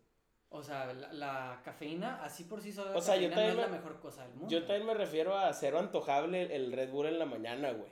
O 0.50 0.62
sea, 0.62 0.92
la, 0.94 1.12
la 1.12 1.60
cafeína, 1.64 2.22
así 2.22 2.44
por 2.44 2.62
sí 2.62 2.72
sola, 2.72 2.92
la 2.92 2.96
O 2.98 3.00
sea, 3.00 3.16
yo 3.16 3.28
cafeína 3.30 3.34
no 3.34 3.40
es 3.40 3.56
también 3.56 3.60
la 3.60 3.66
me- 3.66 3.82
mejor 3.82 4.00
cosa 4.00 4.22
del 4.22 4.34
mundo. 4.34 4.48
Yo 4.48 4.60
también 4.60 4.86
me 4.86 4.94
refiero 4.94 5.36
a 5.36 5.52
cero 5.52 5.80
antojable 5.80 6.54
el 6.54 6.70
Red 6.72 6.90
Bull 6.90 7.06
en 7.06 7.18
la 7.18 7.26
mañana, 7.26 7.72
güey. 7.72 7.90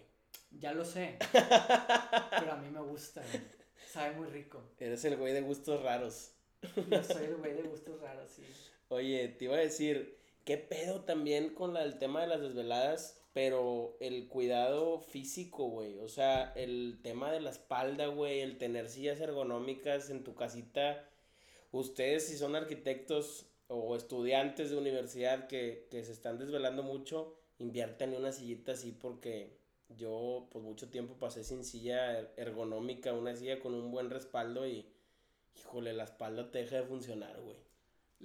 Ya 0.53 0.73
lo 0.73 0.85
sé. 0.85 1.19
pero 1.33 2.53
a 2.53 2.57
mí 2.63 2.71
me 2.71 2.81
gusta, 2.81 3.23
güey. 3.23 3.43
Sabe 3.91 4.15
muy 4.15 4.29
rico. 4.29 4.63
Eres 4.79 5.05
el 5.05 5.17
güey 5.17 5.33
de 5.33 5.41
gustos 5.41 5.83
raros. 5.83 6.33
Yo 6.89 7.03
soy 7.03 7.25
el 7.25 7.37
güey 7.39 7.55
de 7.55 7.63
gustos 7.63 8.01
raros, 8.01 8.31
sí. 8.31 8.45
Oye, 8.89 9.29
te 9.31 9.47
iba 9.47 9.57
a 9.57 9.59
decir, 9.59 10.17
¿qué 10.45 10.59
pedo 10.59 11.01
también 11.05 11.55
con 11.55 11.75
la, 11.75 11.83
el 11.83 11.99
tema 11.99 12.21
de 12.21 12.29
las 12.29 12.41
desveladas? 12.41 13.21
Pero 13.37 13.99
el 14.01 14.29
cuidado 14.29 14.99
físico, 14.99 15.69
güey. 15.69 15.99
O 15.99 16.09
sea, 16.09 16.55
el 16.57 17.01
tema 17.03 17.31
de 17.31 17.41
la 17.41 17.51
espalda, 17.51 18.07
güey. 18.07 18.41
El 18.41 18.57
tener 18.57 18.89
sillas 18.89 19.21
ergonómicas 19.21 20.09
en 20.09 20.25
tu 20.25 20.35
casita. 20.35 21.07
Ustedes, 21.71 22.27
si 22.29 22.39
son 22.39 22.57
arquitectos 22.57 23.45
o 23.69 23.95
estudiantes 23.95 24.71
de 24.71 24.79
universidad 24.79 25.49
que, 25.49 25.87
que 25.91 26.03
se 26.03 26.13
están 26.13 26.39
desvelando 26.39 26.83
mucho, 26.83 27.37
inviertan 27.59 28.15
en 28.15 28.21
una 28.21 28.33
sillita 28.33 28.73
así 28.73 28.93
porque 28.93 29.59
yo, 29.91 30.49
pues, 30.51 30.65
mucho 30.65 30.89
tiempo 30.89 31.17
pasé 31.19 31.45
sin 31.45 31.63
silla 31.63 32.19
er- 32.19 32.31
ergonómica, 32.39 33.13
una 33.13 33.37
silla 33.37 33.61
con 33.61 33.75
un 33.75 33.91
buen 33.91 34.09
respaldo 34.09 34.67
y, 34.67 34.87
híjole, 35.59 35.93
la 35.93 36.05
espalda 36.05 36.51
te 36.51 36.61
deja 36.61 36.77
de 36.77 36.85
funcionar, 36.85 37.39
güey. 37.43 37.59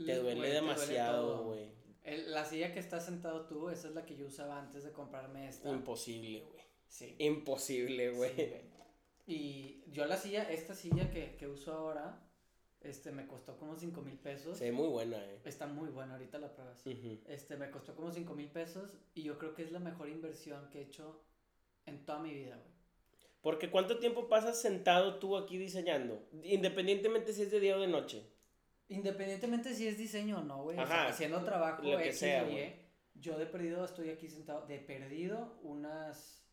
Te 0.06 0.16
duele 0.16 0.48
demasiado, 0.54 1.44
güey. 1.44 1.81
El- 2.04 2.32
La 2.34 2.46
silla 2.46 2.74
que 2.74 2.80
estás 2.80 3.06
sentado 3.06 3.46
tú, 3.46 3.70
esa 3.70 3.88
es 3.90 3.94
la 3.96 4.06
que 4.06 4.16
yo 4.16 4.26
usaba 4.28 4.60
antes 4.60 4.84
de 4.84 4.92
comprarme 4.92 5.48
esta. 5.48 5.70
Imposible, 5.70 6.42
güey. 6.42 6.62
Sí. 6.88 7.16
Imposible, 7.20 8.10
Sí, 8.12 8.16
güey. 8.18 8.62
Y 9.28 9.84
yo 9.92 10.06
la 10.06 10.18
silla, 10.18 10.50
esta 10.52 10.74
silla 10.76 11.10
que, 11.12 11.36
que 11.38 11.48
uso 11.48 11.72
ahora, 11.74 12.28
este, 12.82 13.12
me 13.12 13.28
costó 13.28 13.58
como 13.58 13.76
5 13.76 14.02
mil 14.02 14.18
pesos. 14.18 14.60
Ve 14.60 14.72
muy 14.72 14.88
buena, 14.88 15.24
eh. 15.24 15.40
Está 15.46 15.68
muy 15.68 15.90
buena, 15.90 16.14
ahorita 16.14 16.40
la 16.40 16.52
pruebas. 16.54 16.82
Este, 17.28 17.56
me 17.56 17.70
costó 17.70 17.96
como 17.96 18.12
5 18.12 18.34
mil 18.34 18.50
pesos 18.50 18.90
y 19.14 19.24
yo 19.24 19.38
creo 19.38 19.54
que 19.54 19.64
es 19.64 19.72
la 19.72 19.80
mejor 19.80 20.10
inversión 20.10 20.68
que 20.70 20.80
he 20.80 20.84
hecho 20.84 21.22
en 21.86 22.04
toda 22.06 22.20
mi 22.20 22.34
vida, 22.34 22.56
güey. 22.58 22.72
Porque 23.42 23.72
¿cuánto 23.72 23.98
tiempo 24.00 24.28
pasas 24.28 24.62
sentado 24.62 25.18
tú 25.20 25.38
aquí 25.38 25.58
diseñando? 25.58 26.28
Independientemente 26.44 27.34
si 27.34 27.44
es 27.44 27.52
de 27.52 27.60
día 27.60 27.78
o 27.78 27.80
de 27.80 27.88
noche. 27.88 28.24
Independientemente 28.92 29.74
si 29.74 29.88
es 29.88 29.98
diseño 29.98 30.40
o 30.40 30.44
no, 30.44 30.64
güey. 30.64 30.78
o 30.78 30.82
Ajá, 30.82 30.94
sea, 30.94 31.08
haciendo 31.08 31.44
trabajo 31.44 31.82
lo 31.82 31.98
que 31.98 32.10
X 32.10 32.20
sea, 32.20 32.50
Y, 32.50 32.76
yo 33.16 33.38
de 33.40 33.46
perdido 33.46 33.86
estoy 33.86 34.10
aquí 34.10 34.28
sentado. 34.28 34.68
De 34.68 34.80
perdido 34.80 35.58
unas. 35.64 36.46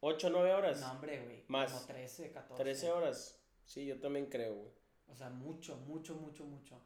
¿Ocho 0.00 0.26
o 0.26 0.30
nueve 0.30 0.52
horas? 0.52 0.80
No, 0.80 0.90
hombre, 0.90 1.22
güey. 1.24 1.44
Más. 1.46 1.72
Como 1.72 1.86
13, 1.86 2.32
14. 2.32 2.62
13 2.62 2.90
horas. 2.90 3.40
Sí, 3.64 3.86
yo 3.86 4.00
también 4.00 4.26
creo, 4.26 4.54
güey. 4.54 4.72
O 5.06 5.14
sea, 5.14 5.30
mucho, 5.30 5.76
mucho, 5.86 6.16
mucho, 6.16 6.44
mucho. 6.44 6.80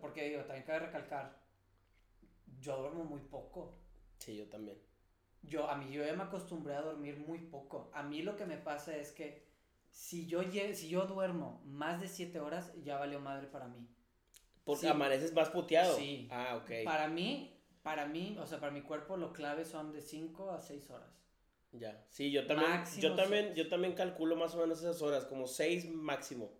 Porque 0.00 0.28
digo, 0.30 0.42
también 0.42 0.64
cabe 0.64 0.80
recalcar, 0.80 1.38
yo 2.58 2.76
duermo 2.78 3.04
muy 3.04 3.20
poco. 3.20 3.78
Sí, 4.18 4.36
yo 4.36 4.48
también. 4.48 4.78
Yo, 5.42 5.68
a 5.68 5.76
mí, 5.76 5.92
yo 5.92 6.04
ya 6.04 6.14
me 6.14 6.24
acostumbré 6.24 6.74
a 6.74 6.80
dormir 6.80 7.18
muy 7.18 7.38
poco. 7.38 7.90
A 7.92 8.02
mí 8.02 8.22
lo 8.22 8.36
que 8.36 8.46
me 8.46 8.56
pasa 8.56 8.96
es 8.96 9.12
que 9.12 9.46
si 9.90 10.26
yo, 10.26 10.42
si 10.72 10.88
yo 10.88 11.06
duermo 11.06 11.62
más 11.66 12.00
de 12.00 12.08
7 12.08 12.40
horas, 12.40 12.72
ya 12.82 12.98
valió 12.98 13.20
madre 13.20 13.46
para 13.46 13.68
mí. 13.68 13.86
Porque 14.66 14.82
Sí. 14.82 14.86
amaneces 14.88 15.32
más 15.32 15.48
puteado. 15.48 15.96
Sí. 15.96 16.28
Ah, 16.30 16.60
ok. 16.62 16.84
Para 16.84 17.08
mí, 17.08 17.56
para 17.82 18.04
mí, 18.06 18.36
o 18.38 18.46
sea, 18.46 18.60
para 18.60 18.72
mi 18.72 18.82
cuerpo, 18.82 19.16
lo 19.16 19.32
clave 19.32 19.64
son 19.64 19.92
de 19.92 20.02
5 20.02 20.50
a 20.50 20.60
6 20.60 20.90
horas. 20.90 21.08
Ya. 21.72 22.04
Sí, 22.10 22.30
yo 22.30 22.46
también, 22.46 22.70
Máximo 22.70 23.02
yo 23.02 23.14
también, 23.14 23.44
seis. 23.46 23.56
yo 23.56 23.68
también 23.68 23.94
calculo 23.94 24.34
más 24.36 24.54
o 24.54 24.58
menos 24.58 24.78
esas 24.80 25.00
horas, 25.02 25.24
como 25.24 25.46
seis 25.46 25.88
máximo. 25.90 26.50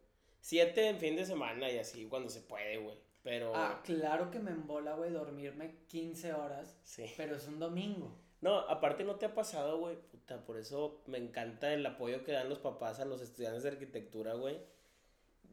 Siete 0.41 0.89
en 0.89 0.99
fin 0.99 1.17
de 1.17 1.25
semana 1.25 1.71
y 1.71 1.79
así 1.79 2.07
cuando 2.07 2.29
se 2.31 2.41
puede, 2.43 2.77
güey. 2.79 2.97
Pero 3.23 3.53
Ah, 3.57 3.81
claro 3.85 4.31
que 4.31 4.39
me 4.39 4.53
embola, 4.53 4.95
güey, 4.95 5.11
dormirme 5.11 5.75
15 5.89 6.33
horas, 6.33 6.79
sí. 6.85 7.05
pero 7.17 7.35
es 7.37 7.49
un 7.49 7.59
domingo. 7.59 8.17
No, 8.41 8.59
aparte 8.59 9.03
no 9.05 9.17
te 9.17 9.27
ha 9.27 9.35
pasado, 9.35 9.79
güey. 9.79 9.97
Puta, 9.97 10.45
por 10.45 10.59
eso 10.59 11.03
me 11.07 11.19
encanta 11.19 11.73
el 11.73 11.85
apoyo 11.87 12.23
que 12.23 12.31
dan 12.33 12.49
los 12.49 12.59
papás 12.61 13.01
a 13.01 13.05
los 13.05 13.21
estudiantes 13.23 13.63
de 13.65 13.71
arquitectura, 13.71 14.35
güey. 14.35 14.59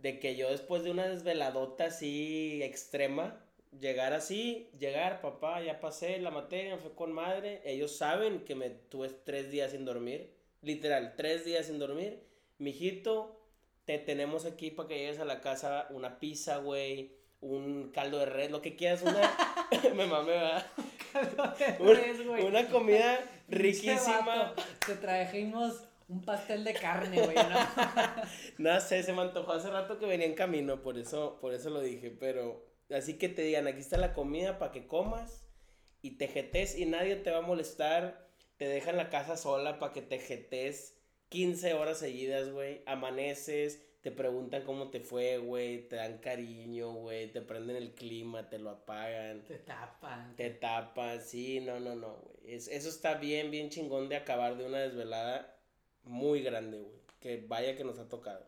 De 0.03 0.19
que 0.19 0.35
yo 0.35 0.51
después 0.51 0.83
de 0.83 0.91
una 0.91 1.07
desveladota 1.07 1.85
así 1.85 2.61
extrema, 2.61 3.41
llegar 3.79 4.13
así, 4.13 4.69
llegar, 4.77 5.21
papá, 5.21 5.63
ya 5.63 5.79
pasé 5.79 6.19
la 6.19 6.29
materia, 6.29 6.77
fue 6.77 6.93
con 6.93 7.11
madre. 7.13 7.61
Ellos 7.65 7.95
saben 7.95 8.43
que 8.43 8.53
me 8.53 8.69
tuve 8.69 9.09
tres 9.09 9.49
días 9.49 9.71
sin 9.71 9.85
dormir. 9.85 10.29
Literal, 10.61 11.15
tres 11.17 11.45
días 11.45 11.67
sin 11.67 11.79
dormir. 11.79 12.21
Mijito, 12.59 13.39
te 13.85 13.97
tenemos 13.97 14.45
aquí 14.45 14.71
para 14.71 14.89
que 14.89 14.99
llegues 14.99 15.19
a 15.19 15.25
la 15.25 15.41
casa 15.41 15.87
una 15.89 16.19
pizza, 16.19 16.57
güey. 16.57 17.13
Un 17.41 17.89
caldo 17.91 18.19
de 18.19 18.25
red, 18.25 18.51
lo 18.51 18.61
que 18.61 18.75
quieras, 18.75 19.01
una... 19.01 19.21
me 19.95 20.05
mamé. 20.05 20.33
Pues, 21.77 22.25
güey. 22.27 22.45
Una 22.45 22.67
comida 22.67 23.19
riquísima. 23.47 24.53
Te 24.85 24.95
trajimos 24.95 25.81
un 26.07 26.21
pastel 26.23 26.63
de 26.63 26.73
carne, 26.73 27.21
güey, 27.21 27.35
¿no? 27.35 27.57
No 28.57 28.79
sé, 28.81 29.03
se 29.03 29.13
me 29.13 29.21
antojó 29.21 29.53
hace 29.53 29.69
rato 29.69 29.97
que 29.99 30.05
venía 30.05 30.25
en 30.27 30.35
camino, 30.35 30.81
por 30.81 30.97
eso, 30.97 31.37
por 31.41 31.53
eso 31.53 31.69
lo 31.69 31.81
dije. 31.81 32.11
Pero 32.11 32.65
así 32.91 33.17
que 33.17 33.29
te 33.29 33.41
digan, 33.41 33.67
aquí 33.67 33.79
está 33.79 33.97
la 33.97 34.13
comida 34.13 34.59
para 34.59 34.71
que 34.71 34.87
comas 34.87 35.45
y 36.01 36.17
te 36.17 36.27
jetes 36.27 36.77
y 36.77 36.85
nadie 36.85 37.15
te 37.15 37.31
va 37.31 37.39
a 37.39 37.41
molestar. 37.41 38.27
Te 38.57 38.67
dejan 38.67 38.97
la 38.97 39.09
casa 39.09 39.35
sola 39.37 39.79
para 39.79 39.93
que 39.93 40.01
te 40.01 40.19
jetes 40.19 40.97
15 41.29 41.73
horas 41.73 41.97
seguidas, 41.97 42.49
güey. 42.51 42.83
Amaneces, 42.85 43.81
te 44.01 44.11
preguntan 44.11 44.63
cómo 44.63 44.89
te 44.91 44.99
fue, 44.99 45.37
güey. 45.39 45.87
Te 45.87 45.95
dan 45.95 46.19
cariño, 46.19 46.93
güey. 46.93 47.31
Te 47.31 47.41
prenden 47.41 47.77
el 47.77 47.95
clima, 47.95 48.49
te 48.49 48.59
lo 48.59 48.69
apagan. 48.69 49.43
Te 49.45 49.57
tapan. 49.57 50.35
Te 50.35 50.49
tapas, 50.51 51.25
sí, 51.29 51.59
no, 51.61 51.79
no, 51.79 51.95
no, 51.95 52.13
güey. 52.17 52.55
Es- 52.55 52.67
eso 52.67 52.89
está 52.89 53.15
bien, 53.15 53.49
bien 53.49 53.69
chingón 53.69 54.09
de 54.09 54.17
acabar 54.17 54.55
de 54.57 54.65
una 54.65 54.79
desvelada 54.79 55.52
muy 56.03 56.41
grande, 56.41 56.79
güey. 56.79 57.01
Que 57.19 57.45
vaya 57.47 57.75
que 57.75 57.83
nos 57.83 57.99
ha 57.99 58.09
tocado. 58.09 58.45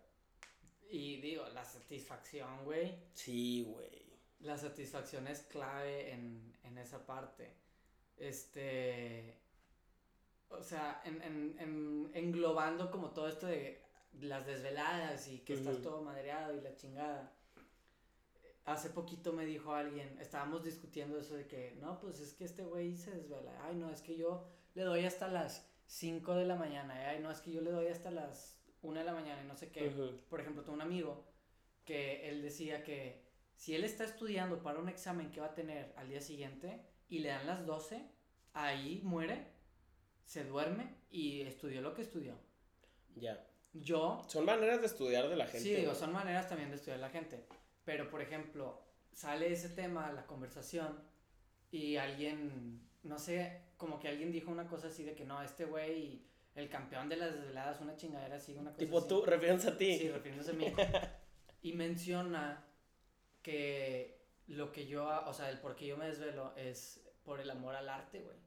Y 0.89 1.17
digo, 1.21 1.47
la 1.53 1.63
satisfacción, 1.63 2.63
güey. 2.65 2.95
Sí, 3.13 3.63
güey. 3.63 4.05
La 4.41 4.57
satisfacción 4.57 5.27
es 5.27 5.41
clave 5.41 6.11
en, 6.11 6.53
en 6.63 6.77
esa 6.77 7.05
parte. 7.05 7.53
Este. 8.17 9.39
O 10.49 10.61
sea, 10.61 11.01
en, 11.05 11.21
en, 11.21 11.55
en, 11.59 12.11
englobando 12.13 12.91
como 12.91 13.11
todo 13.11 13.27
esto 13.27 13.47
de 13.47 13.81
las 14.21 14.45
desveladas 14.45 15.27
y 15.27 15.39
que 15.39 15.53
estás 15.53 15.81
todo 15.81 16.01
madreado 16.01 16.55
y 16.55 16.61
la 16.61 16.75
chingada. 16.75 17.33
Hace 18.65 18.89
poquito 18.89 19.33
me 19.33 19.45
dijo 19.45 19.73
alguien, 19.73 20.17
estábamos 20.19 20.63
discutiendo 20.63 21.19
eso 21.19 21.35
de 21.35 21.47
que, 21.47 21.75
no, 21.81 21.99
pues 21.99 22.19
es 22.19 22.33
que 22.33 22.45
este 22.45 22.63
güey 22.63 22.95
se 22.95 23.11
desvela. 23.11 23.51
Ay, 23.65 23.75
no, 23.75 23.91
es 23.91 24.01
que 24.01 24.15
yo 24.17 24.47
le 24.73 24.83
doy 24.83 25.05
hasta 25.05 25.27
las 25.27 25.67
5 25.87 26.35
de 26.35 26.45
la 26.45 26.55
mañana. 26.55 27.09
Ay, 27.09 27.19
no, 27.19 27.31
es 27.31 27.41
que 27.41 27.51
yo 27.51 27.61
le 27.61 27.71
doy 27.71 27.87
hasta 27.87 28.11
las 28.11 28.59
1 28.81 28.99
de 28.99 29.05
la 29.05 29.13
mañana 29.13 29.41
y 29.43 29.47
no 29.47 29.55
sé 29.55 29.71
qué. 29.71 29.89
Por 30.29 30.41
ejemplo, 30.41 30.63
tengo 30.63 30.75
un 30.75 30.81
amigo 30.81 31.25
que 31.85 32.27
él 32.29 32.41
decía 32.41 32.83
que 32.83 33.23
si 33.55 33.75
él 33.75 33.83
está 33.83 34.03
estudiando 34.03 34.61
para 34.61 34.79
un 34.79 34.89
examen 34.89 35.31
que 35.31 35.39
va 35.39 35.47
a 35.47 35.55
tener 35.55 35.93
al 35.97 36.09
día 36.09 36.21
siguiente 36.21 36.81
y 37.07 37.19
le 37.19 37.29
dan 37.29 37.47
las 37.47 37.65
12, 37.65 38.03
ahí 38.53 39.01
muere, 39.03 39.47
se 40.23 40.43
duerme 40.43 40.95
y 41.09 41.41
estudió 41.41 41.81
lo 41.81 41.93
que 41.93 42.01
estudió. 42.01 42.35
Ya. 43.15 43.45
Yo. 43.73 44.23
Son 44.27 44.45
maneras 44.45 44.79
de 44.79 44.87
estudiar 44.87 45.29
de 45.29 45.35
la 45.35 45.45
gente. 45.45 45.59
Sí, 45.59 45.75
digo, 45.75 45.93
son 45.93 46.13
maneras 46.13 46.47
también 46.47 46.69
de 46.69 46.77
estudiar 46.77 46.99
la 46.99 47.09
gente. 47.09 47.45
Pero, 47.83 48.09
por 48.09 48.21
ejemplo, 48.21 48.81
sale 49.13 49.51
ese 49.51 49.69
tema, 49.69 50.11
la 50.11 50.25
conversación, 50.25 50.97
y 51.71 51.97
alguien, 51.97 52.81
no 53.03 53.19
sé, 53.19 53.61
como 53.85 53.99
que 53.99 54.07
alguien 54.07 54.31
dijo 54.31 54.49
una 54.49 54.67
cosa 54.67 54.87
así 54.87 55.03
de 55.03 55.13
que 55.13 55.25
no, 55.25 55.39
este 55.43 55.65
güey, 55.65 56.23
el 56.55 56.69
campeón 56.69 57.07
de 57.07 57.17
las 57.17 57.35
desveladas, 57.35 57.79
una 57.81 57.95
chingadera 57.95 58.37
así, 58.37 58.53
una 58.53 58.71
cosa 58.71 58.79
Tipo 58.79 59.05
tú, 59.05 59.23
refiriéndose 59.23 59.69
a 59.69 59.77
ti. 59.77 59.99
Sí, 59.99 60.09
refiriéndose 60.09 60.51
a 60.51 60.53
mí. 60.55 60.73
y 61.61 61.73
menciona 61.73 62.65
que 63.43 64.25
lo 64.47 64.71
que 64.71 64.87
yo, 64.87 65.07
o 65.27 65.33
sea, 65.33 65.51
el 65.51 65.59
por 65.59 65.75
qué 65.75 65.85
yo 65.85 65.97
me 65.97 66.07
desvelo 66.07 66.55
es 66.55 66.99
por 67.23 67.39
el 67.39 67.51
amor 67.51 67.75
al 67.75 67.89
arte, 67.89 68.21
güey. 68.21 68.37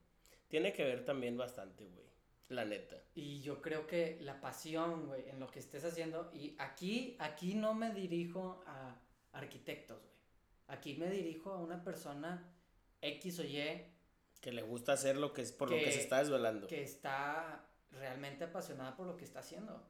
Tiene 0.49 0.73
que 0.73 0.83
ver 0.83 1.05
también 1.05 1.37
bastante, 1.37 1.85
güey. 1.85 2.09
La 2.49 2.65
neta. 2.65 2.97
Y 3.15 3.41
yo 3.41 3.63
creo 3.63 3.87
que 3.87 4.19
la 4.21 4.41
pasión, 4.41 5.07
güey, 5.07 5.29
en 5.29 5.39
lo 5.39 5.49
que 5.49 5.61
estés 5.61 5.85
haciendo, 5.85 6.33
y 6.35 6.57
aquí, 6.59 7.15
aquí 7.21 7.55
no 7.55 7.75
me 7.75 7.93
dirijo 7.93 8.65
a 8.67 8.97
arquitectos, 9.31 10.03
güey. 10.03 10.19
Aquí 10.67 10.97
me 10.97 11.09
dirijo 11.09 11.53
a 11.53 11.59
una 11.59 11.85
persona 11.85 12.53
X 13.01 13.39
o 13.39 13.45
Y. 13.45 13.98
Que 14.41 14.53
le 14.53 14.63
gusta 14.63 14.93
hacer 14.93 15.17
lo 15.17 15.33
que 15.33 15.43
es 15.43 15.53
por 15.53 15.71
lo 15.71 15.77
que 15.77 15.93
se 15.93 16.01
está 16.01 16.19
desvelando. 16.19 16.67
Que 16.67 16.83
está 16.83 17.65
realmente 17.93 18.45
apasionada 18.45 18.97
por 18.97 19.07
lo 19.07 19.17
que 19.17 19.25
está 19.25 19.41
haciendo. 19.41 19.83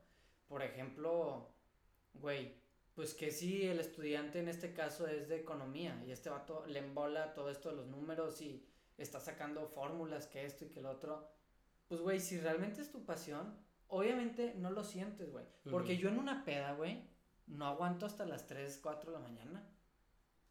Por 0.46 0.62
ejemplo, 0.62 1.50
güey, 2.14 2.54
pues 2.94 3.14
que 3.14 3.30
si 3.30 3.66
el 3.66 3.80
estudiante 3.80 4.40
en 4.40 4.48
este 4.48 4.72
caso 4.72 5.06
es 5.06 5.28
de 5.28 5.36
economía 5.36 6.02
y 6.06 6.10
este 6.10 6.30
vato 6.30 6.64
le 6.66 6.78
embola 6.80 7.34
todo 7.34 7.50
esto 7.50 7.68
de 7.68 7.76
los 7.76 7.86
números 7.86 8.40
y 8.40 8.66
está 8.96 9.20
sacando 9.20 9.68
fórmulas 9.68 10.26
que 10.26 10.44
esto 10.44 10.64
y 10.64 10.68
que 10.68 10.80
lo 10.80 10.90
otro. 10.90 11.30
Pues, 11.86 12.00
güey, 12.00 12.20
si 12.20 12.38
realmente 12.40 12.82
es 12.82 12.90
tu 12.90 13.04
pasión, 13.04 13.56
obviamente 13.88 14.54
no 14.56 14.70
lo 14.70 14.84
sientes, 14.84 15.30
güey. 15.30 15.44
Porque 15.70 15.96
yo 15.96 16.08
en 16.08 16.18
una 16.18 16.44
peda, 16.44 16.72
güey, 16.72 17.02
no 17.46 17.66
aguanto 17.66 18.04
hasta 18.06 18.26
las 18.26 18.46
3, 18.46 18.78
4 18.82 19.12
de 19.12 19.18
la 19.18 19.22
mañana. 19.22 19.66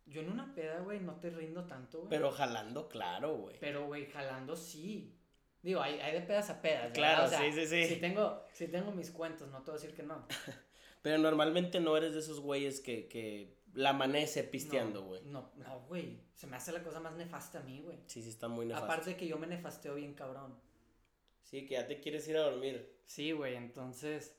Yo 0.08 0.22
en 0.22 0.30
una 0.30 0.54
peda, 0.56 0.80
güey, 0.80 1.00
no 1.00 1.16
te 1.16 1.30
rindo 1.30 1.66
tanto, 1.66 2.00
güey. 2.00 2.10
Pero 2.10 2.32
jalando, 2.32 2.88
claro, 2.88 3.36
güey. 3.36 3.58
Pero, 3.60 3.86
güey, 3.86 4.06
jalando 4.08 4.56
sí. 4.56 5.14
Digo, 5.62 5.82
hay, 5.82 6.00
hay 6.00 6.14
de 6.14 6.22
pedas 6.22 6.50
a 6.50 6.62
pedas. 6.62 6.92
Claro, 6.94 7.28
sí, 7.28 7.52
sí, 7.52 7.68
sí. 7.68 7.86
Si 7.86 7.96
tengo, 7.98 8.44
si 8.54 8.68
tengo 8.68 8.92
mis 8.92 9.12
cuentos, 9.12 9.50
no 9.50 9.64
te 9.64 9.72
voy 9.72 9.80
a 9.80 9.82
decir 9.82 9.96
que 9.96 10.04
no. 10.04 10.26
Pero 11.02 11.18
normalmente 11.18 11.80
no 11.80 11.96
eres 11.98 12.14
de 12.14 12.20
esos 12.20 12.40
güeyes 12.40 12.80
que, 12.80 13.08
que 13.08 13.58
la 13.74 13.90
amanece 13.90 14.44
pisteando, 14.44 15.04
güey. 15.04 15.22
No, 15.26 15.52
no, 15.56 15.80
güey. 15.88 16.22
Se 16.34 16.48
me 16.48 16.56
hace 16.56 16.72
la 16.72 16.84
cosa 16.84 17.00
más 17.00 17.14
nefasta 17.14 17.60
a 17.60 17.64
mí, 17.64 17.82
güey. 17.82 17.98
Sí, 18.08 18.22
sí, 18.22 18.30
está 18.30 18.48
muy 18.48 18.66
nefasta. 18.66 18.86
Aparte 18.86 19.10
de 19.12 19.18
que 19.18 19.28
yo 19.28 19.38
me 19.38 19.48
nefasteo 19.48 19.96
bien 19.96 20.14
cabrón. 20.14 20.58
Sí, 21.42 21.66
que 21.66 21.76
ya 21.76 21.88
te 21.88 22.00
quieres 22.00 22.28
ir 22.28 22.38
a 22.38 22.42
dormir. 22.42 22.98
Sí, 23.06 23.32
güey, 23.32 23.56
entonces 23.56 24.38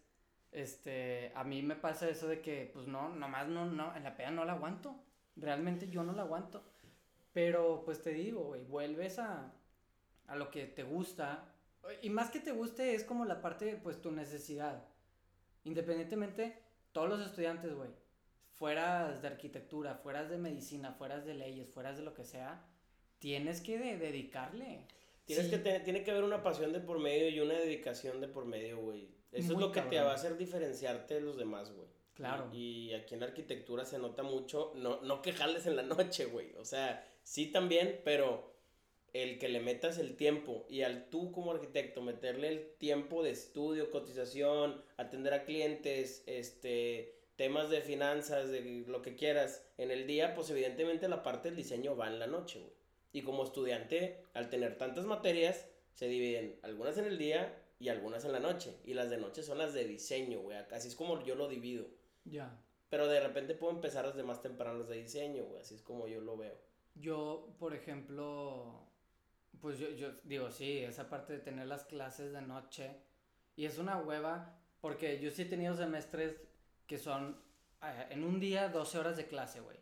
este, 0.53 1.31
a 1.35 1.45
mí 1.45 1.63
me 1.63 1.77
pasa 1.77 2.09
eso 2.09 2.29
de 2.29 2.41
que, 2.41 2.71
pues 2.73 2.87
no, 2.87 3.11
nomás 3.11 3.49
no, 3.49 3.67
no, 3.67 3.95
en 3.95 4.05
la 4.05 4.17
peda 4.17 4.31
no 4.31 4.45
la 4.45 4.55
aguanto. 4.55 4.97
Realmente 5.39 5.89
yo 5.89 6.03
no 6.03 6.13
la 6.13 6.23
aguanto. 6.23 6.63
Pero, 7.33 7.83
pues 7.85 8.03
te 8.03 8.11
digo, 8.11 8.45
güey, 8.45 8.65
vuelves 8.65 9.19
a, 9.19 9.53
a 10.27 10.37
lo 10.37 10.51
que 10.51 10.67
te 10.67 10.83
gusta. 10.83 11.53
Y 12.03 12.11
más 12.11 12.31
que 12.31 12.41
te 12.41 12.53
guste 12.53 12.95
es 12.95 13.05
como 13.05 13.25
la 13.25 13.41
parte, 13.41 13.77
pues 13.83 14.01
tu 14.01 14.11
necesidad. 14.11 14.85
Independientemente, 15.65 16.59
todos 16.93 17.09
los 17.09 17.21
estudiantes, 17.21 17.75
güey, 17.75 17.91
fueras 18.55 19.23
de 19.23 19.29
arquitectura, 19.29 19.95
fueras 19.95 20.29
de 20.29 20.39
medicina, 20.39 20.93
fueras 20.93 21.25
de 21.25 21.35
leyes, 21.35 21.69
fueras 21.71 21.97
de 21.97 22.03
lo 22.03 22.15
que 22.15 22.25
sea, 22.25 22.65
tienes 23.19 23.61
que 23.61 23.79
dedicarle. 23.79 24.87
Tienes 25.25 25.49
que 25.49 25.59
tiene 25.59 26.03
que 26.03 26.11
haber 26.11 26.25
una 26.25 26.43
pasión 26.43 26.73
de 26.73 26.81
por 26.81 26.99
medio 26.99 27.29
y 27.29 27.41
una 27.41 27.55
dedicación 27.55 28.21
de 28.21 28.29
por 28.29 28.47
medio, 28.47 28.79
güey. 28.79 29.09
Eso 29.31 29.53
es 29.53 29.59
lo 29.59 29.71
que 29.73 29.83
te 29.83 30.01
va 30.01 30.13
a 30.13 30.15
hacer 30.15 30.39
diferenciarte 30.39 31.15
de 31.15 31.21
los 31.21 31.37
demás, 31.37 31.71
güey. 31.71 31.87
Claro. 32.19 32.51
Y, 32.53 32.93
aquí 32.95 33.15
en 33.15 33.21
la 33.21 33.27
arquitectura 33.27 33.85
se 33.85 33.99
nota 33.99 34.25
mucho, 34.25 34.73
no, 34.75 35.01
no 35.03 35.23
que 35.23 35.31
en 35.31 35.77
la 35.77 35.83
noche, 35.85 36.25
güey. 36.25 36.53
O 36.57 36.65
sea, 36.65 37.09
sí 37.23 37.47
también, 37.47 38.01
pero 38.05 38.53
el 39.13 39.39
que 39.39 39.49
le 39.49 39.61
metas 39.61 39.99
el 39.99 40.17
tiempo 40.17 40.67
y 40.69 40.83
al 40.83 41.11
tú 41.11 41.31
como 41.31 41.53
arquitecto 41.53 42.03
meterle 42.03 42.49
el 42.49 42.75
tiempo 42.79 43.23
de 43.23 43.31
estudio, 43.31 43.93
cotización, 43.93 44.83
atender 44.97 45.33
a 45.33 45.45
clientes, 45.45 46.25
este, 46.27 47.15
temas 47.37 47.71
de 47.71 47.83
finanzas, 47.83 48.51
de 48.51 48.85
lo 48.89 49.01
que 49.01 49.15
quieras 49.15 49.65
en 49.79 49.93
el 49.93 50.09
día, 50.09 50.35
pues 50.35 50.51
evidentemente 50.51 51.09
la 51.09 51.23
parte 51.23 51.49
del 51.49 51.57
diseño 51.57 51.97
va 51.97 52.09
en 52.09 52.19
la 52.19 52.27
noche, 52.27 52.59
güey. 52.59 52.73
Y 53.13 53.23
como 53.23 53.45
estudiante, 53.45 54.25
al 54.35 54.51
tener 54.51 54.77
tantas 54.77 55.05
materias, 55.05 55.69
se 55.95 56.09
dividen 56.09 56.59
algunas 56.63 56.99
en 56.99 57.07
el 57.07 57.17
día 57.17 57.57
y 57.79 57.91
algunas 57.91 58.25
en 58.25 58.33
la 58.33 58.41
noche. 58.41 58.75
Y 58.85 58.95
las 58.95 59.09
de 59.09 59.19
noche 59.19 59.43
son 59.43 59.59
las 59.59 59.73
de 59.73 59.85
diseño, 59.85 60.41
güey. 60.41 60.59
Así 60.73 60.89
es 60.89 60.97
como 60.97 61.23
yo 61.25 61.35
lo 61.37 61.49
divido. 61.49 61.87
Ya. 62.31 62.57
Pero 62.89 63.07
de 63.07 63.21
repente 63.21 63.55
puedo 63.55 63.75
empezar 63.75 64.07
desde 64.07 64.23
más 64.23 64.41
temprano 64.41 64.85
de 64.85 64.97
diseño, 64.97 65.45
güey. 65.45 65.61
Así 65.61 65.75
es 65.75 65.83
como 65.83 66.07
yo 66.07 66.21
lo 66.21 66.37
veo. 66.37 66.57
Yo, 66.95 67.55
por 67.59 67.75
ejemplo, 67.75 68.89
pues 69.61 69.79
yo, 69.79 69.91
yo 69.91 70.13
digo, 70.25 70.51
sí, 70.51 70.79
esa 70.79 71.09
parte 71.09 71.35
de 71.35 71.39
tener 71.41 71.67
las 71.67 71.85
clases 71.85 72.33
de 72.33 72.43
noche. 72.43 73.03
Y 73.57 73.67
es 73.67 73.79
una 73.79 73.99
hueva, 73.99 74.59
porque 74.81 75.21
yo 75.21 75.31
sí 75.31 75.43
he 75.43 75.47
tenido 75.47 75.75
semestres 75.75 76.37
que 76.87 76.99
son 76.99 77.43
eh, 77.83 78.07
en 78.11 78.25
un 78.25 78.41
día 78.41 78.69
12 78.69 78.99
horas 78.99 79.17
de 79.17 79.27
clase, 79.27 79.61
güey. 79.61 79.79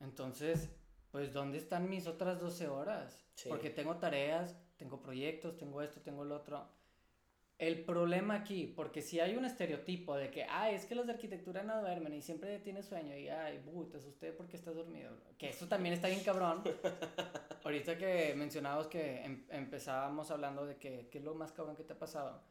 Entonces, 0.00 0.70
pues, 1.10 1.32
¿dónde 1.32 1.58
están 1.58 1.90
mis 1.90 2.06
otras 2.06 2.40
12 2.40 2.68
horas? 2.68 3.24
Porque 3.48 3.70
tengo 3.70 3.96
tareas, 3.96 4.56
tengo 4.76 5.00
proyectos, 5.00 5.56
tengo 5.56 5.82
esto, 5.82 6.00
tengo 6.00 6.22
el 6.22 6.32
otro. 6.32 6.68
El 7.60 7.84
problema 7.84 8.36
aquí, 8.36 8.72
porque 8.74 9.02
si 9.02 9.20
hay 9.20 9.36
un 9.36 9.44
estereotipo 9.44 10.16
de 10.16 10.30
que, 10.30 10.44
ay, 10.44 10.74
es 10.74 10.86
que 10.86 10.94
los 10.94 11.06
de 11.06 11.12
arquitectura 11.12 11.62
no 11.62 11.78
duermen 11.82 12.14
y 12.14 12.22
siempre 12.22 12.58
tiene 12.60 12.82
sueño 12.82 13.14
y, 13.14 13.28
ay, 13.28 13.58
bu, 13.58 13.84
te 13.84 13.98
asusté 13.98 14.32
porque 14.32 14.56
estás 14.56 14.74
dormido. 14.74 15.10
Que 15.36 15.50
eso 15.50 15.68
también 15.68 15.92
está 15.92 16.08
bien 16.08 16.24
cabrón. 16.24 16.62
Ahorita 17.62 17.98
que 17.98 18.32
mencionabas 18.34 18.86
que 18.86 19.22
em, 19.22 19.44
empezábamos 19.50 20.30
hablando 20.30 20.64
de 20.64 20.78
que, 20.78 21.10
¿qué 21.10 21.18
es 21.18 21.24
lo 21.24 21.34
más 21.34 21.52
cabrón 21.52 21.76
que 21.76 21.84
te 21.84 21.92
ha 21.92 21.98
pasado? 21.98 22.42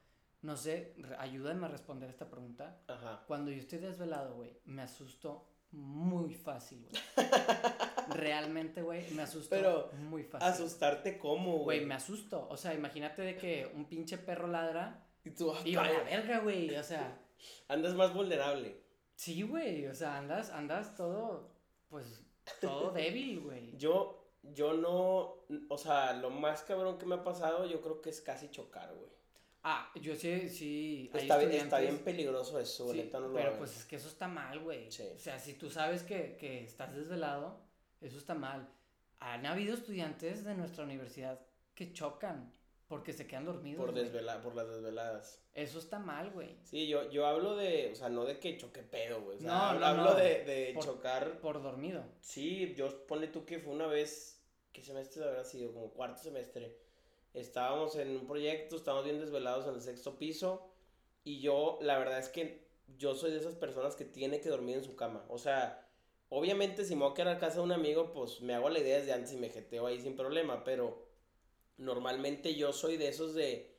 No 0.44 0.56
sé, 0.56 0.94
ayúdame 1.18 1.66
a 1.66 1.70
responder 1.70 2.08
esta 2.08 2.30
pregunta. 2.30 2.80
Ajá. 2.88 3.24
Cuando 3.26 3.50
yo 3.50 3.58
estoy 3.58 3.80
desvelado, 3.80 4.36
güey, 4.36 4.60
me 4.66 4.84
asusto 4.84 5.48
muy 5.72 6.34
fácil, 6.34 6.86
güey. 6.90 7.28
Realmente, 8.10 8.82
güey, 8.82 9.10
me 9.12 9.22
asustó 9.22 9.50
Pero, 9.52 9.92
muy 10.10 10.24
fácil. 10.24 10.48
¿Asustarte 10.48 11.20
cómo, 11.20 11.60
güey? 11.60 11.80
Güey, 11.80 11.86
me 11.86 11.96
asusto. 11.96 12.48
O 12.50 12.58
sea, 12.58 12.74
imagínate 12.74 13.22
de 13.22 13.36
que 13.36 13.72
un 13.76 13.86
pinche 13.86 14.18
perro 14.18 14.48
ladra. 14.48 15.06
Y 15.24 15.32
tú, 15.32 15.54
y 15.64 15.76
a 15.76 15.84
la 15.84 16.04
verga, 16.04 16.40
güey. 16.40 16.76
O 16.76 16.84
sea. 16.84 17.20
Andas 17.68 17.94
más 17.94 18.14
vulnerable. 18.14 18.82
Sí, 19.16 19.42
güey. 19.44 19.86
O 19.88 19.94
sea, 19.94 20.18
andas, 20.18 20.50
andas 20.50 20.96
todo, 20.96 21.52
pues, 21.90 22.24
todo 22.60 22.92
débil, 22.94 23.42
güey. 23.42 23.78
Yo, 23.78 24.34
yo 24.42 24.74
no. 24.74 25.46
O 25.70 25.78
sea, 25.78 26.14
lo 26.14 26.30
más 26.30 26.64
cabrón 26.64 26.98
que 26.98 27.06
me 27.06 27.16
ha 27.16 27.24
pasado, 27.24 27.66
yo 27.66 27.82
creo 27.82 28.02
que 28.02 28.10
es 28.10 28.22
casi 28.22 28.50
chocar, 28.50 28.94
güey. 28.96 29.19
Ah, 29.64 29.92
yo 29.96 30.16
sí, 30.16 30.48
sí. 30.48 31.12
Está, 31.14 31.38
bien, 31.38 31.52
está 31.52 31.80
bien 31.80 32.00
peligroso 32.00 32.60
eso, 32.60 32.92
sí, 32.94 33.10
no 33.12 33.34
Pero 33.34 33.58
pues 33.58 33.76
es 33.78 33.86
que 33.86 33.98
eso 33.98 34.08
está 34.08 34.28
mal, 34.28 34.60
güey. 34.60 34.88
O 34.88 34.92
sea, 35.18 35.38
si 35.38 35.54
tú 35.54 35.70
sabes 35.70 36.04
que, 36.04 36.38
que 36.38 36.64
estás 36.64 36.96
desvelado, 36.96 37.60
eso 38.00 38.18
está 38.18 38.36
mal. 38.36 38.70
Han 39.20 39.46
habido 39.46 39.74
estudiantes 39.74 40.46
de 40.46 40.56
nuestra 40.56 40.86
universidad 40.86 41.42
que 41.76 41.92
chocan 41.92 42.54
porque 42.88 43.12
se 43.12 43.28
quedan 43.28 43.46
dormidos. 43.46 43.86
Por, 43.86 44.42
por 44.42 44.56
las 44.56 44.68
desveladas. 44.70 45.44
Eso 45.54 45.80
está 45.80 46.00
mal, 46.00 46.32
güey. 46.32 46.58
Sí, 46.64 46.88
yo, 46.88 47.10
yo 47.12 47.28
hablo 47.28 47.56
de, 47.58 47.92
o 47.92 47.96
sea, 47.96 48.10
no 48.10 48.24
de 48.24 48.40
que 48.40 48.58
choque 48.58 48.82
pedo, 48.82 49.22
güey. 49.22 49.40
no, 49.42 49.74
no, 49.74 49.86
hablo 49.86 50.16
de, 50.16 50.46
de 50.46 50.76
chocar. 50.82 51.40
Por 51.40 51.62
dormido. 51.62 52.04
Sí, 52.22 52.74
yo 52.76 53.06
ponle 53.06 53.28
tú 53.28 53.46
que 53.46 53.60
fue 53.60 53.74
una 53.74 53.88
vez, 53.88 54.42
¿qué 54.72 54.82
semestre 54.82 55.24
habrá 55.26 55.44
sido? 55.44 55.74
Como 55.74 55.92
cuarto 55.92 56.24
semestre 56.24 56.89
estábamos 57.34 57.96
en 57.96 58.12
un 58.12 58.28
proyecto, 58.28 58.76
estábamos 58.76 59.06
bien 59.06 59.20
desvelados 59.20 59.68
en 59.68 59.76
el 59.76 59.82
sexto 59.82 60.18
piso 60.18 60.72
Y 61.24 61.42
yo, 61.42 61.80
la 61.82 61.98
verdad 61.98 62.20
es 62.20 62.30
que 62.30 62.70
yo 62.98 63.16
soy 63.16 63.32
de 63.32 63.38
esas 63.38 63.56
personas 63.56 63.96
que 63.96 64.06
tiene 64.06 64.42
que 64.42 64.50
dormir 64.50 64.78
en 64.78 64.84
su 64.84 64.96
cama. 64.96 65.26
O 65.30 65.38
sea, 65.38 65.88
obviamente 66.30 66.86
si 66.86 66.96
me 66.96 67.04
voy 67.04 67.12
a 67.12 67.16
quedar 67.16 67.36
a 67.36 67.40
casa 67.40 67.58
de 67.58 67.64
un 67.64 67.72
amigo, 67.72 68.12
pues 68.14 68.42
me 68.42 68.54
hago 68.54 68.70
la 68.70 68.80
idea 68.80 68.98
desde 68.98 69.14
antes 69.14 69.34
y 69.34 69.38
me 69.38 69.50
jeteo 69.50 69.86
ahí 69.88 70.00
sin 70.00 70.16
problema. 70.16 70.64
Pero 70.64 71.08
normalmente 71.78 72.56
yo 72.56 72.74
soy 72.74 72.98
de 72.98 73.10
esos 73.10 73.34
de, 73.36 73.78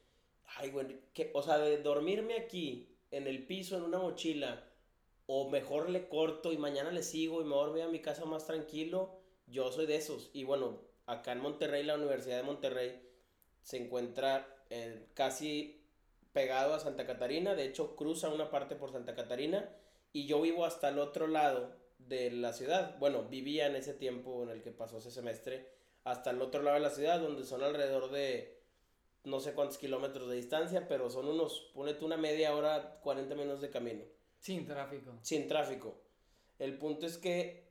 ay, 0.57 0.71
güey, 0.71 1.01
que, 1.13 1.31
o 1.35 1.43
sea, 1.43 1.59
de 1.59 1.83
dormirme 1.83 2.35
aquí, 2.35 2.97
en 3.11 3.27
el 3.27 3.47
piso, 3.47 3.77
en 3.77 3.83
una 3.83 3.99
mochila, 3.99 4.69
o 5.27 5.49
mejor 5.51 5.91
le 5.91 6.09
corto 6.09 6.53
y 6.53 6.59
mañana 6.59 6.91
le 6.91 7.03
sigo 7.03 7.41
y 7.41 7.45
me 7.45 7.55
voy 7.55 7.81
a 7.81 7.89
mi 7.89 8.01
casa 8.01 8.25
más 8.25 8.47
tranquilo. 8.47 9.21
Yo 9.47 9.73
soy 9.73 9.87
de 9.87 9.97
esos. 9.97 10.31
Y 10.33 10.45
bueno, 10.45 10.81
acá 11.07 11.33
en 11.33 11.41
Monterrey, 11.41 11.83
la 11.85 11.97
Universidad 11.97 12.37
de 12.37 12.43
Monterrey 12.45 13.10
se 13.63 13.77
encuentra 13.77 14.47
eh, 14.71 15.07
casi 15.15 15.85
pegado 16.33 16.75
a 16.75 16.81
Santa 16.81 17.07
Catarina. 17.07 17.55
De 17.55 17.65
hecho, 17.65 17.97
cruza 17.97 18.29
una 18.29 18.51
parte 18.51 18.77
por 18.77 18.93
Santa 18.93 19.15
Catarina. 19.15 19.69
Y 20.13 20.27
yo 20.27 20.41
vivo 20.41 20.65
hasta 20.65 20.89
el 20.89 20.99
otro 20.99 21.27
lado 21.27 21.77
de 21.99 22.31
la 22.31 22.53
ciudad. 22.53 22.99
Bueno, 22.99 23.25
vivía 23.25 23.67
en 23.67 23.77
ese 23.77 23.95
tiempo 23.95 24.43
en 24.43 24.51
el 24.51 24.63
que 24.63 24.71
pasó 24.71 24.99
ese 24.99 25.11
semestre. 25.11 25.69
Hasta 26.05 26.31
el 26.31 26.41
otro 26.41 26.63
lado 26.63 26.77
de 26.77 26.83
la 26.83 26.91
ciudad, 26.91 27.21
donde 27.21 27.45
son 27.45 27.63
alrededor 27.63 28.11
de 28.11 28.61
no 29.25 29.41
sé 29.41 29.53
cuántos 29.53 29.79
kilómetros 29.79 30.29
de 30.29 30.37
distancia, 30.37 30.89
pero 30.89 31.11
son 31.11 31.29
unos, 31.29 31.71
ponete 31.75 32.05
una 32.05 32.17
media 32.17 32.55
hora, 32.55 33.01
40 33.03 33.35
minutos 33.35 33.61
de 33.61 33.71
camino. 33.71 34.05
Sin 34.39 34.67
tráfico. 34.67 35.13
Sin 35.23 35.47
tráfico. 35.47 36.01
El 36.59 36.79
punto 36.79 37.07
es 37.07 37.19
que 37.19 37.69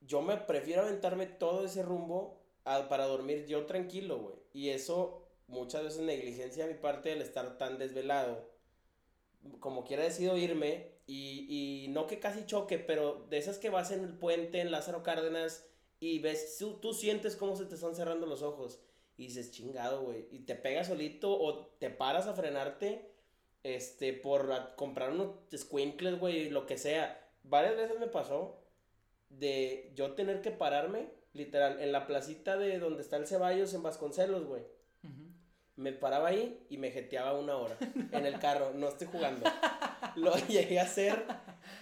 yo 0.00 0.22
me 0.22 0.36
prefiero 0.36 0.82
aventarme 0.82 1.26
todo 1.26 1.64
ese 1.64 1.82
rumbo 1.82 2.40
para 2.62 3.06
dormir 3.06 3.46
yo 3.46 3.66
tranquilo, 3.66 4.18
güey. 4.18 4.36
Y 4.52 4.70
eso 4.70 5.23
muchas 5.46 5.82
veces 5.82 6.02
negligencia 6.02 6.66
de 6.66 6.74
mi 6.74 6.80
parte 6.80 7.12
el 7.12 7.22
estar 7.22 7.58
tan 7.58 7.78
desvelado. 7.78 8.50
Como 9.60 9.84
quiera 9.84 10.04
decido 10.04 10.36
irme 10.36 10.92
y, 11.06 11.84
y 11.84 11.88
no 11.88 12.06
que 12.06 12.18
casi 12.18 12.46
choque, 12.46 12.78
pero 12.78 13.26
de 13.28 13.38
esas 13.38 13.58
que 13.58 13.70
vas 13.70 13.90
en 13.90 14.04
el 14.04 14.16
puente 14.18 14.60
en 14.60 14.70
Lázaro 14.70 15.02
Cárdenas 15.02 15.66
y 16.00 16.18
ves, 16.18 16.56
tú, 16.58 16.74
tú 16.80 16.92
sientes 16.92 17.36
cómo 17.36 17.56
se 17.56 17.66
te 17.66 17.74
están 17.74 17.94
cerrando 17.94 18.26
los 18.26 18.42
ojos 18.42 18.80
y 19.16 19.28
dices, 19.28 19.52
chingado, 19.52 20.02
güey. 20.02 20.26
Y 20.30 20.40
te 20.40 20.54
pegas 20.54 20.88
solito 20.88 21.30
o 21.32 21.66
te 21.78 21.90
paras 21.90 22.26
a 22.26 22.34
frenarte 22.34 23.10
este, 23.62 24.12
por 24.12 24.74
comprar 24.76 25.10
unos 25.12 25.36
squinkles, 25.56 26.18
güey, 26.18 26.50
lo 26.50 26.66
que 26.66 26.78
sea. 26.78 27.30
Varias 27.44 27.76
veces 27.76 27.98
me 27.98 28.06
pasó 28.06 28.60
de 29.28 29.92
yo 29.94 30.12
tener 30.12 30.42
que 30.42 30.50
pararme, 30.50 31.08
literal, 31.32 31.80
en 31.80 31.92
la 31.92 32.06
placita 32.06 32.56
de 32.56 32.78
donde 32.78 33.02
está 33.02 33.16
el 33.16 33.26
Ceballos 33.26 33.74
en 33.74 33.82
Vasconcelos, 33.82 34.44
güey. 34.46 34.62
Me 35.76 35.92
paraba 35.92 36.28
ahí 36.28 36.64
y 36.70 36.78
me 36.78 36.90
jeteaba 36.90 37.38
una 37.38 37.56
hora 37.56 37.76
en 38.12 38.26
el 38.26 38.38
carro, 38.38 38.72
no 38.74 38.88
estoy 38.88 39.08
jugando. 39.08 39.50
Lo 40.16 40.36
llegué 40.48 40.78
a 40.78 40.84
hacer 40.84 41.24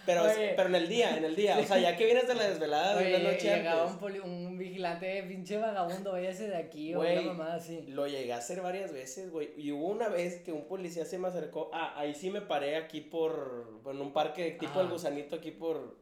pero, 0.05 0.25
pero 0.57 0.69
en 0.69 0.75
el 0.75 0.89
día, 0.89 1.17
en 1.17 1.25
el 1.25 1.37
día. 1.37 1.59
O 1.59 1.65
sea, 1.65 1.79
ya 1.79 1.97
que 1.97 2.05
vienes 2.05 2.27
de 2.27 2.35
la 2.35 2.49
desvelada 2.49 2.97
de 2.97 3.15
una 3.15 3.31
noche 3.31 3.57
llegaba 3.57 3.87
un, 3.87 4.21
un, 4.23 4.59
vigilante, 4.59 5.23
pinche 5.25 5.59
vagabundo, 5.59 6.13
váyase 6.13 6.49
de 6.49 6.57
aquí, 6.57 6.95
o 6.95 7.01
una 7.01 7.23
mamada 7.23 7.55
así. 7.55 7.83
Lo 7.89 8.07
llegué 8.07 8.33
a 8.33 8.39
hacer 8.39 8.61
varias 8.63 8.93
veces, 8.93 9.31
güey. 9.31 9.53
Y 9.57 9.71
hubo 9.73 9.89
una 9.89 10.09
vez 10.09 10.41
que 10.41 10.53
un 10.53 10.67
policía 10.67 11.05
se 11.05 11.19
me 11.19 11.29
acercó. 11.29 11.71
Ah, 11.73 11.95
ahí 11.97 12.15
sí 12.15 12.31
me 12.31 12.41
paré 12.41 12.77
aquí 12.77 13.01
por. 13.01 13.81
En 13.87 14.01
un 14.01 14.13
parque 14.13 14.53
tipo 14.53 14.81
el 14.81 14.89
gusanito 14.89 15.37
aquí 15.37 15.51
por. 15.51 15.97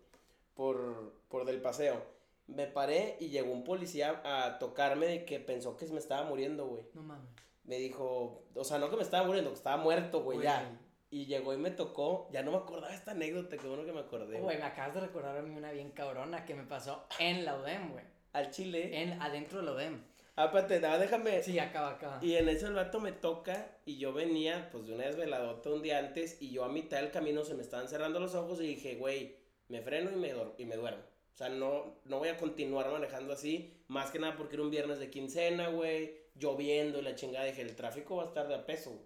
Por. 0.55 1.15
Por 1.29 1.45
del 1.45 1.61
paseo. 1.61 2.03
Me 2.47 2.67
paré 2.67 3.17
y 3.21 3.29
llegó 3.29 3.53
un 3.53 3.63
policía 3.63 4.21
a 4.25 4.59
tocarme 4.59 5.07
de 5.07 5.25
que 5.25 5.39
pensó 5.39 5.77
que 5.77 5.87
me 5.87 5.99
estaba 5.99 6.29
muriendo, 6.29 6.67
güey. 6.67 6.83
No 6.95 7.03
mames. 7.03 7.31
Me 7.71 7.79
dijo, 7.79 8.43
o 8.53 8.65
sea, 8.65 8.79
no 8.79 8.91
que 8.91 8.97
me 8.97 9.03
estaba 9.03 9.25
muriendo, 9.25 9.53
que 9.53 9.57
estaba 9.57 9.77
muerto, 9.77 10.25
güey, 10.25 10.43
ya. 10.43 10.77
Y 11.09 11.27
llegó 11.27 11.55
y 11.55 11.57
me 11.57 11.71
tocó, 11.71 12.29
ya 12.33 12.43
no 12.43 12.51
me 12.51 12.57
acordaba 12.57 12.93
esta 12.93 13.13
anécdota, 13.13 13.57
qué 13.57 13.69
bueno 13.69 13.85
que 13.85 13.93
me 13.93 14.01
acordé. 14.01 14.41
Güey, 14.41 14.59
me 14.59 14.65
acabas 14.65 14.93
de 14.95 15.03
recordar 15.03 15.39
a 15.39 15.43
mí 15.43 15.55
una 15.57 15.71
bien 15.71 15.93
cabrona 15.93 16.45
que 16.45 16.57
me 16.57 16.65
pasó 16.65 17.07
en 17.21 17.45
la 17.45 17.55
UDEM, 17.55 17.93
güey. 17.93 18.05
Al 18.33 18.51
Chile. 18.51 19.01
En, 19.01 19.23
adentro 19.23 19.61
de 19.61 19.67
la 19.67 19.73
UDEM. 19.75 20.03
Ah, 20.35 20.47
espérate, 20.47 20.81
déjame. 20.81 21.45
Sí, 21.45 21.61
acaba, 21.61 21.91
acaba. 21.91 22.19
Y 22.21 22.35
en 22.35 22.49
ese 22.49 22.67
el 22.67 22.75
vato 22.75 22.99
me 22.99 23.13
toca 23.13 23.79
y 23.85 23.99
yo 23.99 24.13
venía, 24.13 24.69
pues 24.73 24.89
de 24.89 24.95
una 24.97 25.05
desveladota 25.05 25.71
un 25.71 25.83
día 25.83 26.01
antes 26.01 26.43
y 26.43 26.51
yo 26.51 26.65
a 26.65 26.69
mitad 26.69 27.01
del 27.01 27.13
camino 27.13 27.45
se 27.45 27.55
me 27.55 27.63
estaban 27.63 27.87
cerrando 27.87 28.19
los 28.19 28.35
ojos 28.35 28.61
y 28.61 28.67
dije, 28.67 28.97
güey, 28.97 29.37
me 29.69 29.81
freno 29.81 30.11
y 30.11 30.17
me, 30.17 30.35
y 30.59 30.65
me 30.65 30.75
duermo. 30.75 31.05
O 31.35 31.37
sea, 31.37 31.49
no, 31.51 32.01
no 32.05 32.19
voy 32.19 32.31
a 32.31 32.37
continuar 32.37 32.91
manejando 32.91 33.33
así, 33.33 33.81
más 33.87 34.11
que 34.11 34.19
nada 34.19 34.37
porque 34.37 34.57
era 34.57 34.65
un 34.65 34.73
viernes 34.73 34.99
de 34.99 35.09
quincena, 35.09 35.69
güey, 35.69 36.20
lloviendo 36.41 36.99
y 36.99 37.03
la 37.03 37.15
chingada. 37.15 37.45
Dije, 37.45 37.63
el 37.63 37.77
tráfico 37.77 38.17
va 38.17 38.25
a 38.25 38.27
estar 38.27 38.49
de 38.49 38.57
a 38.57 38.67
peso. 38.67 39.01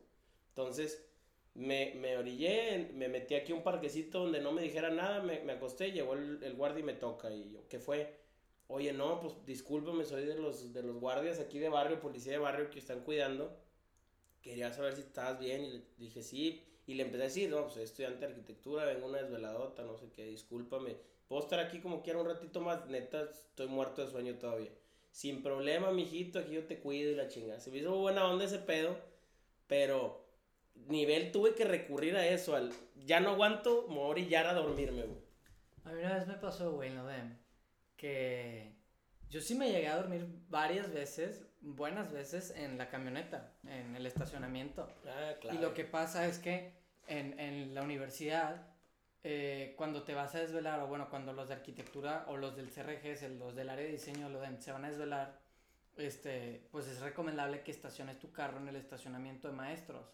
Entonces, 0.49 1.05
me, 1.55 1.95
me 1.97 2.16
orillé, 2.16 2.91
me 2.95 3.09
metí 3.09 3.35
aquí 3.35 3.53
a 3.53 3.57
un 3.57 3.62
parquecito 3.62 4.20
donde 4.20 4.41
no 4.41 4.53
me 4.53 4.62
dijera 4.62 4.91
nada, 4.91 5.20
me, 5.22 5.41
me 5.41 5.53
acosté, 5.53 5.93
llegó 5.93 6.14
el, 6.14 6.43
el, 6.43 6.55
guardia 6.55 6.80
y 6.80 6.85
me 6.85 6.95
toca. 6.95 7.30
Y 7.30 7.53
yo, 7.53 7.68
¿qué 7.68 7.78
fue? 7.78 8.16
Oye, 8.68 8.93
no, 8.93 9.20
pues 9.20 9.35
discúlpeme, 9.45 10.05
soy 10.05 10.24
de 10.24 10.37
los, 10.37 10.72
de 10.72 10.82
los 10.82 10.97
guardias 10.99 11.39
aquí 11.39 11.59
de 11.59 11.68
barrio, 11.68 12.01
policía 12.01 12.32
de 12.32 12.39
barrio 12.39 12.70
que 12.70 12.78
están 12.78 13.01
cuidando. 13.01 13.57
Quería 14.41 14.72
saber 14.72 14.95
si 14.95 15.03
estabas 15.03 15.39
bien 15.39 15.64
y 15.64 15.70
le 15.72 15.82
dije 15.99 16.22
sí. 16.22 16.64
Y 16.87 16.95
le 16.95 17.05
empecé 17.05 17.22
a 17.22 17.26
decir, 17.26 17.51
no, 17.51 17.62
pues 17.62 17.74
soy 17.74 17.85
estudiante 17.85 18.20
de 18.20 18.26
arquitectura, 18.26 18.85
vengo 18.85 19.07
una 19.07 19.18
desveladota, 19.22 19.85
no 19.85 19.97
sé 19.97 20.11
qué, 20.11 20.26
discúlpame. 20.26 20.97
Puedo 21.28 21.43
estar 21.43 21.59
aquí 21.59 21.80
como 21.80 22.03
quiera 22.03 22.18
un 22.18 22.26
ratito 22.26 22.61
más, 22.61 22.87
neta, 22.89 23.22
estoy 23.22 23.68
muerto 23.68 24.05
de 24.05 24.11
sueño 24.11 24.35
todavía. 24.39 24.70
Sin 25.15 25.45
problema, 25.45 25.93
mijito, 25.93 26.41
aquí 26.41 26.55
yo 26.55 26.65
te 26.65 26.81
cuido 26.81 27.12
y 27.12 27.15
la 27.15 27.29
chingada. 27.29 27.61
Se 27.61 27.71
me 27.71 27.79
hizo 27.79 27.97
buena 27.97 28.27
onda 28.29 28.47
ese 28.47 28.59
pedo, 28.59 28.99
pero 29.69 30.27
nivel 30.89 31.31
tuve 31.31 31.55
que 31.55 31.62
recurrir 31.62 32.17
a 32.17 32.27
eso, 32.27 32.57
al 32.57 32.73
ya 32.97 33.21
no 33.21 33.31
aguanto, 33.31 33.87
me 33.89 33.95
voy 33.95 34.35
a 34.35 34.51
a 34.51 34.55
dormirme, 34.55 35.03
güey. 35.03 35.21
A 35.85 35.93
mí 35.93 36.01
una 36.01 36.17
vez 36.17 36.27
me 36.27 36.35
pasó, 36.35 36.73
güey, 36.73 36.91
no 36.91 37.05
ven, 37.05 37.39
que 37.97 38.75
yo 39.31 39.41
sí 39.41 39.55
me 39.55 39.71
llegué 39.71 39.87
a 39.87 39.99
dormir 39.99 40.27
varias 40.49 40.93
veces, 40.93 41.47
buenas 41.61 42.11
veces, 42.11 42.51
en 42.51 42.77
la 42.77 42.89
camioneta, 42.89 43.53
en 43.69 43.95
el 43.95 44.07
estacionamiento. 44.07 44.93
Ah, 45.07 45.35
claro. 45.41 45.57
Y 45.57 45.62
lo 45.62 45.75
que 45.75 45.85
pasa 45.85 46.27
es 46.27 46.41
que 46.41 46.73
en, 47.07 47.39
en 47.39 47.73
la 47.73 47.83
universidad, 47.83 48.67
eh, 49.27 49.72
cuando 49.79 50.03
te 50.03 50.12
vas 50.12 50.35
a 50.35 50.41
desvelar, 50.41 50.81
o 50.81 50.87
bueno, 50.87 51.09
cuando 51.09 51.33
los 51.33 51.49
de 51.49 51.55
arquitectura 51.55 52.27
o 52.29 52.37
los 52.37 52.55
del 52.57 52.70
CRG, 52.70 53.39
los 53.39 53.57
del 53.57 53.70
área 53.70 53.87
de 53.87 53.93
diseño, 53.93 54.29
de, 54.29 54.61
se 54.61 54.70
van 54.70 54.85
a 54.85 54.91
desvelar, 54.91 55.41
este, 55.97 56.68
pues 56.70 56.87
es 56.89 57.01
recomendable 57.01 57.62
que 57.62 57.70
estaciones 57.70 58.18
tu 58.18 58.33
carro 58.33 58.59
en 58.59 58.68
el 58.68 58.77
estacionamiento 58.77 59.49
de 59.49 59.55
maestros. 59.55 60.05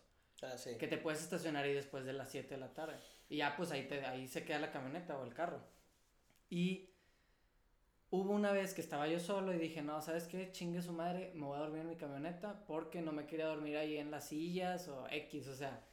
Ah, 0.42 0.56
sí. 0.56 0.76
Que 0.78 0.86
te 0.86 0.96
puedes 0.96 1.20
estacionar 1.20 1.64
ahí 1.64 1.74
después 1.74 2.04
de 2.04 2.12
las 2.12 2.30
7 2.30 2.54
de 2.54 2.60
la 2.60 2.72
tarde. 2.72 2.94
Y 3.28 3.38
ya 3.38 3.56
pues 3.56 3.72
ahí, 3.72 3.88
te, 3.88 4.06
ahí 4.06 4.28
se 4.28 4.44
queda 4.44 4.60
la 4.60 4.70
camioneta 4.70 5.18
o 5.18 5.24
el 5.24 5.34
carro. 5.34 5.60
Y 6.48 6.90
hubo 8.10 8.32
una 8.32 8.52
vez 8.52 8.74
que 8.74 8.80
estaba 8.80 9.08
yo 9.08 9.18
solo 9.18 9.52
y 9.52 9.58
dije, 9.58 9.82
no, 9.82 10.00
¿sabes 10.02 10.28
qué? 10.28 10.52
Chingue 10.52 10.82
su 10.82 10.92
madre, 10.92 11.32
me 11.34 11.46
voy 11.46 11.56
a 11.56 11.62
dormir 11.62 11.80
en 11.80 11.88
mi 11.88 11.96
camioneta 11.96 12.64
porque 12.64 13.02
no 13.02 13.10
me 13.10 13.26
quería 13.26 13.46
dormir 13.46 13.76
ahí 13.76 13.96
en 13.96 14.12
las 14.12 14.28
sillas 14.28 14.86
o 14.86 15.08
X, 15.10 15.48
o 15.48 15.54
sea, 15.56 15.84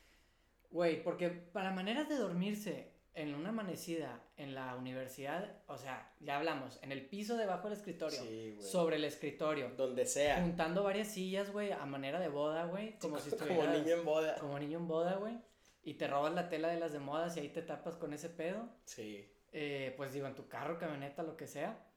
güey, 0.70 1.03
porque 1.03 1.30
para 1.30 1.72
maneras 1.72 2.07
de 2.09 2.18
dormirse 2.18 2.97
en 3.18 3.34
una 3.34 3.49
amanecida 3.49 4.22
en 4.38 4.53
la 4.53 4.76
universidad, 4.76 5.57
o 5.65 5.76
sea, 5.76 6.13
ya 6.20 6.38
hablamos, 6.38 6.78
en 6.84 6.91
el 6.91 7.03
piso 7.03 7.36
debajo 7.36 7.68
del 7.68 7.76
escritorio, 7.76 8.22
sobre 8.61 8.97
el 8.97 9.05
escritorio, 9.05 9.72
donde 9.76 10.05
sea, 10.05 10.39
juntando 10.39 10.84
varias 10.84 11.07
sillas, 11.07 11.51
güey, 11.51 11.72
a 11.72 11.84
manera 11.88 12.20
de 12.20 12.30
boda, 12.30 12.65
güey, 12.65 12.99
como 12.99 13.18
si 13.18 13.30
estuvieras 13.30 13.65
como 13.65 13.78
niño 13.78 13.95
en 13.95 14.05
boda, 14.05 14.36
como 14.36 14.59
niño 14.59 14.78
en 14.78 14.88
boda, 14.88 15.15
güey, 15.15 15.36
y 15.84 15.95
te 15.95 16.07
robas 16.07 16.36
la 16.36 16.47
tela 16.47 16.68
de 16.68 16.80
las 16.80 16.93
de 16.93 16.99
modas 16.99 17.36
y 17.36 17.39
ahí 17.39 17.49
te 17.49 17.63
tapas 17.63 17.95
con 17.95 18.13
ese 18.13 18.30
pedo. 18.30 18.70
Sí. 18.86 19.28
Eh, 19.51 19.95
pues 19.97 20.13
digo, 20.13 20.28
en 20.28 20.36
tu 20.36 20.47
carro, 20.47 20.78
camioneta, 20.78 21.24
lo 21.24 21.36
que 21.38 21.47
sea. 21.47 21.88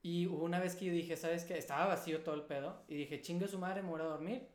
Y 0.00 0.28
hubo 0.28 0.44
una 0.44 0.60
vez 0.60 0.76
que 0.76 0.86
yo 0.86 0.92
dije, 0.92 1.16
¿sabes 1.16 1.44
qué? 1.44 1.58
Estaba 1.58 1.86
vacío 1.86 2.22
todo 2.22 2.36
el 2.36 2.42
pedo 2.42 2.84
y 2.88 2.94
dije, 2.94 3.20
chingue 3.20 3.48
su 3.48 3.58
madre, 3.58 3.82
me 3.82 3.90
voy 3.90 4.00
a 4.00 4.04
dormir 4.04 4.48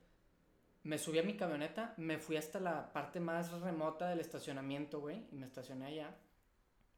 me 0.84 0.97
subí 0.97 1.19
a 1.19 1.23
mi 1.23 1.36
camioneta, 1.38 1.93
me 1.97 2.17
fui 2.17 2.36
hasta 2.36 2.59
la 2.59 2.91
parte 2.91 3.19
más 3.19 3.51
remota 3.61 4.09
del 4.09 4.19
estacionamiento, 4.19 4.99
güey, 4.99 5.25
y 5.31 5.36
me 5.36 5.45
estacioné 5.45 5.86
allá. 5.86 6.15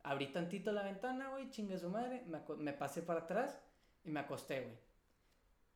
Abrí 0.04 0.28
tantito 0.28 0.72
la 0.72 0.84
ventana, 0.84 1.30
güey, 1.30 1.50
chingue 1.52 1.78
su 1.78 1.90
madre, 1.90 2.24
me, 2.58 2.74
pasé 2.74 3.04
para 3.04 3.22
atrás 3.22 3.60
y 4.04 4.10
me 4.10 4.20
acosté, 4.20 4.62
güey. 4.62 4.78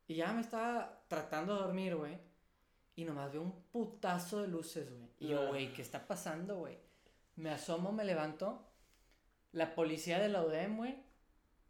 Y 0.08 0.16
ya 0.16 0.34
me 0.34 0.42
estaba 0.42 1.04
tratando 1.08 1.56
de 1.56 1.62
dormir, 1.62 1.96
güey. 1.96 2.18
Y 2.96 3.06
nomás 3.06 3.32
veo 3.32 3.44
un 3.44 3.64
putazo 3.72 4.42
de 4.42 4.48
luces, 4.48 4.92
güey. 4.92 5.10
Y 5.20 5.28
yo, 5.30 5.48
güey, 5.48 5.72
¿qué 5.72 5.84
está 5.84 6.08
pasando, 6.08 6.58
güey? 6.58 6.80
Me 7.36 7.52
asomo, 7.52 7.92
me 7.92 8.04
levanto. 8.04 8.66
La 9.52 9.76
policía 9.76 10.20
de 10.20 10.30
la 10.30 10.44
UDEM, 10.44 10.78
güey, 10.78 10.98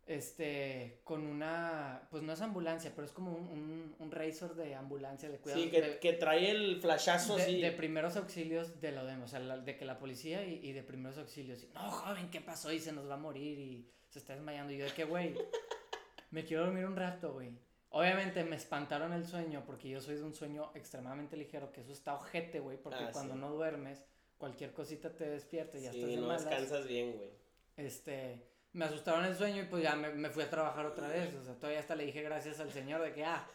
este, 0.10 1.02
con 1.04 1.28
una, 1.28 2.08
pues 2.10 2.24
no 2.24 2.34
es 2.34 2.42
ambulancia, 2.42 2.92
pero 2.96 3.06
es 3.06 3.14
como 3.14 3.32
un, 3.32 3.48
un, 3.48 3.96
un 4.00 4.12
razor 4.12 4.56
de 4.56 4.74
ambulancia 4.74 5.30
de 5.30 5.38
cuidado. 5.38 5.62
Sí, 5.62 5.70
que, 5.70 6.00
que 6.00 6.14
trae 6.14 6.50
el 6.50 6.82
flashazo 6.82 7.36
de, 7.36 7.44
así. 7.44 7.62
De 7.62 7.72
primeros 7.72 8.16
auxilios 8.16 8.82
de 8.82 8.92
la 8.92 9.04
ODEM, 9.04 9.22
o 9.22 9.28
sea, 9.28 9.40
de 9.40 9.78
que 9.78 9.86
la 9.86 10.00
policía 10.00 10.44
y, 10.44 10.66
y, 10.68 10.72
de 10.72 10.82
primeros 10.82 11.20
auxilios, 11.20 11.68
no, 11.76 11.92
joven, 11.92 12.32
¿qué 12.32 12.42
pasó? 12.42 12.74
Y 12.74 12.80
se 12.80 12.92
nos 12.92 13.08
va 13.08 13.14
a 13.14 13.18
morir 13.18 13.60
y 13.60 13.88
se 14.10 14.18
está 14.18 14.34
desmayando. 14.34 14.74
Y 14.74 14.80
yo 14.80 14.86
de 14.86 14.94
que, 14.94 15.04
güey, 15.04 15.36
me 16.32 16.44
quiero 16.44 16.66
dormir 16.66 16.86
un 16.86 16.96
rato, 16.96 17.34
güey. 17.34 17.52
Obviamente 17.92 18.44
me 18.44 18.56
espantaron 18.56 19.14
el 19.14 19.28
sueño 19.28 19.64
porque 19.64 19.90
yo 19.90 20.02
soy 20.02 20.16
de 20.16 20.24
un 20.24 20.34
sueño 20.34 20.72
extremadamente 20.74 21.38
ligero, 21.38 21.72
que 21.72 21.82
eso 21.82 21.92
está 21.92 22.16
ojete, 22.16 22.60
güey, 22.60 22.78
porque 22.78 23.04
ah, 23.04 23.10
cuando 23.14 23.36
no 23.36 23.52
duermes, 23.52 24.06
cualquier 24.40 24.74
cosita 24.74 25.16
te 25.16 25.30
despierta 25.30 25.78
y 25.78 25.82
ya 25.84 25.92
Sí, 25.92 25.98
estás 26.00 26.16
de 26.16 26.22
no 26.22 26.28
malas. 26.28 26.46
descansas 26.46 26.88
bien, 26.88 27.14
güey. 27.16 27.30
Este, 27.78 28.44
me 28.74 28.86
asustaron 28.86 29.26
el 29.26 29.36
sueño 29.36 29.64
y 29.64 29.66
pues 29.66 29.84
ya 29.84 29.96
me, 29.96 30.10
me 30.10 30.30
fui 30.30 30.44
a 30.44 30.50
trabajar 30.50 30.86
otra 30.86 31.08
vez. 31.08 31.34
O 31.36 31.44
sea, 31.44 31.56
todavía 31.56 31.80
hasta 31.80 31.96
le 31.96 32.06
dije 32.06 32.22
gracias 32.22 32.60
al 32.60 32.72
señor 32.72 33.02
de 33.02 33.14
que, 33.14 33.24
ah, 33.26 33.48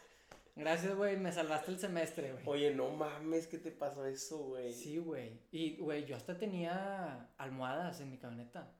gracias, 0.55 0.95
güey, 0.95 1.17
me 1.17 1.31
salvaste 1.31 1.71
el 1.71 1.79
semestre, 1.79 2.33
güey. 2.33 2.43
Oye, 2.45 2.73
no 2.73 2.89
mames, 2.89 3.47
¿qué 3.47 3.57
te 3.57 3.71
pasó 3.71 4.05
eso, 4.05 4.37
güey? 4.39 4.73
Sí, 4.73 4.97
güey. 4.97 5.39
Y, 5.51 5.77
güey, 5.77 6.05
yo 6.05 6.15
hasta 6.15 6.37
tenía 6.37 7.29
almohadas 7.37 7.99
en 8.01 8.11
mi 8.11 8.17
camioneta. 8.17 8.71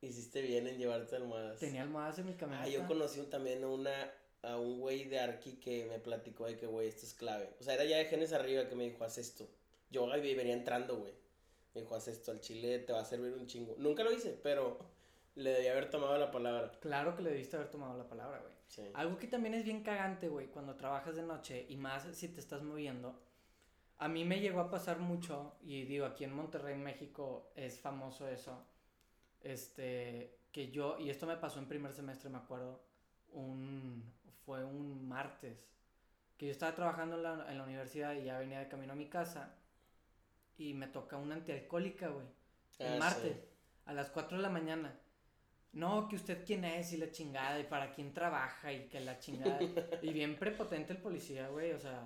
Hiciste 0.00 0.42
bien 0.42 0.66
en 0.66 0.78
llevarte 0.78 1.16
almohadas. 1.16 1.58
Tenía 1.58 1.82
almohadas 1.82 2.18
en 2.18 2.26
mi 2.26 2.34
camioneta. 2.34 2.68
Ah, 2.68 2.72
yo 2.72 2.86
conocí 2.86 3.20
también 3.22 3.64
a 3.64 3.68
una 3.68 4.12
a 4.42 4.56
un 4.56 4.78
güey 4.78 5.04
de 5.04 5.18
Arki 5.18 5.54
que 5.54 5.86
me 5.86 5.98
platicó 5.98 6.46
de 6.46 6.56
que, 6.56 6.66
güey, 6.66 6.88
esto 6.88 7.06
es 7.06 7.14
clave. 7.14 7.50
O 7.60 7.64
sea, 7.64 7.74
era 7.74 7.84
ya 7.84 7.98
de 7.98 8.04
genes 8.04 8.32
arriba 8.32 8.68
que 8.68 8.76
me 8.76 8.84
dijo, 8.84 9.04
haz 9.04 9.18
esto. 9.18 9.48
Yo 9.90 10.10
ahí 10.12 10.34
venía 10.34 10.54
entrando, 10.54 10.96
güey. 10.98 11.12
Me 11.74 11.82
dijo, 11.82 11.94
haz 11.94 12.08
esto 12.08 12.30
al 12.30 12.40
chile, 12.40 12.78
te 12.80 12.92
va 12.92 13.00
a 13.00 13.04
servir 13.04 13.32
un 13.32 13.46
chingo. 13.46 13.74
Nunca 13.78 14.04
lo 14.04 14.12
hice, 14.12 14.38
pero 14.42 14.78
le 15.38 15.50
debía 15.50 15.72
haber 15.72 15.90
tomado 15.90 16.16
la 16.18 16.30
palabra. 16.30 16.70
Claro 16.80 17.16
que 17.16 17.22
le 17.22 17.30
debiste 17.30 17.56
haber 17.56 17.70
tomado 17.70 17.96
la 17.96 18.08
palabra, 18.08 18.38
güey. 18.40 18.52
Sí. 18.68 18.82
Algo 18.94 19.16
que 19.16 19.26
también 19.26 19.54
es 19.54 19.64
bien 19.64 19.82
cagante, 19.82 20.28
güey, 20.28 20.48
cuando 20.48 20.74
trabajas 20.76 21.16
de 21.16 21.22
noche 21.22 21.64
y 21.68 21.76
más 21.76 22.04
si 22.12 22.28
te 22.28 22.40
estás 22.40 22.62
moviendo. 22.62 23.18
A 23.98 24.08
mí 24.08 24.24
me 24.24 24.40
llegó 24.40 24.60
a 24.60 24.70
pasar 24.70 24.98
mucho, 25.00 25.56
y 25.62 25.84
digo, 25.84 26.06
aquí 26.06 26.22
en 26.24 26.32
Monterrey, 26.34 26.76
México, 26.76 27.50
es 27.56 27.80
famoso 27.80 28.28
eso. 28.28 28.64
Este, 29.40 30.38
que 30.52 30.70
yo, 30.70 30.98
y 30.98 31.10
esto 31.10 31.26
me 31.26 31.36
pasó 31.36 31.58
en 31.58 31.66
primer 31.66 31.92
semestre, 31.92 32.28
me 32.30 32.38
acuerdo, 32.38 32.80
un, 33.32 34.04
fue 34.44 34.64
un 34.64 35.08
martes, 35.08 35.58
que 36.36 36.46
yo 36.46 36.52
estaba 36.52 36.74
trabajando 36.74 37.16
en 37.16 37.22
la, 37.24 37.50
en 37.50 37.58
la 37.58 37.64
universidad 37.64 38.14
y 38.14 38.24
ya 38.24 38.38
venía 38.38 38.60
de 38.60 38.68
camino 38.68 38.92
a 38.92 38.96
mi 38.96 39.08
casa, 39.08 39.56
y 40.56 40.74
me 40.74 40.86
toca 40.88 41.16
una 41.16 41.36
antialcohólica, 41.36 42.08
güey, 42.08 42.26
el 42.78 42.94
Ah, 42.94 42.98
martes, 42.98 43.36
sí. 43.36 43.42
a 43.86 43.92
las 43.94 44.10
4 44.10 44.36
de 44.36 44.42
la 44.42 44.50
mañana. 44.50 44.96
No, 45.72 46.08
que 46.08 46.16
usted 46.16 46.44
quién 46.44 46.64
es 46.64 46.92
y 46.92 46.96
la 46.96 47.10
chingada 47.10 47.58
y 47.60 47.64
para 47.64 47.92
quién 47.92 48.12
trabaja 48.12 48.72
y 48.72 48.88
que 48.88 49.00
la 49.00 49.18
chingada. 49.18 49.58
y 50.02 50.12
bien 50.12 50.36
prepotente 50.36 50.92
el 50.92 50.98
policía, 51.00 51.48
güey, 51.48 51.72
o 51.72 51.78
sea, 51.78 52.02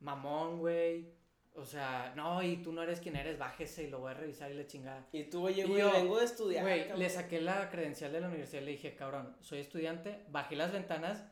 mamón, 0.00 0.58
güey. 0.58 1.20
O 1.54 1.66
sea, 1.66 2.14
no, 2.16 2.42
y 2.42 2.56
tú 2.62 2.72
no 2.72 2.82
eres 2.82 3.00
quien 3.00 3.14
eres, 3.14 3.38
bájese 3.38 3.82
y 3.82 3.90
lo 3.90 3.98
voy 3.98 4.12
a 4.12 4.14
revisar 4.14 4.50
y 4.50 4.54
la 4.54 4.66
chingada. 4.66 5.06
Y 5.12 5.24
tú, 5.24 5.44
oye, 5.44 5.64
güey, 5.66 5.80
yo, 5.80 5.92
vengo 5.92 6.18
de 6.18 6.24
estudiar. 6.24 6.64
Güey, 6.64 6.96
le 6.96 7.10
saqué 7.10 7.42
la 7.42 7.68
credencial 7.68 8.10
de 8.10 8.20
la 8.22 8.28
universidad 8.28 8.62
y 8.62 8.64
le 8.64 8.70
dije, 8.70 8.94
cabrón, 8.94 9.36
soy 9.40 9.58
estudiante, 9.58 10.24
bajé 10.28 10.56
las 10.56 10.72
ventanas 10.72 11.22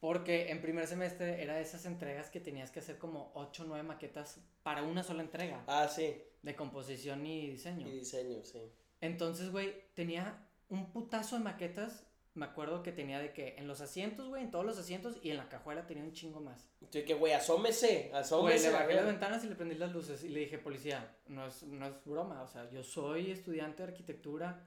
porque 0.00 0.50
en 0.50 0.62
primer 0.62 0.86
semestre 0.86 1.42
era 1.42 1.56
de 1.56 1.62
esas 1.62 1.84
entregas 1.84 2.30
que 2.30 2.40
tenías 2.40 2.70
que 2.70 2.78
hacer 2.78 2.96
como 2.98 3.32
8 3.34 3.64
o 3.64 3.66
9 3.66 3.82
maquetas 3.82 4.40
para 4.62 4.82
una 4.82 5.02
sola 5.02 5.22
entrega 5.22 5.62
Ah, 5.66 5.88
sí. 5.88 6.22
de 6.42 6.54
composición 6.56 7.26
y 7.26 7.50
diseño. 7.50 7.86
Y 7.86 7.90
diseño, 7.98 8.44
sí. 8.44 8.60
Entonces, 9.00 9.50
güey, 9.50 9.74
tenía 9.94 10.45
un 10.68 10.90
putazo 10.92 11.36
de 11.36 11.44
maquetas. 11.44 12.04
Me 12.34 12.44
acuerdo 12.44 12.82
que 12.82 12.92
tenía 12.92 13.18
de 13.18 13.32
que 13.32 13.54
en 13.56 13.66
los 13.66 13.80
asientos, 13.80 14.28
güey, 14.28 14.42
en 14.42 14.50
todos 14.50 14.66
los 14.66 14.78
asientos 14.78 15.18
y 15.22 15.30
en 15.30 15.38
la 15.38 15.48
cajuela 15.48 15.86
tenía 15.86 16.04
un 16.04 16.12
chingo 16.12 16.40
más. 16.40 16.68
Tú, 16.80 16.98
que, 17.06 17.14
güey, 17.14 17.32
asómese, 17.32 18.08
Güey, 18.10 18.20
asómese. 18.20 18.70
le 18.70 18.76
a 18.76 18.80
bajé 18.80 18.94
las 18.94 19.06
ventanas 19.06 19.42
y 19.44 19.48
le 19.48 19.54
prendí 19.54 19.74
las 19.76 19.92
luces 19.92 20.22
y 20.22 20.28
le 20.28 20.40
dije, 20.40 20.58
policía, 20.58 21.16
no 21.28 21.46
es, 21.46 21.62
no 21.62 21.86
es 21.86 21.94
broma, 22.04 22.42
o 22.42 22.46
sea, 22.46 22.68
yo 22.70 22.82
soy 22.82 23.30
estudiante 23.30 23.82
de 23.82 23.88
arquitectura, 23.88 24.66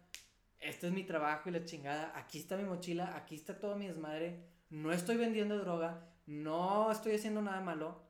este 0.60 0.88
es 0.88 0.94
mi 0.94 1.04
trabajo 1.04 1.50
y 1.50 1.52
la 1.52 1.64
chingada, 1.64 2.12
aquí 2.18 2.40
está 2.40 2.58
mi 2.58 2.64
mochila, 2.64 3.16
aquí 3.16 3.36
está 3.36 3.60
todo 3.60 3.76
mi 3.76 3.88
desmadre, 3.88 4.44
no 4.72 4.92
estoy 4.92 5.18
vendiendo 5.18 5.60
droga, 5.60 6.10
no 6.26 6.92
estoy 6.92 7.14
haciendo 7.14 7.44
nada 7.44 7.62
malo, 7.62 8.02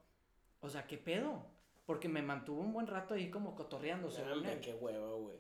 o 0.61 0.69
sea, 0.69 0.87
¿qué 0.87 0.97
pedo? 0.97 1.45
Porque 1.85 2.07
me 2.07 2.21
mantuvo 2.21 2.61
un 2.61 2.71
buen 2.71 2.87
rato 2.87 3.13
ahí 3.13 3.29
como 3.29 3.55
cotorreando, 3.55 4.07
Hombre, 4.07 4.59
qué 4.61 4.73
hueva, 4.73 5.15
güey. 5.15 5.37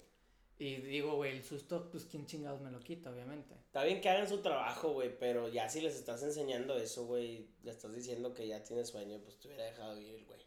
Y 0.61 0.75
digo, 0.81 1.15
güey, 1.15 1.31
el 1.37 1.43
susto, 1.43 1.89
pues, 1.89 2.05
¿quién 2.05 2.25
chingados 2.25 2.59
me 2.59 2.69
lo 2.69 2.79
quita, 2.81 3.09
obviamente? 3.09 3.55
Está 3.65 3.83
bien 3.85 4.01
que 4.01 4.09
hagan 4.09 4.27
su 4.27 4.39
trabajo, 4.41 4.91
güey, 4.91 5.17
pero 5.17 5.47
ya 5.47 5.69
si 5.69 5.79
les 5.79 5.95
estás 5.95 6.21
enseñando 6.21 6.75
eso, 6.77 7.05
güey, 7.05 7.47
le 7.63 7.71
estás 7.71 7.95
diciendo 7.95 8.33
que 8.33 8.45
ya 8.45 8.61
tienes 8.61 8.89
sueño, 8.89 9.19
pues 9.23 9.39
te 9.39 9.47
hubiera 9.47 9.63
dejado 9.63 9.97
ir, 9.99 10.25
güey. 10.25 10.39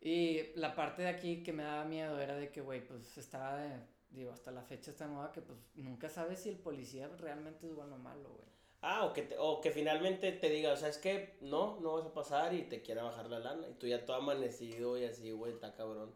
Y 0.00 0.52
la 0.56 0.74
parte 0.76 1.02
de 1.02 1.08
aquí 1.08 1.42
que 1.42 1.52
me 1.52 1.64
daba 1.64 1.84
miedo 1.84 2.20
era 2.20 2.36
de 2.36 2.50
que, 2.52 2.60
güey, 2.60 2.86
pues 2.86 3.18
estaba 3.18 3.56
de, 3.56 3.80
digo, 4.10 4.30
hasta 4.32 4.52
la 4.52 4.62
fecha 4.62 4.90
está 4.92 5.06
moda 5.08 5.32
que 5.32 5.42
pues 5.42 5.58
nunca 5.74 6.08
sabes 6.08 6.38
si 6.40 6.48
el 6.48 6.58
policía 6.58 7.08
realmente 7.18 7.66
es 7.66 7.74
bueno 7.74 7.96
o 7.96 7.98
malo, 7.98 8.28
güey. 8.30 8.48
Ah, 8.80 9.04
o 9.06 9.12
que, 9.12 9.22
te- 9.22 9.36
o 9.38 9.60
que 9.60 9.70
finalmente 9.70 10.32
te 10.32 10.48
diga, 10.50 10.72
o 10.72 10.76
sea, 10.76 10.88
es 10.88 10.98
que 10.98 11.36
no, 11.40 11.78
no 11.80 11.94
vas 11.94 12.06
a 12.06 12.12
pasar 12.14 12.52
y 12.54 12.62
te 12.62 12.82
quiera 12.82 13.04
bajar 13.04 13.28
la 13.30 13.38
lana. 13.38 13.68
Y 13.68 13.74
tú 13.74 13.86
ya 13.86 14.04
todo 14.04 14.16
amanecido 14.16 14.98
y 14.98 15.04
así, 15.04 15.30
güey, 15.30 15.52
está 15.52 15.72
cabrón. 15.74 16.12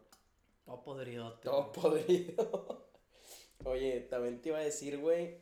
Todo 0.65 0.83
podridote. 0.83 1.43
Todo 1.47 1.71
podrido. 1.71 2.83
Oye, 3.63 4.01
también 4.01 4.41
te 4.41 4.49
iba 4.49 4.59
a 4.59 4.63
decir, 4.63 4.97
güey, 4.97 5.37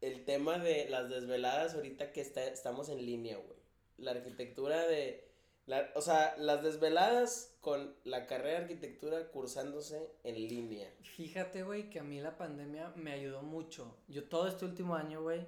el 0.00 0.24
tema 0.24 0.58
de 0.58 0.88
las 0.88 1.08
desveladas 1.08 1.74
ahorita 1.74 2.12
que 2.12 2.20
está, 2.20 2.44
estamos 2.44 2.88
en 2.88 3.04
línea, 3.04 3.36
güey. 3.36 3.58
La 3.98 4.12
arquitectura 4.12 4.86
de... 4.86 5.24
La, 5.66 5.90
o 5.94 6.02
sea, 6.02 6.36
las 6.36 6.62
desveladas 6.62 7.56
con 7.62 7.94
la 8.04 8.26
carrera 8.26 8.58
de 8.58 8.64
arquitectura 8.64 9.28
cursándose 9.30 10.10
en 10.22 10.34
línea. 10.34 10.92
Fíjate, 11.00 11.62
güey, 11.62 11.88
que 11.88 12.00
a 12.00 12.04
mí 12.04 12.20
la 12.20 12.36
pandemia 12.36 12.92
me 12.96 13.12
ayudó 13.12 13.40
mucho. 13.40 13.96
Yo 14.08 14.24
todo 14.24 14.46
este 14.46 14.66
último 14.66 14.94
año, 14.94 15.22
güey, 15.22 15.46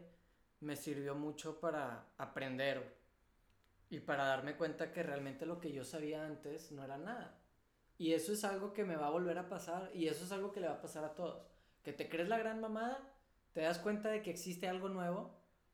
me 0.60 0.74
sirvió 0.74 1.14
mucho 1.14 1.60
para 1.60 2.06
aprender 2.16 2.96
y 3.90 4.00
para 4.00 4.24
darme 4.24 4.56
cuenta 4.56 4.90
que 4.90 5.02
realmente 5.02 5.46
lo 5.46 5.60
que 5.60 5.72
yo 5.72 5.84
sabía 5.84 6.24
antes 6.24 6.72
no 6.72 6.82
era 6.82 6.96
nada. 6.96 7.38
Y 7.98 8.12
eso 8.12 8.32
es 8.32 8.44
algo 8.44 8.72
que 8.72 8.84
me 8.84 8.96
va 8.96 9.08
a 9.08 9.10
volver 9.10 9.38
a 9.38 9.48
pasar 9.48 9.90
y 9.94 10.08
eso 10.08 10.24
es 10.24 10.32
algo 10.32 10.52
que 10.52 10.60
le 10.60 10.68
va 10.68 10.74
a 10.74 10.82
pasar 10.82 11.04
a 11.04 11.14
todos. 11.14 11.55
Que 11.86 11.92
te 11.92 12.08
crees 12.08 12.28
la 12.28 12.36
gran 12.36 12.60
mamada, 12.60 12.98
te 13.52 13.60
das 13.60 13.78
cuenta 13.78 14.08
de 14.08 14.20
que 14.20 14.30
existe 14.30 14.66
algo 14.66 14.88
nuevo 14.88 15.30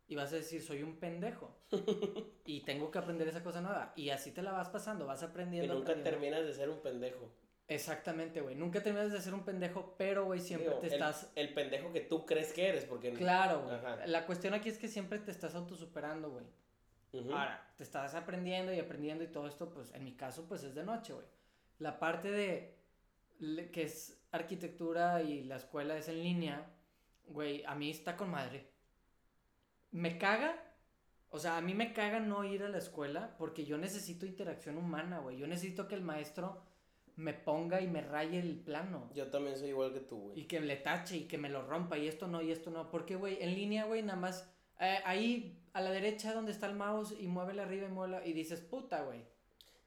y 0.07 0.15
vas 0.15 0.31
a 0.35 0.37
decir, 0.37 0.61
soy 0.61 0.83
un 0.83 0.97
pendejo. 0.97 1.57
y 2.45 2.61
tengo 2.61 2.91
que 2.91 2.99
aprender 2.99 3.29
esa 3.29 3.43
cosa 3.43 3.63
nueva. 3.63 3.95
Y 3.97 4.11
así 4.11 4.31
te 4.31 4.43
la 4.43 4.53
vas 4.53 4.69
pasando, 4.69 5.07
vas 5.07 5.23
Y 5.23 5.25
aprendiendo. 5.25 5.73
nunca 5.73 5.93
aprendiendo. 5.93 6.21
terminas 6.21 6.45
de 6.47 6.53
ser 6.53 6.69
un 6.69 6.83
pendejo. 6.83 7.33
Exactamente, 7.67 8.43
güey. 8.43 8.55
Nunca 8.57 8.83
terminas 8.83 9.11
de 9.11 9.23
ser 9.23 9.33
un 9.33 9.43
pendejo, 9.43 9.95
pero, 9.97 10.27
güey, 10.27 10.41
siempre 10.41 10.69
Digo, 10.69 10.81
te 10.81 10.89
el- 10.89 10.93
estás... 10.93 11.33
El, 11.35 11.55
pendejo 11.55 11.91
que 11.95 12.01
tú 12.03 12.27
crees 12.27 12.53
que 12.53 12.69
eres, 12.69 12.85
porque... 12.85 13.15
Claro, 13.15 13.63
güey. 13.63 13.79
La 14.11 14.27
cuestión 14.27 14.53
aquí 14.53 14.69
es 14.69 14.77
que 14.77 14.89
siempre 14.89 15.19
te 15.19 15.31
estás 15.31 15.55
autosuperando, 15.55 16.31
güey. 16.31 16.45
Ahora, 17.33 17.73
te 17.79 17.85
estás 17.85 18.15
aprendiendo 18.15 18.71
y 18.75 18.81
aprendiendo 18.81 19.25
y 19.25 19.29
todo 19.29 19.47
esto, 19.47 19.71
pues 19.71 19.95
en 19.95 20.05
mi 20.05 20.13
caso, 20.13 20.45
pues 20.47 20.63
es 20.63 20.75
de 20.75 20.85
noche, 20.85 21.15
güey. 21.15 21.27
La 21.79 21.99
parte 21.99 22.31
de 22.31 22.77
que 23.73 23.85
es 23.85 24.22
arquitectura 24.33 25.23
y 25.23 25.45
la 25.45 25.57
escuela 25.57 25.97
es 25.97 26.09
en 26.09 26.23
línea, 26.23 26.67
güey, 27.27 27.63
a 27.65 27.75
mí 27.75 27.91
está 27.91 28.17
con 28.17 28.31
madre. 28.31 28.67
Me 29.91 30.19
caga, 30.19 30.57
o 31.31 31.39
sea, 31.39 31.59
a 31.59 31.61
mí 31.61 31.75
me 31.75 31.93
caga 31.93 32.19
no 32.19 32.45
ir 32.45 32.63
a 32.63 32.69
la 32.69 32.79
escuela 32.79 33.37
porque 33.39 33.65
yo 33.65 33.79
necesito 33.79 34.27
interacción 34.27 34.79
humana, 34.79 35.21
güey. 35.21 35.39
Yo 35.39 35.47
necesito 35.47 35.87
que 35.87 35.95
el 35.95 36.03
maestro 36.03 36.63
me 37.17 37.35
ponga 37.35 37.81
y 37.81 37.87
me 37.87 38.01
raye 38.01 38.39
el 38.41 38.59
plano. 38.59 39.11
Yo 39.15 39.29
también 39.31 39.57
soy 39.57 39.69
igual 39.69 39.93
que 39.93 40.01
tú, 40.01 40.17
güey. 40.17 40.41
Y 40.41 40.45
que 40.45 40.61
le 40.61 40.77
tache 40.77 41.17
y 41.19 41.25
que 41.25 41.39
me 41.39 41.51
lo 41.51 41.67
rompa 41.67 41.99
y 41.99 42.09
esto 42.09 42.27
no 42.27 42.41
y 42.43 42.51
esto 42.51 42.71
no. 42.71 42.91
Porque, 42.91 43.17
güey, 43.17 43.43
en 43.43 43.55
línea, 43.55 43.85
güey, 43.85 44.03
nada 44.03 44.19
más 44.19 44.51
eh, 44.81 44.99
ahí 45.05 45.63
a 45.75 45.81
la 45.81 45.91
derecha 45.91 46.33
donde 46.33 46.53
está 46.53 46.67
el 46.67 46.75
mouse 46.75 47.15
y 47.19 47.29
muévele 47.29 47.63
arriba 47.63 47.87
y 47.87 47.91
muévela 47.91 48.27
y 48.27 48.33
dices, 48.33 48.61
puta, 48.61 49.03
güey. 49.03 49.25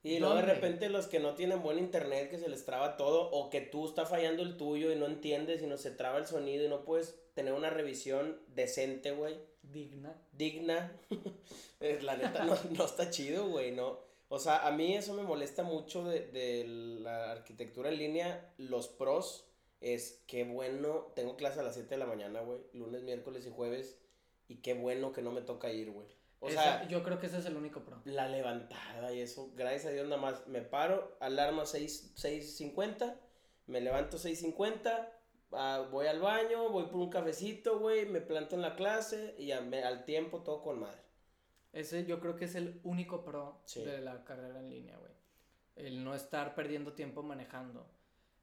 Y 0.05 0.19
luego 0.19 0.35
de 0.35 0.43
repente 0.43 0.89
los 0.89 1.07
que 1.07 1.19
no 1.19 1.33
tienen 1.33 1.63
buen 1.63 1.79
internet, 1.79 2.29
que 2.29 2.37
se 2.37 2.47
les 2.47 2.63
traba 2.63 2.95
todo, 2.95 3.31
o 3.31 3.49
que 3.49 3.59
tú 3.59 3.87
está 3.87 4.05
fallando 4.05 4.43
el 4.43 4.55
tuyo 4.55 4.91
y 4.91 4.95
no 4.95 5.07
entiendes 5.07 5.63
y 5.63 5.67
no 5.67 5.77
se 5.77 5.89
traba 5.89 6.19
el 6.19 6.27
sonido 6.27 6.63
y 6.63 6.69
no 6.69 6.85
puedes 6.85 7.15
tener 7.33 7.53
una 7.53 7.71
revisión 7.71 8.39
decente, 8.53 9.11
güey, 9.11 9.35
Digna. 9.63 10.15
digna. 10.31 10.91
Eh, 11.81 11.99
la 12.01 12.15
neta 12.15 12.45
no, 12.45 12.57
no 12.71 12.85
está 12.85 13.09
chido, 13.09 13.49
güey, 13.49 13.71
no. 13.71 13.99
O 14.29 14.39
sea, 14.39 14.65
a 14.65 14.71
mí 14.71 14.95
eso 14.95 15.13
me 15.13 15.23
molesta 15.23 15.61
mucho 15.61 16.05
de, 16.05 16.21
de 16.31 16.63
la 16.65 17.31
arquitectura 17.33 17.89
en 17.89 17.97
línea. 17.97 18.53
Los 18.57 18.87
pros 18.87 19.45
es 19.81 20.23
que 20.25 20.45
bueno, 20.45 21.11
tengo 21.15 21.35
clase 21.35 21.59
a 21.59 21.63
las 21.63 21.75
7 21.75 21.89
de 21.89 21.97
la 21.97 22.05
mañana, 22.05 22.41
güey, 22.41 22.59
lunes, 22.73 23.03
miércoles 23.03 23.45
y 23.45 23.51
jueves, 23.51 23.97
y 24.47 24.57
qué 24.57 24.73
bueno 24.73 25.11
que 25.11 25.21
no 25.21 25.31
me 25.31 25.41
toca 25.41 25.71
ir, 25.71 25.91
güey. 25.91 26.07
O 26.39 26.49
Esa- 26.49 26.61
sea, 26.61 26.87
yo 26.87 27.01
creo 27.03 27.19
que 27.19 27.27
ese 27.27 27.39
es 27.39 27.45
el 27.45 27.55
único 27.57 27.83
pro. 27.83 28.01
la 28.05 28.27
levantada 28.27 29.11
y 29.13 29.21
eso, 29.21 29.51
gracias 29.55 29.85
a 29.85 29.89
Dios 29.91 30.07
nada 30.07 30.21
más 30.21 30.45
me 30.47 30.61
paro, 30.61 31.15
alarma 31.19 31.65
6, 31.65 32.11
6.50, 32.15 33.15
me 33.67 33.81
levanto 33.81 34.17
6.50, 34.17 35.09
ah, 35.53 35.87
voy 35.91 36.07
al 36.07 36.19
baño, 36.19 36.69
voy 36.69 36.85
por 36.85 36.97
un 36.97 37.09
cafecito, 37.09 37.79
güey, 37.79 38.05
me 38.05 38.21
planto 38.21 38.55
en 38.55 38.61
la 38.61 38.75
clase 38.75 39.35
y 39.39 39.51
a- 39.53 39.61
me- 39.61 39.83
al 39.83 40.05
tiempo 40.05 40.43
todo 40.43 40.61
con 40.61 40.79
madre. 40.79 41.01
Ese 41.73 42.05
yo 42.05 42.19
creo 42.19 42.35
que 42.35 42.45
es 42.45 42.55
el 42.55 42.79
único 42.83 43.23
pro 43.25 43.61
Sí. 43.65 43.83
de 43.83 43.99
la 44.01 44.23
carrera 44.23 44.59
en 44.59 44.69
línea, 44.69 44.97
güey. 44.97 45.11
El 45.75 46.03
no 46.03 46.15
estar 46.15 46.53
perdiendo 46.55 46.93
tiempo 46.93 47.21
manejando. 47.23 47.85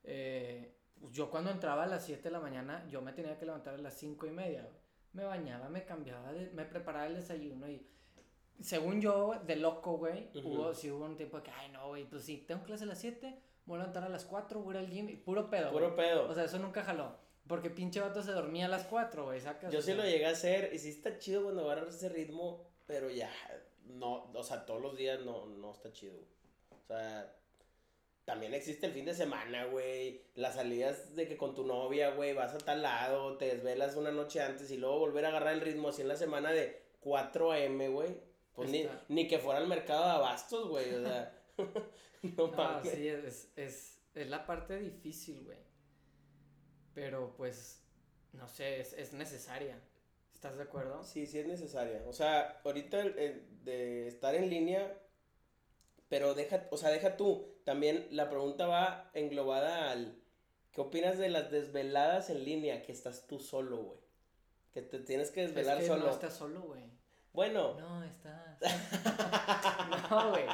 Eh, 0.04 0.74
yo 1.12 1.30
cuando 1.30 1.50
entraba 1.50 1.84
a 1.84 1.86
las 1.86 2.04
7 2.04 2.24
de 2.24 2.30
la 2.32 2.40
mañana, 2.40 2.86
yo 2.88 3.00
me 3.00 3.12
tenía 3.12 3.38
que 3.38 3.46
levantar 3.46 3.74
a 3.74 3.78
las 3.78 3.94
5 3.94 4.26
y 4.26 4.30
media. 4.32 4.62
güey. 4.62 4.81
Me 5.12 5.24
bañaba, 5.24 5.68
me 5.68 5.84
cambiaba, 5.84 6.32
de- 6.32 6.50
me 6.50 6.64
preparaba 6.64 7.06
el 7.06 7.16
desayuno 7.16 7.68
y 7.68 7.86
según 8.60 9.00
yo, 9.00 9.34
de 9.46 9.56
loco, 9.56 9.98
güey, 9.98 10.30
Ujú. 10.36 10.48
hubo, 10.48 10.74
sí 10.74 10.90
hubo 10.90 11.04
un 11.04 11.16
tiempo 11.16 11.38
de 11.38 11.42
que, 11.44 11.50
ay, 11.50 11.70
no, 11.70 11.88
güey, 11.88 12.04
pues 12.04 12.24
sí, 12.24 12.38
tengo 12.46 12.62
clase 12.64 12.84
a 12.84 12.86
las 12.86 12.98
7, 12.98 13.26
me 13.26 13.38
voy 13.66 13.76
a 13.76 13.78
levantar 13.80 14.04
a 14.04 14.08
las 14.08 14.24
4, 14.24 14.60
voy 14.60 14.76
a 14.76 14.80
ir 14.80 14.86
al 14.86 14.90
gym, 14.92 15.08
y 15.08 15.16
puro 15.16 15.50
pedo. 15.50 15.70
Puro 15.72 15.94
pedo. 15.96 16.28
O 16.28 16.34
sea, 16.34 16.44
eso 16.44 16.58
nunca 16.58 16.82
jaló. 16.84 17.16
Porque 17.48 17.70
pinche 17.70 18.00
vato 18.00 18.22
se 18.22 18.30
dormía 18.30 18.66
a 18.66 18.68
las 18.68 18.84
4, 18.86 19.24
güey, 19.24 19.40
sacas. 19.40 19.72
Yo 19.72 19.82
sí 19.82 19.94
lo 19.94 20.04
llegué 20.04 20.26
a 20.26 20.30
hacer 20.30 20.72
y 20.72 20.78
sí 20.78 20.90
está 20.90 21.18
chido 21.18 21.42
cuando 21.42 21.64
agarras 21.68 21.94
ese 21.96 22.08
ritmo, 22.08 22.64
pero 22.86 23.10
ya, 23.10 23.30
no, 23.84 24.30
o 24.32 24.42
sea, 24.44 24.64
todos 24.64 24.80
los 24.80 24.96
días 24.96 25.20
no, 25.22 25.46
no 25.46 25.72
está 25.72 25.90
chido. 25.92 26.14
O 26.70 26.78
sea, 26.86 27.34
también 28.24 28.54
existe 28.54 28.86
el 28.86 28.92
fin 28.92 29.04
de 29.04 29.14
semana, 29.14 29.64
güey, 29.66 30.22
las 30.34 30.54
salidas 30.54 31.16
de 31.16 31.26
que 31.26 31.36
con 31.36 31.54
tu 31.54 31.66
novia, 31.66 32.10
güey, 32.10 32.32
vas 32.34 32.54
a 32.54 32.58
tal 32.58 32.82
lado, 32.82 33.36
te 33.36 33.46
desvelas 33.46 33.96
una 33.96 34.12
noche 34.12 34.40
antes 34.40 34.70
y 34.70 34.76
luego 34.76 34.98
volver 35.00 35.24
a 35.24 35.28
agarrar 35.28 35.54
el 35.54 35.60
ritmo 35.60 35.88
así 35.88 36.02
en 36.02 36.08
la 36.08 36.16
semana 36.16 36.52
de 36.52 36.80
4 37.00 37.52
a.m., 37.52 37.88
güey. 37.88 38.16
Pues 38.54 38.70
ni, 38.70 38.86
ni 39.08 39.26
que 39.28 39.38
fuera 39.38 39.58
al 39.60 39.66
mercado 39.66 40.04
de 40.04 40.10
abastos, 40.10 40.68
güey, 40.68 40.94
o 40.94 41.02
sea, 41.02 41.34
no 42.36 42.46
No, 42.48 42.84
sí, 42.84 43.08
es, 43.08 43.50
es, 43.56 43.98
es 44.14 44.28
la 44.28 44.46
parte 44.46 44.78
difícil, 44.78 45.42
güey. 45.42 45.58
Pero 46.94 47.34
pues, 47.36 47.82
no 48.32 48.46
sé, 48.48 48.80
es, 48.80 48.92
es 48.92 49.12
necesaria. 49.14 49.80
¿Estás 50.32 50.56
de 50.56 50.64
acuerdo? 50.64 51.02
Sí, 51.04 51.26
sí 51.26 51.38
es 51.38 51.46
necesaria. 51.46 52.02
O 52.06 52.12
sea, 52.12 52.60
ahorita 52.64 53.00
el- 53.00 53.18
el 53.18 53.64
de 53.64 54.06
estar 54.08 54.34
en 54.34 54.50
línea, 54.50 54.96
pero 56.12 56.34
deja, 56.34 56.66
o 56.70 56.76
sea, 56.76 56.90
deja 56.90 57.16
tú. 57.16 57.54
También 57.64 58.06
la 58.10 58.28
pregunta 58.28 58.66
va 58.66 59.10
englobada 59.14 59.90
al, 59.90 60.14
¿qué 60.70 60.82
opinas 60.82 61.16
de 61.16 61.30
las 61.30 61.50
desveladas 61.50 62.28
en 62.28 62.44
línea? 62.44 62.82
Que 62.82 62.92
estás 62.92 63.26
tú 63.26 63.40
solo, 63.40 63.78
güey. 63.78 63.98
Que 64.74 64.82
te 64.82 64.98
tienes 64.98 65.30
que 65.30 65.40
desvelar 65.40 65.78
es 65.78 65.84
que 65.84 65.88
solo. 65.88 66.04
no 66.04 66.10
estás 66.10 66.34
solo, 66.36 66.60
güey. 66.60 66.82
Bueno, 67.32 67.80
No, 67.80 68.04
estás. 68.04 68.58
no, 70.10 70.30
güey. 70.32 70.44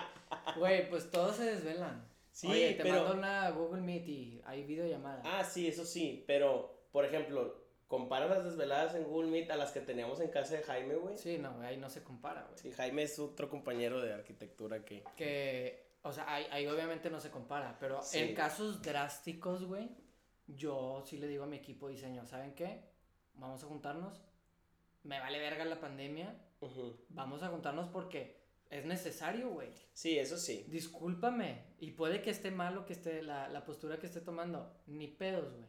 Güey, 0.59 0.88
pues 0.90 1.11
todos 1.11 1.34
se 1.34 1.46
desvelan. 1.56 2.06
Sí, 2.30 2.46
Oye, 2.46 2.74
te 2.74 2.84
pero- 2.84 3.02
mando 3.02 3.14
una 3.14 3.50
Google 3.50 3.80
Meet 3.80 4.06
y 4.06 4.42
hay 4.44 4.62
videollamada. 4.62 5.22
ah, 5.24 5.42
sí, 5.42 5.66
eso 5.66 5.84
sí, 5.84 6.22
pero, 6.28 6.84
por 6.92 7.04
ejemplo, 7.04 7.56
compara 7.89 8.26
las 8.26 8.45
desveladas 8.45 8.95
en 8.95 9.05
Google 9.05 9.30
Meet 9.30 9.51
a 9.51 9.57
las 9.57 9.72
que 9.72 9.80
teníamos 9.80 10.20
en 10.20 10.28
casa 10.28 10.55
de 10.55 10.62
Jaime, 10.62 10.95
güey. 10.95 11.16
Sí, 11.16 11.36
Sí, 11.36 11.39
no, 11.39 11.61
ahí 11.62 11.76
no 11.78 11.89
se 11.91 12.03
compara, 12.05 12.47
güey. 12.49 12.72
Jaime 12.74 13.03
es 13.03 13.18
otro 13.18 13.49
compañero 13.49 14.01
de 14.01 14.12
arquitectura 14.12 14.84
que... 14.84 15.03
Que, 15.16 15.89
o 16.03 16.12
sea, 16.12 16.32
ahí, 16.32 16.47
ahí 16.51 16.66
obviamente 16.66 17.11
no 17.11 17.18
se 17.20 17.30
compara, 17.30 17.76
pero 17.80 18.03
Sí. 18.03 18.18
en 18.18 18.34
casos 18.34 18.82
drásticos, 18.82 19.64
güey, 19.64 19.89
yo 20.47 21.03
sí 21.07 21.16
le 21.18 21.26
digo 21.26 21.45
a 21.45 21.47
mi 21.47 21.57
equipo 21.57 21.89
de 21.89 21.95
diseño, 21.95 22.24
¿saben 22.26 22.55
qué? 22.55 22.82
Vamos 23.34 23.62
a 23.64 23.66
juntarnos. 23.66 24.22
Me 25.03 25.18
vale 25.20 25.39
verga 25.39 25.64
la 25.64 25.80
pandemia. 25.80 26.34
Vamos 27.11 27.43
a 27.43 27.49
juntarnos 27.49 27.89
porque 27.89 28.36
es 28.68 28.84
necesario, 28.84 29.49
güey. 29.51 29.70
Sí, 29.93 30.18
eso 30.18 30.36
sí. 30.36 30.64
Discúlpame. 30.68 31.62
Y 31.78 31.93
puede 31.93 32.20
que 32.20 32.30
esté 32.30 32.51
mal 32.51 32.76
o 32.76 32.84
que 32.84 32.93
esté 32.93 33.22
la, 33.22 33.49
la 33.49 33.64
postura 33.64 33.99
que 33.99 34.07
esté 34.07 34.20
tomando. 34.20 34.70
Ni 34.86 35.07
pedos, 35.09 35.55
güey. 35.55 35.68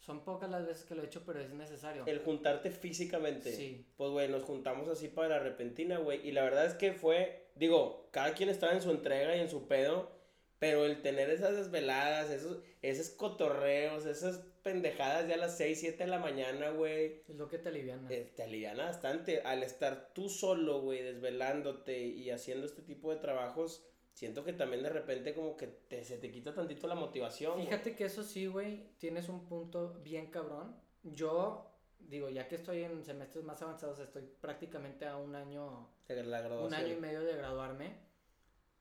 Son 0.00 0.24
pocas 0.24 0.48
las 0.50 0.66
veces 0.66 0.84
que 0.84 0.94
lo 0.94 1.02
he 1.02 1.06
hecho, 1.06 1.22
pero 1.26 1.40
es 1.40 1.50
necesario. 1.50 2.04
El 2.06 2.20
juntarte 2.20 2.70
físicamente. 2.70 3.52
Sí. 3.52 3.86
Pues, 3.96 4.10
güey, 4.10 4.28
nos 4.28 4.42
juntamos 4.44 4.88
así 4.88 5.08
para 5.08 5.28
la 5.28 5.38
repentina, 5.40 5.98
güey. 5.98 6.26
Y 6.26 6.32
la 6.32 6.42
verdad 6.42 6.64
es 6.64 6.74
que 6.74 6.92
fue, 6.94 7.50
digo, 7.54 8.08
cada 8.10 8.32
quien 8.34 8.48
estaba 8.48 8.72
en 8.72 8.80
su 8.82 8.90
entrega 8.90 9.36
y 9.36 9.40
en 9.40 9.50
su 9.50 9.68
pedo. 9.68 10.18
Pero 10.58 10.84
el 10.84 11.00
tener 11.00 11.30
esas 11.30 11.56
desveladas, 11.56 12.30
esos, 12.30 12.58
esos 12.82 13.08
cotorreos, 13.10 14.04
esas 14.04 14.42
pendejadas 14.62 15.26
ya 15.26 15.34
a 15.34 15.38
las 15.38 15.56
6, 15.56 15.80
7 15.80 16.04
de 16.04 16.10
la 16.10 16.18
mañana, 16.18 16.68
güey. 16.70 17.22
Es 17.28 17.36
lo 17.36 17.48
que 17.48 17.56
te 17.58 17.70
aliviana. 17.70 18.06
eh, 18.10 18.30
te 18.36 18.42
aliviana 18.42 18.84
bastante. 18.84 19.40
Al 19.42 19.62
estar 19.62 20.12
tú 20.12 20.28
solo, 20.28 20.80
güey, 20.82 21.02
desvelándote 21.02 21.98
y 22.00 22.28
haciendo 22.30 22.66
este 22.66 22.82
tipo 22.82 23.10
de 23.10 23.20
trabajos, 23.20 23.86
siento 24.20 24.44
que 24.44 24.52
también 24.52 24.82
de 24.82 24.90
repente 24.90 25.32
como 25.32 25.56
que 25.56 25.66
te, 25.66 26.04
se 26.04 26.18
te 26.18 26.30
quita 26.30 26.52
tantito 26.52 26.86
la 26.86 26.94
motivación. 26.94 27.58
Fíjate 27.58 27.96
que 27.96 28.04
eso 28.04 28.22
sí, 28.22 28.46
güey, 28.48 28.90
tienes 28.98 29.30
un 29.30 29.46
punto 29.46 29.98
bien 30.02 30.26
cabrón. 30.26 30.76
Yo, 31.02 31.72
digo, 32.00 32.28
ya 32.28 32.46
que 32.46 32.56
estoy 32.56 32.84
en 32.84 33.02
semestres 33.02 33.42
más 33.44 33.62
avanzados, 33.62 33.98
estoy 33.98 34.24
prácticamente 34.38 35.06
a 35.06 35.16
un 35.16 35.34
año, 35.34 35.88
la 36.06 36.58
un 36.58 36.74
año 36.74 36.92
y 36.92 37.00
medio 37.00 37.22
de 37.22 37.34
graduarme. 37.34 37.96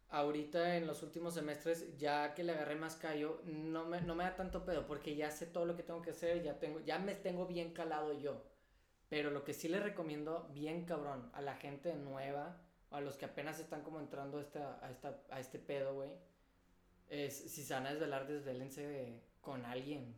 Ahorita 0.09 0.75
en 0.75 0.85
los 0.85 1.03
últimos 1.03 1.35
semestres, 1.35 1.97
ya 1.97 2.33
que 2.33 2.43
le 2.43 2.51
agarré 2.51 2.75
más 2.75 2.97
callo, 2.97 3.39
no 3.45 3.85
me, 3.85 4.01
no 4.01 4.15
me 4.15 4.25
da 4.25 4.35
tanto 4.35 4.65
pedo, 4.65 4.87
porque 4.87 5.15
ya 5.15 5.31
sé 5.31 5.45
todo 5.45 5.63
lo 5.63 5.77
que 5.77 5.83
tengo 5.83 6.01
que 6.01 6.09
hacer, 6.09 6.43
ya 6.43 6.59
tengo, 6.59 6.81
ya 6.81 6.99
me 6.99 7.15
tengo 7.15 7.47
bien 7.47 7.71
calado 7.71 8.11
yo. 8.11 8.43
Pero 9.07 9.31
lo 9.31 9.45
que 9.45 9.53
sí 9.53 9.69
le 9.69 9.79
recomiendo, 9.79 10.49
bien 10.53 10.83
cabrón, 10.83 11.29
a 11.31 11.41
la 11.41 11.55
gente 11.55 11.95
nueva, 11.95 12.61
a 12.91 13.01
los 13.01 13.17
que 13.17 13.25
apenas 13.25 13.59
están 13.59 13.81
como 13.81 13.99
entrando 13.99 14.37
a, 14.37 14.41
esta, 14.41 14.79
a, 14.83 14.89
esta, 14.89 15.21
a 15.29 15.39
este 15.39 15.59
pedo, 15.59 15.93
güey, 15.93 16.09
es 17.09 17.35
si 17.35 17.63
se 17.63 17.73
van 17.73 17.87
a 17.87 17.91
desvelar, 17.91 18.27
desvélense 18.27 19.21
con 19.41 19.65
alguien. 19.65 20.15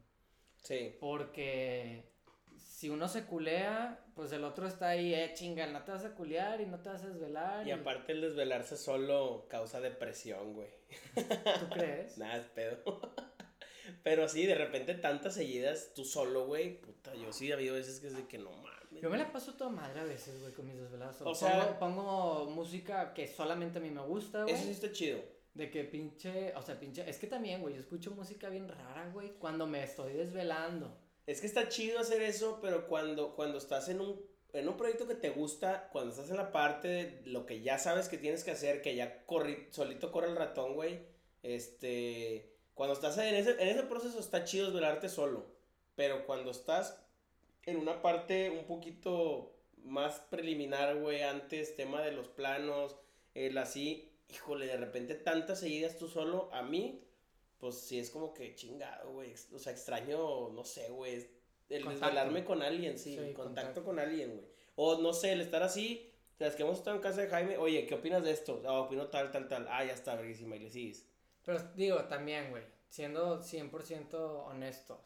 Sí. 0.62 0.96
Porque 1.00 2.04
si 2.58 2.90
uno 2.90 3.08
se 3.08 3.26
culea, 3.26 4.04
pues 4.16 4.32
el 4.32 4.44
otro 4.44 4.68
está 4.68 4.90
ahí, 4.90 5.14
eh, 5.14 5.32
chinga, 5.34 5.68
no 5.68 5.84
te 5.84 5.92
vas 5.92 6.06
a 6.06 6.16
culear 6.16 6.62
y 6.62 6.66
no 6.66 6.80
te 6.80 6.90
vas 6.90 7.04
a 7.04 7.10
desvelar. 7.10 7.68
Y 7.68 7.72
aparte 7.72 8.12
el 8.12 8.22
desvelarse 8.22 8.78
solo 8.78 9.46
causa 9.50 9.80
depresión, 9.80 10.54
güey. 10.54 10.70
¿Tú 11.14 11.70
crees? 11.70 12.18
Nada, 12.18 12.38
es 12.38 12.48
pedo. 12.48 13.14
Pero 14.04 14.28
sí, 14.28 14.46
de 14.46 14.56
repente 14.56 14.96
tantas 14.96 15.36
seguidas, 15.36 15.92
tú 15.94 16.06
solo, 16.06 16.46
güey. 16.46 16.80
Puta, 16.82 17.14
yo 17.16 17.32
sí 17.32 17.52
ha 17.52 17.56
habido 17.56 17.76
veces 17.76 18.00
que 18.00 18.08
es 18.08 18.16
de 18.16 18.28
que 18.28 18.38
no 18.38 18.52
mames. 18.52 18.81
Yo 19.02 19.10
me 19.10 19.18
la 19.18 19.32
paso 19.32 19.54
toda 19.54 19.70
madre 19.70 20.00
a 20.02 20.04
veces, 20.04 20.40
güey, 20.42 20.54
con 20.54 20.68
mis 20.68 20.78
desveladas. 20.80 21.18
solo. 21.18 21.32
O 21.32 21.36
sea- 21.36 21.80
pongo, 21.80 22.04
pongo 22.04 22.52
música 22.52 23.14
que 23.14 23.28
solamente 23.28 23.80
a 23.80 23.82
mí 23.82 23.90
me 23.90 24.02
gusta, 24.02 24.44
güey. 24.44 24.54
Eso 24.54 24.66
sí 24.66 24.72
está 24.72 24.92
chido. 24.92 25.20
De 25.54 25.70
que 25.70 25.84
pinche, 25.84 26.54
o 26.56 26.62
sea, 26.62 26.80
pinche, 26.80 27.10
es 27.10 27.18
que 27.18 27.28
también, 27.28 27.62
güey, 27.62 27.74
yo 27.74 27.82
escucho 27.82 28.12
música 28.12 28.48
bien 28.50 28.70
rara, 28.70 29.10
güey, 29.12 29.32
cuando 29.40 29.68
me 29.68 29.84
estoy 29.84 30.14
desvelando. 30.14 30.96
Es 31.28 31.42
que 31.42 31.48
está 31.48 31.68
chido 31.68 32.00
hacer 32.00 32.22
eso, 32.22 32.60
pero 32.62 32.88
cuando, 32.88 33.36
cuando 33.36 33.58
estás 33.58 33.90
en 33.90 34.00
un, 34.02 34.22
en 34.54 34.68
un 34.70 34.78
proyecto 34.78 35.08
que 35.08 35.16
te 35.16 35.30
gusta, 35.30 35.90
cuando 35.92 36.12
estás 36.12 36.30
en 36.30 36.38
la 36.38 36.52
parte 36.52 36.88
de 36.88 37.22
lo 37.26 37.46
que 37.46 37.62
ya 37.62 37.78
sabes 37.80 38.08
que 38.08 38.18
tienes 38.18 38.44
que 38.44 38.52
hacer, 38.52 38.82
que 38.82 38.96
ya 38.96 39.26
corri, 39.26 39.68
solito 39.72 40.12
corre 40.12 40.28
el 40.30 40.36
ratón, 40.38 40.74
güey. 40.76 41.00
Este. 41.44 42.50
Cuando 42.74 42.94
estás 42.94 43.18
en 43.18 43.36
ese, 43.36 43.52
en 43.52 43.68
ese 43.68 43.84
proceso 43.84 44.20
está 44.20 44.44
chido 44.44 44.68
desvelarte 44.68 45.10
solo. 45.10 45.46
Pero 45.96 46.26
cuando 46.26 46.52
estás 46.52 47.01
en 47.66 47.78
una 47.78 48.02
parte 48.02 48.50
un 48.50 48.66
poquito 48.66 49.56
más 49.84 50.20
preliminar, 50.30 51.00
güey, 51.00 51.22
antes, 51.24 51.76
tema 51.76 52.02
de 52.02 52.12
los 52.12 52.28
planos, 52.28 52.96
el 53.34 53.58
así, 53.58 54.12
híjole, 54.30 54.68
de 54.68 54.78
repente 54.78 55.16
tantas 55.16 55.60
seguidas 55.60 55.98
tú 55.98 56.08
solo, 56.08 56.50
a 56.54 56.62
mí, 56.62 57.04
pues 57.60 57.76
sí 57.76 58.00
es 58.00 58.10
como 58.10 58.34
que 58.34 58.56
chingado, 58.56 59.12
güey. 59.14 59.34
O 59.54 59.60
sea, 59.60 59.72
extraño, 59.72 60.50
no 60.50 60.64
sé, 60.64 60.90
güey. 60.90 61.28
El 61.70 61.84
Contacto. 61.86 62.06
desvelarme 62.06 62.44
con 62.44 62.62
alguien, 62.62 62.98
sí. 62.98 63.12
Sí, 63.12 63.18
contacto, 63.18 63.44
contacto. 63.44 63.84
con 63.84 64.00
alguien, 64.00 64.36
güey. 64.36 64.48
O 64.76 65.02
no 65.02 65.14
sé, 65.14 65.32
el 65.32 65.42
estar 65.42 65.64
así. 65.64 66.12
Es 66.40 66.56
que 66.56 66.64
hemos 66.64 66.80
estado 66.80 66.96
en 66.96 67.04
casa 67.04 67.22
de 67.22 67.28
Jaime. 67.28 67.58
Oye, 67.58 67.86
¿qué 67.86 67.94
opinas 67.94 68.24
de 68.24 68.32
esto? 68.32 68.64
Ah, 68.66 68.82
opino 68.82 69.08
tal, 69.08 69.32
tal, 69.32 69.48
tal. 69.48 69.68
Ah, 69.70 69.86
ya 69.86 69.94
está, 69.94 70.16
verguísima, 70.16 70.56
y 70.56 70.60
le 70.60 70.70
sigues. 70.72 71.06
Pero 71.46 71.60
digo, 71.76 72.04
también, 72.06 72.50
güey, 72.50 72.64
siendo 72.90 73.42
100% 73.42 74.16
honestos, 74.48 74.98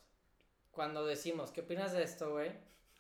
cuando 0.76 1.06
decimos, 1.06 1.52
¿qué 1.52 1.62
opinas 1.62 1.94
de 1.94 2.04
esto, 2.04 2.32
güey? 2.34 2.52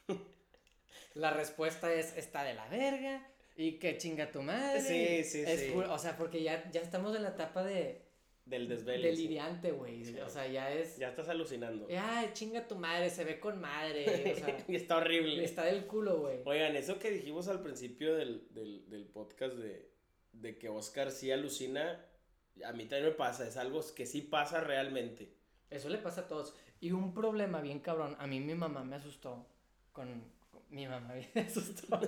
La 1.14 1.32
respuesta 1.32 1.94
es, 1.94 2.16
está 2.18 2.44
de 2.44 2.54
la 2.56 2.68
verga, 2.68 3.26
y 3.56 3.74
que 3.80 3.98
chinga 3.98 4.32
tu 4.32 4.42
madre. 4.42 4.82
Sí, 4.82 5.24
sí, 5.30 5.44
es 5.48 5.60
sí. 5.62 5.72
O 5.74 5.98
sea, 5.98 6.18
porque 6.18 6.44
ya, 6.44 6.70
ya 6.72 6.82
estamos 6.82 7.16
en 7.16 7.24
la 7.24 7.30
etapa 7.30 7.64
de 7.64 8.02
Del 8.46 8.68
desvelo. 8.68 9.04
deliriante, 9.04 9.72
güey. 9.72 10.04
Sí. 10.04 10.20
O 10.20 10.28
sea, 10.30 10.46
ya 10.48 10.74
es, 10.74 10.98
Ya 10.98 11.08
estás 11.10 11.30
alucinando. 11.30 11.88
ay, 11.98 12.32
chinga 12.34 12.68
tu 12.68 12.76
madre, 12.76 13.10
se 13.10 13.24
ve 13.24 13.40
con 13.40 13.62
madre, 13.62 14.34
o 14.34 14.36
sea, 14.38 14.58
y 14.68 14.76
está 14.76 14.98
horrible. 14.98 15.44
está 15.46 15.64
del 15.64 15.86
culo, 15.88 16.20
güey. 16.20 16.40
Oigan, 16.44 16.76
eso 16.76 17.00
que 17.00 17.12
dijimos 17.12 17.48
al 17.48 17.62
principio 17.62 18.16
del, 18.16 18.46
del, 18.54 18.90
del 18.90 19.06
podcast 19.06 19.56
de, 19.56 19.90
de 20.34 20.58
que 20.58 20.68
Oscar 20.68 21.12
sí 21.12 21.32
alucina, 21.32 22.06
a 22.66 22.74
mí 22.74 22.86
también 22.88 23.06
me 23.06 23.16
pasa. 23.16 23.48
Es 23.48 23.56
algo 23.56 23.82
que 23.96 24.06
sí 24.06 24.22
pasa 24.22 24.60
realmente. 24.60 25.34
Eso 25.70 25.88
le 25.88 25.98
pasa 25.98 26.22
a 26.22 26.28
todos. 26.28 26.54
Y 26.82 26.92
un 26.92 27.14
problema 27.14 27.62
bien 27.62 27.80
cabrón, 27.80 28.16
a 28.20 28.28
mí 28.28 28.40
mi 28.40 28.54
mamá 28.56 28.84
me 28.84 28.96
asustó 28.98 29.46
con... 29.92 30.08
con- 30.52 30.62
mi 30.70 30.88
mamá 30.88 31.14
me 31.36 31.42
asustó. 31.42 32.00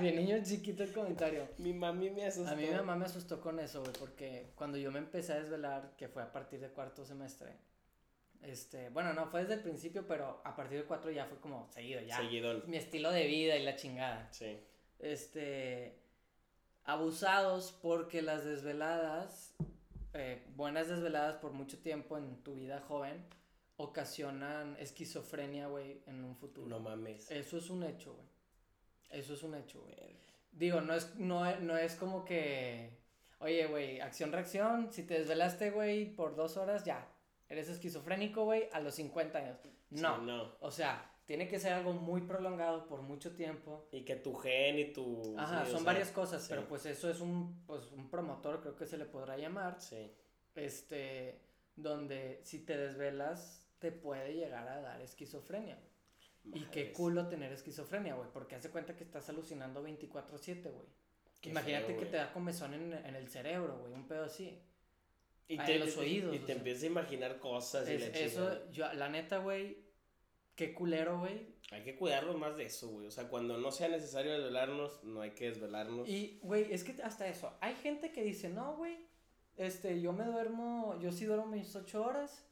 mi 0.00 0.10
niño 0.12 0.36
chiquito 0.42 0.82
el 0.82 0.92
comentario. 0.92 1.48
Mi 1.58 1.72
mami 1.72 2.10
me 2.10 2.26
asustó. 2.26 2.50
A 2.50 2.54
mí 2.54 2.64
mi 2.66 2.74
mamá 2.74 2.96
me 2.96 3.04
asustó 3.06 3.40
con 3.40 3.58
eso, 3.60 3.80
güey, 3.82 3.92
porque 3.98 4.52
cuando 4.56 4.76
yo 4.78 4.90
me 4.90 4.98
empecé 4.98 5.32
a 5.32 5.40
desvelar, 5.40 5.94
que 5.96 6.08
fue 6.08 6.22
a 6.22 6.32
partir 6.32 6.60
de 6.60 6.68
cuarto 6.70 7.04
semestre, 7.04 7.56
este, 8.42 8.90
bueno, 8.90 9.14
no, 9.14 9.26
fue 9.28 9.42
desde 9.42 9.54
el 9.54 9.60
principio, 9.60 10.06
pero 10.06 10.42
a 10.44 10.56
partir 10.56 10.78
de 10.78 10.84
cuatro 10.84 11.10
ya 11.12 11.26
fue 11.26 11.38
como 11.38 11.68
seguido, 11.70 12.00
ya. 12.00 12.16
Seguidón. 12.16 12.64
Mi 12.66 12.76
estilo 12.76 13.10
de 13.12 13.26
vida 13.26 13.56
y 13.56 13.64
la 13.64 13.76
chingada. 13.76 14.28
Sí. 14.32 14.58
Este, 14.98 15.96
abusados 16.84 17.72
porque 17.80 18.22
las 18.22 18.44
desveladas, 18.44 19.54
eh, 20.14 20.44
buenas 20.56 20.88
desveladas 20.88 21.36
por 21.36 21.52
mucho 21.52 21.78
tiempo 21.78 22.18
en 22.18 22.42
tu 22.42 22.54
vida 22.54 22.80
joven, 22.80 23.24
ocasionan 23.82 24.76
esquizofrenia, 24.78 25.66
güey, 25.68 26.02
en 26.06 26.24
un 26.24 26.36
futuro. 26.36 26.68
No 26.68 26.80
mames. 26.80 27.30
Eso 27.30 27.56
es 27.58 27.68
un 27.70 27.82
hecho, 27.84 28.14
güey. 28.14 28.26
Eso 29.10 29.34
es 29.34 29.42
un 29.42 29.54
hecho, 29.54 29.80
güey. 29.82 30.16
Digo, 30.52 30.80
no 30.80 30.94
es, 30.94 31.14
no, 31.16 31.46
es- 31.46 31.60
no 31.60 31.76
es 31.76 31.94
como 31.96 32.24
que. 32.24 33.00
oye, 33.40 33.66
güey, 33.66 34.00
acción-reacción, 34.00 34.92
si 34.92 35.02
te 35.02 35.14
desvelaste, 35.14 35.70
güey, 35.72 36.14
por 36.14 36.36
dos 36.36 36.56
horas, 36.56 36.84
ya, 36.84 37.08
eres 37.48 37.68
esquizofrénico, 37.68 38.44
güey, 38.44 38.68
a 38.72 38.78
los 38.80 38.94
50 38.94 39.38
años. 39.38 39.58
No, 39.90 40.16
Sí, 40.16 40.22
no. 40.26 40.54
o 40.60 40.70
sea, 40.70 41.10
tiene 41.26 41.48
que 41.48 41.58
ser 41.58 41.72
algo 41.72 41.92
muy 41.92 42.20
prolongado 42.22 42.86
por 42.86 43.02
mucho 43.02 43.34
tiempo. 43.34 43.88
Y 43.90 44.04
que 44.04 44.14
tu 44.16 44.34
gen 44.34 44.78
y 44.78 44.92
tu... 44.92 45.34
Ajá, 45.36 45.64
sí, 45.64 45.70
o 45.70 45.72
son 45.72 45.82
sea, 45.82 45.92
varias 45.92 46.10
cosas, 46.12 46.42
sí. 46.42 46.46
pero 46.50 46.68
pues 46.68 46.86
eso 46.86 47.10
es 47.10 47.20
un, 47.20 47.64
pues, 47.66 47.90
un 47.92 48.08
promotor, 48.08 48.60
creo 48.60 48.76
que 48.76 48.86
se 48.86 48.96
le 48.96 49.06
podrá 49.06 49.36
llamar, 49.36 49.80
Sí. 49.80 50.12
este, 50.54 51.40
donde 51.74 52.40
si 52.44 52.60
te 52.64 52.76
desvelas 52.76 53.61
te 53.82 53.90
puede 53.90 54.32
llegar 54.32 54.68
a 54.68 54.80
dar 54.80 55.00
esquizofrenia. 55.02 55.76
Y 56.44 56.64
qué 56.66 56.92
culo 56.92 57.28
tener 57.28 57.52
esquizofrenia, 57.52 58.14
güey, 58.14 58.28
porque 58.32 58.54
hace 58.54 58.70
cuenta 58.70 58.96
que 58.96 59.02
estás 59.02 59.28
alucinando 59.28 59.82
24/7, 59.82 60.70
güey. 60.70 60.86
Imagínate 61.42 61.86
feo, 61.86 61.98
que 61.98 62.06
te 62.06 62.16
da 62.16 62.32
comezón 62.32 62.74
en, 62.74 62.92
en 62.92 63.16
el 63.16 63.28
cerebro, 63.28 63.78
güey, 63.78 63.92
un 63.92 64.06
pedo 64.06 64.24
así. 64.24 64.62
Y 65.48 65.58
te, 65.58 65.78
los 65.80 65.96
oídos, 65.96 66.32
Y 66.34 66.38
o 66.38 66.40
te 66.40 66.46
sea. 66.46 66.56
empiezas 66.56 66.84
a 66.84 66.86
imaginar 66.86 67.38
cosas 67.40 67.88
y 67.88 67.98
la 67.98 68.06
eso, 68.06 68.70
yo, 68.70 68.92
la 68.92 69.08
neta, 69.08 69.38
güey, 69.38 69.78
qué 70.54 70.72
culero, 70.72 71.18
güey. 71.18 71.48
Hay 71.72 71.82
que 71.82 71.96
cuidarnos 71.96 72.38
más 72.38 72.56
de 72.56 72.66
eso, 72.66 72.88
güey. 72.88 73.08
O 73.08 73.10
sea, 73.10 73.28
cuando 73.28 73.58
no 73.58 73.72
sea 73.72 73.88
necesario 73.88 74.32
desvelarnos, 74.32 75.02
no 75.02 75.20
hay 75.20 75.32
que 75.32 75.46
desvelarnos. 75.46 76.08
Y, 76.08 76.38
güey, 76.42 76.72
es 76.72 76.84
que 76.84 77.02
hasta 77.02 77.26
eso, 77.26 77.52
hay 77.60 77.74
gente 77.74 78.12
que 78.12 78.22
dice, 78.22 78.48
no, 78.48 78.76
güey, 78.76 78.96
este, 79.56 80.00
yo 80.00 80.12
me 80.12 80.24
duermo, 80.24 80.96
yo 81.00 81.10
sí 81.10 81.24
duermo 81.24 81.46
mis 81.46 81.74
ocho 81.74 82.04
horas 82.04 82.46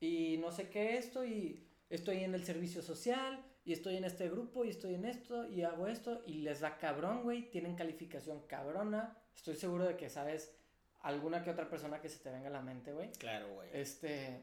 y 0.00 0.36
no 0.38 0.50
sé 0.50 0.68
qué 0.70 0.96
esto 0.96 1.24
y 1.24 1.66
estoy 1.90 2.24
en 2.24 2.34
el 2.34 2.44
servicio 2.44 2.82
social 2.82 3.44
y 3.64 3.72
estoy 3.72 3.96
en 3.96 4.04
este 4.04 4.28
grupo 4.30 4.64
y 4.64 4.70
estoy 4.70 4.94
en 4.94 5.04
esto 5.04 5.46
y 5.46 5.62
hago 5.62 5.86
esto 5.86 6.22
y 6.26 6.38
les 6.38 6.60
da 6.60 6.78
cabrón, 6.78 7.22
güey, 7.22 7.50
tienen 7.50 7.76
calificación 7.76 8.40
cabrona. 8.46 9.16
Estoy 9.36 9.56
seguro 9.56 9.84
de 9.84 9.96
que 9.96 10.08
sabes 10.08 10.56
alguna 11.00 11.42
que 11.42 11.50
otra 11.50 11.68
persona 11.68 12.00
que 12.00 12.08
se 12.08 12.18
te 12.18 12.30
venga 12.30 12.48
a 12.48 12.52
la 12.52 12.62
mente, 12.62 12.92
güey. 12.92 13.10
Claro, 13.12 13.52
güey. 13.54 13.68
Este, 13.72 14.40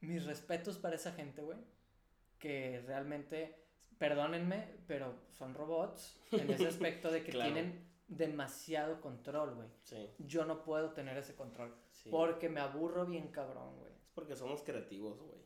mis 0.00 0.24
respetos 0.24 0.78
para 0.78 0.96
esa 0.96 1.12
gente, 1.12 1.42
güey. 1.42 1.58
Que 2.38 2.82
realmente, 2.86 3.54
perdónenme, 3.98 4.66
pero 4.86 5.14
son 5.30 5.54
robots 5.54 6.18
en 6.32 6.50
ese 6.50 6.66
aspecto 6.68 7.10
de 7.10 7.22
que 7.22 7.32
Claro. 7.32 7.52
tienen 7.52 7.86
demasiado 8.08 9.00
control, 9.00 9.54
güey. 9.54 9.68
Sí, 9.84 10.08
Yo 10.18 10.44
no 10.44 10.62
puedo 10.64 10.92
tener 10.92 11.16
ese 11.16 11.34
control. 11.34 11.74
sí. 11.90 12.08
Porque 12.10 12.48
me 12.48 12.60
aburro 12.60 13.06
bien 13.06 13.28
cabrón, 13.28 13.76
güey. 13.78 13.89
Porque 14.20 14.36
somos 14.36 14.62
creativos, 14.62 15.18
güey. 15.20 15.40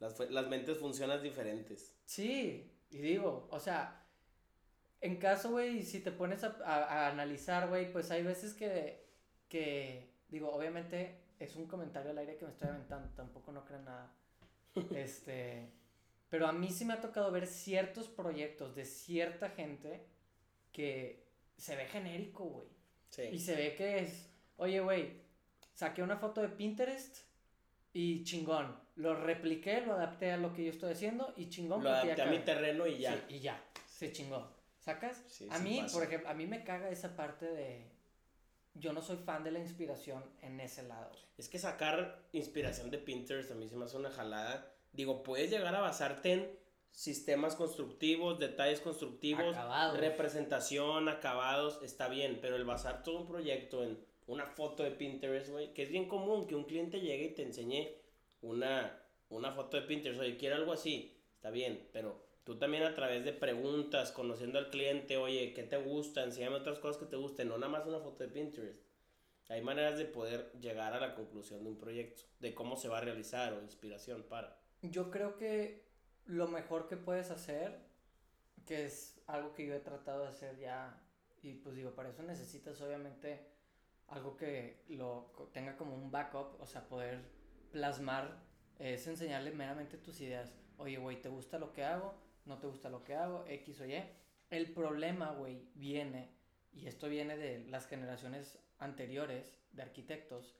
Las, 0.00 0.48
mentes 0.48 0.78
funcionan 0.78 1.22
diferentes. 1.22 1.94
Sí, 2.04 2.72
y 2.90 2.98
digo, 2.98 3.46
o 3.50 3.60
sea, 3.60 4.04
en 5.00 5.16
caso, 5.18 5.50
güey, 5.50 5.84
si 5.84 6.00
te 6.00 6.10
pones 6.10 6.42
a, 6.42 6.56
a- 6.64 6.84
a 6.84 7.08
analizar, 7.10 7.68
güey, 7.68 7.92
pues 7.92 8.10
hay 8.10 8.22
veces 8.24 8.54
que, 8.54 9.06
que, 9.48 10.10
digo, 10.28 10.50
obviamente 10.50 11.20
es 11.38 11.54
un 11.56 11.66
comentario 11.66 12.10
al 12.10 12.18
aire 12.18 12.36
que 12.36 12.44
me 12.46 12.50
estoy 12.50 12.68
aventando, 12.68 13.08
tampoco 13.14 13.52
no 13.52 13.64
crean 13.64 13.84
nada. 13.84 14.12
Este, 14.96 15.70
pero 16.30 16.46
a 16.46 16.52
mí 16.52 16.70
sí 16.70 16.84
me 16.84 16.94
ha 16.94 17.00
tocado 17.00 17.30
ver 17.30 17.46
ciertos 17.46 18.08
proyectos 18.08 18.74
de 18.74 18.84
cierta 18.86 19.50
gente 19.50 20.06
que 20.72 21.28
se 21.58 21.76
ve 21.76 21.84
genérico, 21.86 22.44
güey. 22.44 22.68
Y 23.30 23.38
Sí. 23.38 23.44
se 23.44 23.54
ve 23.56 23.74
que 23.76 23.98
es, 24.00 24.30
oye, 24.56 24.80
güey, 24.80 25.20
saqué 25.74 26.02
una 26.02 26.16
foto 26.16 26.40
de 26.40 26.48
Pinterest 26.48 27.18
y 27.92 28.24
chingón. 28.24 28.76
Lo 28.96 29.14
repliqué, 29.14 29.80
lo 29.80 29.94
adapté 29.94 30.32
a 30.32 30.36
lo 30.36 30.52
que 30.52 30.64
yo 30.64 30.70
estoy 30.70 30.92
haciendo 30.92 31.32
y 31.36 31.48
chingón. 31.48 31.82
Lo 31.82 31.90
ya 31.90 32.00
adapté 32.02 32.22
a 32.22 32.26
mi 32.26 32.38
terreno 32.40 32.86
y 32.86 32.98
ya. 32.98 33.14
Sí, 33.14 33.36
y 33.36 33.40
ya, 33.40 33.62
se 33.86 34.12
chingó. 34.12 34.48
¿Sacas? 34.78 35.22
Sí, 35.28 35.48
a 35.50 35.58
mí, 35.58 35.80
pasa. 35.80 35.94
por 35.94 36.04
ejemplo, 36.06 36.28
a 36.28 36.34
mí 36.34 36.46
me 36.46 36.64
caga 36.64 36.90
esa 36.90 37.14
parte 37.16 37.46
de... 37.46 37.90
Yo 38.74 38.92
no 38.92 39.02
soy 39.02 39.18
fan 39.18 39.44
de 39.44 39.50
la 39.50 39.58
inspiración 39.58 40.24
en 40.40 40.58
ese 40.58 40.82
lado. 40.82 41.12
Es 41.36 41.48
que 41.48 41.58
sacar 41.58 42.22
inspiración 42.32 42.90
de 42.90 42.98
Pinterest 42.98 43.50
a 43.50 43.54
mí 43.54 43.68
se 43.68 43.76
me 43.76 43.84
hace 43.84 43.96
una 43.96 44.10
jalada. 44.10 44.74
Digo, 44.92 45.22
puedes 45.22 45.50
llegar 45.50 45.74
a 45.74 45.80
basarte 45.80 46.32
en 46.32 46.58
sistemas 46.90 47.54
constructivos, 47.54 48.38
detalles 48.38 48.80
constructivos, 48.80 49.54
Acabados. 49.56 49.98
representación, 49.98 51.08
acabados, 51.08 51.80
está 51.82 52.08
bien, 52.08 52.38
pero 52.40 52.56
el 52.56 52.64
basar 52.64 53.02
todo 53.02 53.20
un 53.20 53.26
proyecto 53.26 53.82
en 53.82 53.98
una 54.26 54.46
foto 54.46 54.82
de 54.82 54.92
Pinterest, 54.92 55.50
güey, 55.50 55.72
que 55.74 55.82
es 55.82 55.90
bien 55.90 56.08
común 56.08 56.46
que 56.46 56.54
un 56.54 56.64
cliente 56.64 57.00
llegue 57.00 57.24
y 57.24 57.34
te 57.34 57.42
enseñe 57.42 57.88
una, 58.40 59.02
una 59.28 59.52
foto 59.52 59.76
de 59.76 59.86
Pinterest, 59.86 60.20
oye, 60.20 60.36
quiero 60.36 60.56
algo 60.56 60.72
así, 60.72 61.16
está 61.34 61.50
bien, 61.50 61.88
pero 61.92 62.24
tú 62.44 62.58
también 62.58 62.84
a 62.84 62.94
través 62.94 63.24
de 63.24 63.32
preguntas, 63.32 64.12
conociendo 64.12 64.58
al 64.58 64.70
cliente, 64.70 65.16
oye, 65.16 65.52
¿qué 65.52 65.62
te 65.62 65.76
gusta? 65.76 66.24
Enséñame 66.24 66.56
otras 66.56 66.78
cosas 66.78 67.02
que 67.02 67.08
te 67.08 67.16
gusten, 67.16 67.48
no 67.48 67.58
nada 67.58 67.72
más 67.72 67.86
una 67.86 68.00
foto 68.00 68.24
de 68.24 68.30
Pinterest. 68.30 68.80
Hay 69.48 69.60
maneras 69.60 69.98
de 69.98 70.06
poder 70.06 70.50
llegar 70.60 70.94
a 70.94 71.00
la 71.00 71.14
conclusión 71.14 71.62
de 71.62 71.70
un 71.70 71.76
proyecto, 71.76 72.22
de 72.40 72.54
cómo 72.54 72.76
se 72.76 72.88
va 72.88 72.98
a 72.98 73.02
realizar 73.02 73.52
o 73.52 73.60
inspiración 73.60 74.22
para. 74.22 74.58
Yo 74.82 75.10
creo 75.10 75.36
que 75.36 75.84
lo 76.24 76.48
mejor 76.48 76.88
que 76.88 76.96
puedes 76.96 77.30
hacer, 77.30 77.78
que 78.66 78.86
es 78.86 79.20
algo 79.26 79.52
que 79.52 79.66
yo 79.66 79.74
he 79.74 79.80
tratado 79.80 80.22
de 80.22 80.28
hacer 80.28 80.58
ya, 80.58 81.02
y 81.42 81.54
pues 81.54 81.76
digo, 81.76 81.90
para 81.94 82.10
eso 82.10 82.22
necesitas 82.22 82.80
obviamente 82.80 83.51
algo 84.12 84.36
que 84.36 84.84
lo 84.88 85.30
tenga 85.52 85.76
como 85.76 85.94
un 85.94 86.10
backup, 86.10 86.60
o 86.60 86.66
sea, 86.66 86.86
poder 86.88 87.20
plasmar, 87.70 88.38
es 88.78 89.06
enseñarle 89.06 89.50
meramente 89.52 89.96
tus 89.98 90.20
ideas. 90.20 90.52
Oye, 90.78 90.98
güey, 90.98 91.20
¿te 91.20 91.28
gusta 91.28 91.58
lo 91.58 91.72
que 91.72 91.84
hago? 91.84 92.14
¿No 92.44 92.58
te 92.58 92.66
gusta 92.66 92.88
lo 92.90 93.04
que 93.04 93.14
hago? 93.14 93.44
X 93.46 93.80
o 93.80 93.86
Y. 93.86 94.02
El 94.50 94.72
problema, 94.72 95.30
güey, 95.32 95.62
viene, 95.74 96.28
y 96.72 96.86
esto 96.86 97.08
viene 97.08 97.36
de 97.36 97.64
las 97.68 97.86
generaciones 97.86 98.58
anteriores 98.78 99.58
de 99.72 99.82
arquitectos, 99.82 100.56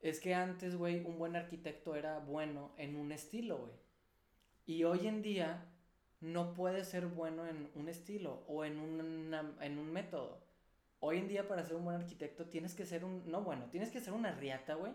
es 0.00 0.20
que 0.20 0.34
antes, 0.34 0.76
güey, 0.76 1.04
un 1.04 1.18
buen 1.18 1.34
arquitecto 1.36 1.96
era 1.96 2.18
bueno 2.18 2.72
en 2.76 2.96
un 2.96 3.10
estilo, 3.12 3.58
güey. 3.58 3.72
Y 4.66 4.84
hoy 4.84 5.06
en 5.06 5.22
día 5.22 5.64
no 6.20 6.52
puede 6.54 6.84
ser 6.84 7.06
bueno 7.06 7.46
en 7.46 7.70
un 7.74 7.88
estilo 7.88 8.44
o 8.46 8.64
en, 8.64 8.78
una- 8.78 9.54
en 9.60 9.78
un 9.78 9.92
método. 9.92 10.45
Hoy 11.00 11.18
en 11.18 11.28
día 11.28 11.46
para 11.46 11.62
ser 11.64 11.76
un 11.76 11.84
buen 11.84 11.96
arquitecto 11.96 12.46
tienes 12.46 12.74
que 12.74 12.86
ser 12.86 13.04
un... 13.04 13.30
No 13.30 13.42
bueno, 13.42 13.66
tienes 13.70 13.90
que 13.90 14.00
ser 14.00 14.12
una 14.12 14.32
riata, 14.32 14.74
güey. 14.74 14.92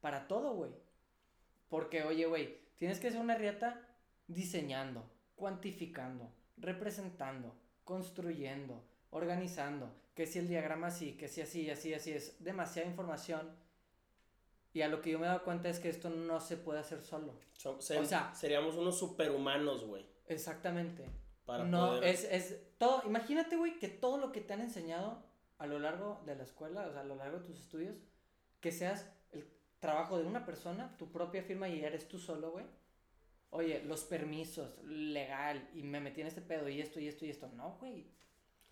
Para 0.00 0.26
todo, 0.28 0.54
güey. 0.54 0.70
Porque, 1.68 2.02
oye, 2.04 2.26
güey, 2.26 2.58
tienes 2.78 2.98
que 3.00 3.10
ser 3.10 3.20
una 3.20 3.34
riata 3.34 3.80
diseñando, 4.26 5.10
cuantificando, 5.34 6.32
representando, 6.56 7.54
construyendo, 7.84 8.82
organizando. 9.10 9.92
Que 10.14 10.26
si 10.26 10.38
el 10.38 10.48
diagrama 10.48 10.88
así, 10.88 11.16
que 11.16 11.28
si 11.28 11.40
así, 11.40 11.70
así, 11.70 11.94
así. 11.94 12.12
Es 12.12 12.42
demasiada 12.42 12.88
información. 12.88 13.50
Y 14.72 14.82
a 14.82 14.88
lo 14.88 15.00
que 15.00 15.10
yo 15.10 15.18
me 15.18 15.26
he 15.26 15.28
dado 15.28 15.42
cuenta 15.44 15.68
es 15.68 15.80
que 15.80 15.88
esto 15.88 16.10
no 16.10 16.40
se 16.40 16.56
puede 16.56 16.78
hacer 16.78 17.02
solo. 17.02 17.34
So- 17.52 17.76
O 17.78 17.82
sea- 17.82 18.32
seríamos 18.34 18.76
unos 18.76 18.98
superhumanos, 18.98 19.84
güey. 19.84 20.06
Exactamente. 20.28 21.06
Para 21.44 21.64
no, 21.64 21.88
poder... 21.88 22.04
es, 22.04 22.24
es 22.24 22.60
todo. 22.78 23.02
Imagínate, 23.04 23.56
güey, 23.56 23.78
que 23.78 23.88
todo 23.88 24.18
lo 24.18 24.30
que 24.30 24.40
te 24.40 24.52
han 24.52 24.60
enseñado 24.60 25.24
a 25.60 25.66
lo 25.66 25.78
largo 25.78 26.22
de 26.24 26.34
la 26.34 26.42
escuela, 26.42 26.86
o 26.88 26.92
sea, 26.92 27.02
a 27.02 27.04
lo 27.04 27.16
largo 27.16 27.38
de 27.38 27.44
tus 27.44 27.60
estudios, 27.60 27.94
que 28.60 28.72
seas 28.72 29.06
el 29.32 29.46
trabajo 29.78 30.18
de 30.18 30.24
una 30.24 30.44
persona, 30.46 30.96
tu 30.96 31.12
propia 31.12 31.42
firma 31.42 31.68
y 31.68 31.84
eres 31.84 32.08
tú 32.08 32.18
solo, 32.18 32.50
güey. 32.50 32.64
Oye, 33.50 33.82
los 33.84 34.04
permisos, 34.04 34.82
legal, 34.84 35.68
y 35.74 35.82
me 35.82 36.00
metí 36.00 36.22
en 36.22 36.28
este 36.28 36.40
pedo, 36.40 36.68
y 36.68 36.80
esto, 36.80 36.98
y 36.98 37.08
esto, 37.08 37.26
y 37.26 37.30
esto. 37.30 37.48
No, 37.48 37.76
güey. 37.78 38.06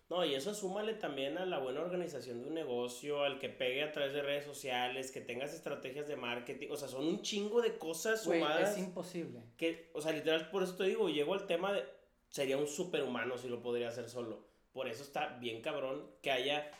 No, 0.09 0.25
y 0.25 0.33
eso 0.33 0.55
súmale 0.55 0.95
también 0.95 1.37
a 1.37 1.45
la 1.45 1.59
buena 1.59 1.81
organización 1.81 2.41
de 2.41 2.47
un 2.47 2.55
negocio, 2.55 3.21
al 3.23 3.37
que 3.37 3.49
pegue 3.49 3.83
a 3.83 3.91
través 3.91 4.11
de 4.13 4.23
redes 4.23 4.45
sociales, 4.45 5.11
que 5.11 5.21
tengas 5.21 5.53
estrategias 5.53 6.07
de 6.07 6.15
marketing, 6.15 6.69
o 6.71 6.77
sea, 6.77 6.87
son 6.87 7.05
un 7.05 7.21
chingo 7.21 7.61
de 7.61 7.77
cosas 7.77 8.25
Güey, 8.25 8.39
sumadas 8.39 8.71
es 8.71 8.79
imposible. 8.79 9.43
que, 9.57 9.91
o 9.93 10.01
sea, 10.01 10.11
literal, 10.11 10.49
por 10.49 10.63
eso 10.63 10.75
te 10.75 10.85
digo, 10.85 11.07
llego 11.09 11.35
al 11.35 11.45
tema 11.45 11.71
de, 11.71 11.83
sería 12.29 12.57
un 12.57 12.67
superhumano 12.67 13.37
si 13.37 13.47
lo 13.47 13.61
podría 13.61 13.89
hacer 13.89 14.09
solo. 14.09 14.48
Por 14.73 14.87
eso 14.87 15.03
está 15.03 15.37
bien 15.37 15.61
cabrón 15.61 16.09
que 16.21 16.31
haya 16.31 16.71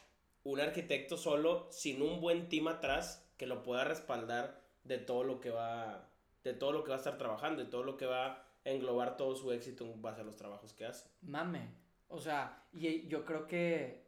un 0.43 0.59
arquitecto 0.59 1.17
solo 1.17 1.67
sin 1.71 2.01
un 2.01 2.21
buen 2.21 2.49
team 2.49 2.67
atrás 2.67 3.27
que 3.37 3.47
lo 3.47 3.63
pueda 3.63 3.83
respaldar 3.83 4.61
de 4.83 4.97
todo 4.97 5.23
lo 5.23 5.39
que 5.39 5.49
va, 5.49 6.09
de 6.43 6.53
todo 6.53 6.71
lo 6.71 6.83
que 6.83 6.89
va 6.89 6.95
a 6.95 6.99
estar 6.99 7.17
trabajando, 7.17 7.63
de 7.63 7.69
todo 7.69 7.83
lo 7.83 7.97
que 7.97 8.05
va 8.05 8.27
a 8.27 8.45
englobar 8.63 9.17
todo 9.17 9.35
su 9.35 9.51
éxito 9.51 9.85
en 9.85 10.01
base 10.01 10.21
a 10.21 10.23
los 10.23 10.35
trabajos 10.35 10.73
que 10.73 10.85
hace. 10.85 11.09
Mame. 11.21 11.69
O 12.07 12.19
sea, 12.19 12.63
y 12.73 13.07
yo 13.07 13.23
creo 13.25 13.47
que, 13.47 14.03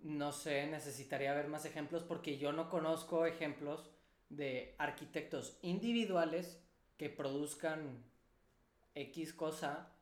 no 0.00 0.32
sé, 0.32 0.66
necesitaría 0.66 1.34
ver 1.34 1.48
más 1.48 1.64
ejemplos 1.64 2.02
porque 2.04 2.38
yo 2.38 2.52
no 2.52 2.68
conozco 2.68 3.26
ejemplos 3.26 3.90
de 4.28 4.74
arquitectos 4.78 5.58
individuales 5.62 6.62
que 6.96 7.10
produzcan 7.10 8.04
X 8.94 9.32
cosa, 9.32 9.92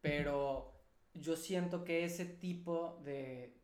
pero 0.00 0.75
yo 1.20 1.36
siento 1.36 1.84
que 1.84 2.04
ese 2.04 2.24
tipo 2.24 3.00
de, 3.04 3.56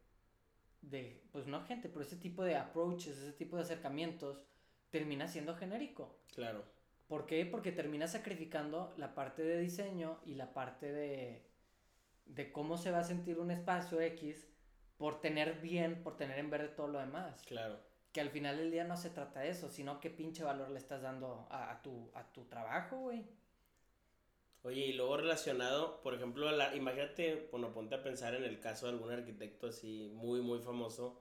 de, 0.80 1.22
pues 1.32 1.46
no 1.46 1.64
gente, 1.64 1.88
pero 1.88 2.02
ese 2.02 2.16
tipo 2.16 2.42
de 2.44 2.56
approaches, 2.56 3.16
ese 3.18 3.32
tipo 3.32 3.56
de 3.56 3.62
acercamientos, 3.62 4.42
termina 4.90 5.26
siendo 5.28 5.54
genérico. 5.56 6.18
Claro. 6.34 6.64
¿Por 7.06 7.26
qué? 7.26 7.44
Porque 7.46 7.72
termina 7.72 8.08
sacrificando 8.08 8.94
la 8.96 9.14
parte 9.14 9.42
de 9.42 9.58
diseño 9.58 10.20
y 10.24 10.34
la 10.34 10.52
parte 10.54 10.92
de, 10.92 11.46
de 12.26 12.52
cómo 12.52 12.78
se 12.78 12.90
va 12.90 13.00
a 13.00 13.04
sentir 13.04 13.38
un 13.38 13.50
espacio 13.50 14.00
X 14.00 14.46
por 14.96 15.20
tener 15.20 15.60
bien, 15.60 16.02
por 16.02 16.16
tener 16.16 16.38
en 16.38 16.50
verde 16.50 16.68
todo 16.68 16.88
lo 16.88 16.98
demás. 17.00 17.42
Claro. 17.42 17.78
Que 18.12 18.20
al 18.20 18.30
final 18.30 18.56
del 18.58 18.70
día 18.70 18.84
no 18.84 18.96
se 18.96 19.10
trata 19.10 19.40
de 19.40 19.50
eso, 19.50 19.68
sino 19.68 20.00
qué 20.00 20.10
pinche 20.10 20.44
valor 20.44 20.70
le 20.70 20.78
estás 20.78 21.02
dando 21.02 21.46
a, 21.50 21.72
a 21.72 21.82
tu, 21.82 22.10
a 22.14 22.30
tu 22.32 22.44
trabajo, 22.44 22.98
güey. 22.98 23.24
Oye, 24.64 24.86
y 24.86 24.92
luego 24.92 25.16
relacionado, 25.16 26.00
por 26.02 26.14
ejemplo, 26.14 26.48
a 26.48 26.52
la, 26.52 26.74
imagínate, 26.76 27.48
bueno, 27.50 27.72
ponte 27.72 27.96
a 27.96 28.02
pensar 28.02 28.34
en 28.34 28.44
el 28.44 28.60
caso 28.60 28.86
de 28.86 28.92
algún 28.92 29.10
arquitecto 29.10 29.66
así 29.66 30.10
muy, 30.14 30.40
muy 30.40 30.60
famoso, 30.60 31.20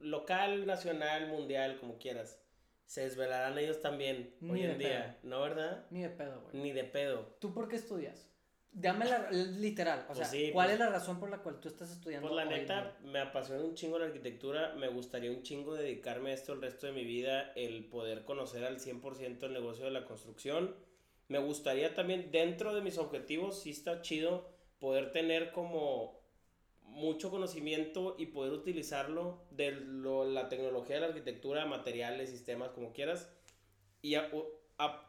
local, 0.00 0.66
nacional, 0.66 1.28
mundial, 1.28 1.78
como 1.78 1.98
quieras. 1.98 2.40
Se 2.86 3.02
desvelarán 3.02 3.58
ellos 3.58 3.80
también 3.82 4.34
Ni 4.40 4.50
hoy 4.52 4.62
en 4.62 4.78
día, 4.78 5.18
¿no, 5.22 5.42
verdad? 5.42 5.84
Ni 5.90 6.00
de 6.02 6.08
pedo, 6.08 6.40
güey. 6.40 6.56
Ni 6.62 6.72
de 6.72 6.84
pedo. 6.84 7.36
¿Tú 7.38 7.52
por 7.52 7.68
qué 7.68 7.76
estudias? 7.76 8.30
Dame 8.72 9.06
la 9.06 9.30
literal, 9.30 10.02
o 10.04 10.06
Pues 10.08 10.18
sea, 10.18 10.26
sí, 10.28 10.50
¿cuál 10.52 10.68
pues- 10.68 10.74
es 10.74 10.78
la 10.80 10.88
razón 10.90 11.18
por 11.18 11.28
la 11.30 11.38
cual 11.38 11.58
tú 11.60 11.68
estás 11.68 11.90
estudiando? 11.90 12.28
Pues 12.28 12.36
la 12.44 12.50
hoy 12.50 12.60
neta, 12.60 12.80
día? 12.82 13.10
me 13.10 13.18
apasiona 13.20 13.62
un 13.62 13.74
chingo 13.74 13.98
la 13.98 14.06
arquitectura, 14.06 14.74
me 14.74 14.88
gustaría 14.88 15.30
un 15.30 15.42
chingo 15.42 15.74
dedicarme 15.74 16.30
a 16.30 16.34
esto 16.34 16.52
el 16.54 16.62
resto 16.62 16.86
de 16.86 16.92
mi 16.92 17.04
vida, 17.04 17.52
el 17.56 17.84
poder 17.86 18.24
conocer 18.24 18.64
al 18.64 18.78
100% 18.78 19.46
el 19.46 19.52
negocio 19.52 19.84
de 19.84 19.90
la 19.90 20.04
construcción. 20.06 20.74
Me 21.28 21.38
gustaría 21.38 21.94
también, 21.94 22.30
dentro 22.32 22.74
de 22.74 22.80
mis 22.80 22.98
objetivos, 22.98 23.60
sí 23.60 23.70
está 23.70 24.00
chido 24.02 24.48
poder 24.78 25.12
tener 25.12 25.52
como 25.52 26.18
mucho 26.82 27.30
conocimiento 27.30 28.16
y 28.18 28.26
poder 28.26 28.52
utilizarlo 28.52 29.42
de 29.50 29.72
lo- 29.72 30.24
la 30.24 30.48
tecnología 30.48 30.96
de 30.96 31.00
la 31.02 31.06
arquitectura, 31.08 31.66
materiales, 31.66 32.30
sistemas, 32.30 32.70
como 32.70 32.92
quieras, 32.92 33.30
y 34.02 34.14
a- 34.14 34.30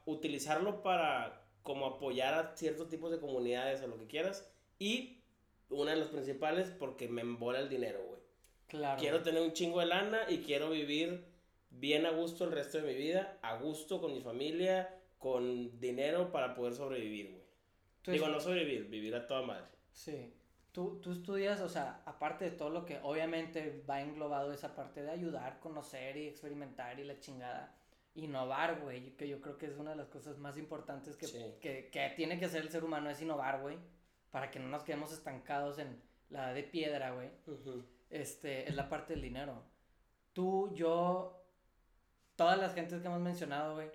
utilizarlo 0.06 0.82
para 0.84 1.46
como 1.64 1.86
apoyar 1.86 2.34
a 2.34 2.56
ciertos 2.58 2.90
tipos 2.90 3.12
de 3.12 3.20
comunidades 3.20 3.82
o 3.82 3.88
lo 3.88 3.98
que 3.98 4.08
quieras. 4.08 4.52
Y 4.80 5.22
una 5.70 5.92
de 5.92 5.98
las 5.98 6.08
principales 6.10 6.70
porque 6.72 7.08
me 7.08 7.22
embola 7.22 7.60
el 7.60 7.70
dinero, 7.70 8.04
güey. 8.08 8.20
Claro. 8.68 9.00
Quiero 9.00 9.22
tener 9.22 9.42
un 9.42 9.54
chingo 9.54 9.80
de 9.80 9.86
lana 9.86 10.22
y 10.30 10.40
quiero 10.40 10.70
vivir 10.72 11.26
bien 11.70 12.06
a 12.06 12.12
gusto 12.12 12.44
el 12.46 12.52
resto 12.52 12.80
de 12.80 12.88
mi 12.92 12.96
vida, 12.96 13.38
a 13.42 13.58
gusto 13.58 14.02
con 14.02 14.14
mi 14.14 14.22
familia, 14.22 14.99
con 15.20 15.80
dinero 15.80 16.32
para 16.32 16.56
poder 16.56 16.74
sobrevivir, 16.74 17.32
güey. 17.32 17.44
Digo, 18.18 18.28
no 18.30 18.40
sobrevivir, 18.40 18.90
vivir 18.90 19.14
a 19.16 19.28
toda 19.28 19.44
madre. 19.44 19.68
Sí. 19.92 20.34
Tú, 20.72 21.00
tú 21.02 21.12
estudias, 21.12 21.62
o 21.62 21.70
sea, 21.70 22.02
aparte 22.06 22.46
de 22.46 22.52
todo 22.52 22.70
lo 22.70 22.86
que 22.86 23.00
obviamente 23.04 23.84
va 23.90 24.02
englobado 24.02 24.52
esa 24.54 24.76
parte 24.76 25.04
de 25.04 25.12
ayudar, 25.12 25.60
conocer 25.60 26.16
y 26.16 26.28
experimentar 26.28 27.00
y 27.00 27.04
la 27.04 27.20
chingada, 27.20 27.76
innovar, 28.16 28.80
güey, 28.82 29.16
que 29.18 29.28
yo 29.28 29.42
creo 29.42 29.58
que 29.58 29.66
es 29.66 29.78
una 29.78 29.92
de 29.92 29.98
las 29.98 30.08
cosas 30.10 30.38
más 30.38 30.58
importantes 30.58 31.18
que, 31.18 31.28
Sí. 31.28 31.44
que, 31.60 31.90
que 31.90 32.14
tiene 32.16 32.40
que 32.40 32.46
hacer 32.46 32.62
el 32.62 32.70
ser 32.70 32.84
humano, 32.84 33.10
es 33.10 33.22
innovar, 33.22 33.62
güey, 33.62 33.78
para 34.32 34.50
que 34.52 34.60
no 34.60 34.70
nos 34.70 34.84
quedemos 34.84 35.12
estancados 35.12 35.80
en 35.80 36.02
la 36.30 36.46
edad 36.46 36.56
de 36.56 36.64
piedra, 36.64 37.12
güey. 37.12 37.30
Ujú. 37.48 37.84
Este, 38.10 38.68
es 38.70 38.76
la 38.76 38.88
parte 38.90 39.14
del 39.14 39.22
dinero. 39.24 39.64
Tú, 40.34 40.72
yo, 40.76 41.44
todas 42.36 42.58
las 42.60 42.74
gentes 42.74 43.02
que 43.02 43.08
hemos 43.08 43.22
mencionado, 43.22 43.76
güey, 43.76 43.90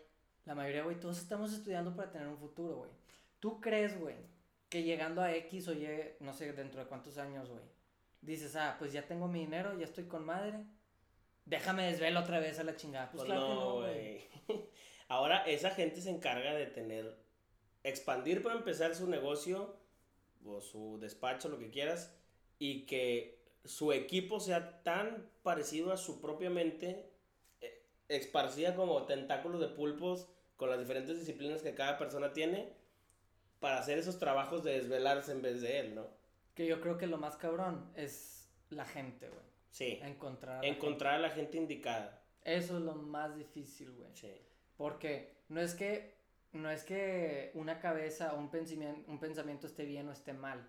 la 0.47 0.55
mayoría, 0.55 0.83
güey, 0.83 1.01
todos 1.01 1.19
estamos 1.19 1.53
estudiando 1.53 1.95
para 1.95 2.11
tener 2.11 2.29
un 2.29 2.39
futuro, 2.39 2.77
güey. 2.77 2.91
¿Tú 3.41 3.61
crees, 3.61 3.99
güey, 3.99 4.17
que 4.69 4.83
llegando 4.83 5.23
a 5.23 5.35
X 5.35 5.69
o 5.69 5.73
Y, 5.73 5.87
no 6.21 6.33
sé, 6.33 6.53
dentro 6.53 6.81
de 6.81 6.87
cuántos 6.87 7.19
años, 7.19 7.49
güey, 7.49 7.63
dices, 8.21 8.57
ah, 8.57 8.77
pues 8.79 8.93
ya 8.93 9.07
tengo 9.07 9.29
mi 9.29 9.41
dinero, 9.41 9.79
ya 9.79 9.85
estoy 9.85 10.05
con 10.05 10.25
madre, 10.25 10.65
déjame 11.45 11.87
desvelo 11.87 12.21
otra 12.21 12.41
vez 12.41 12.59
a 12.59 12.65
la 12.65 12.77
chingada? 12.77 13.11
Pues, 13.11 13.25
Pues 13.25 13.27
claro 13.27 13.55
no, 13.55 13.75
güey. 13.77 14.23
Ahora 15.09 15.45
esa 15.45 15.71
gente 15.71 16.01
se 16.01 16.11
encarga 16.11 16.55
de 16.55 16.67
tener, 16.67 17.17
expandir 17.83 18.43
para 18.43 18.57
empezar 18.57 18.95
su 18.95 19.09
negocio 19.09 19.77
o 20.45 20.61
su 20.61 20.99
despacho, 21.01 21.49
lo 21.49 21.59
que 21.59 21.71
quieras, 21.71 22.15
y 22.59 22.87
que 22.87 23.43
su 23.65 23.93
equipo 23.93 24.41
sea 24.41 24.83
tan 24.83 25.31
parecido 25.43 25.93
a 25.93 25.97
su 25.97 26.21
propia 26.21 26.51
mente, 26.51 27.11
eh, 27.61 27.87
esparcida 28.09 28.75
como 28.75 29.05
tentáculos 29.05 29.61
de 29.61 29.69
pulpos 29.69 30.29
con 30.57 30.71
las 30.71 30.79
diferentes 30.79 31.19
disciplinas 31.19 31.63
que 31.63 31.75
cada 31.75 31.99
persona 31.99 32.33
tiene, 32.33 32.73
para 33.61 33.79
hacer 33.79 33.99
esos 33.99 34.19
trabajos 34.19 34.63
de 34.63 34.73
desvelarse 34.73 35.33
en 35.33 35.43
vez 35.43 35.61
de 35.63 35.81
él, 35.81 35.95
¿no? 35.95 36.07
Que 36.55 36.67
yo 36.67 36.81
creo 36.81 36.99
que 36.99 37.07
lo 37.07 37.19
más 37.19 37.37
cabrón 37.37 37.91
es 37.97 38.49
la 38.71 38.85
gente, 38.85 39.29
güey. 39.29 39.41
Sí, 39.71 39.99
Encontrar. 40.03 40.59
a 40.59 40.63
la 40.63 40.69
encontrar 40.69 41.15
a 41.15 41.19
la 41.19 41.31
gente 41.31 41.57
indicada. 41.57 42.23
Eso 42.43 42.77
es 42.77 42.83
lo 42.85 42.95
más 42.95 43.35
difícil, 43.37 43.91
güey. 43.93 44.11
Sí. 44.15 44.33
Porque 44.77 45.35
no 45.49 45.61
es 45.61 45.75
que 45.75 46.15
no 46.53 46.71
es 46.71 46.85
que 46.85 47.51
una 47.55 47.81
cabeza 47.81 48.35
o 48.35 48.39
un 48.39 48.49
pensamiento, 48.51 49.11
un 49.11 49.19
pensamiento 49.19 49.67
esté 49.67 49.85
bien 49.85 50.09
o 50.09 50.13
esté 50.13 50.33
mal. 50.33 50.69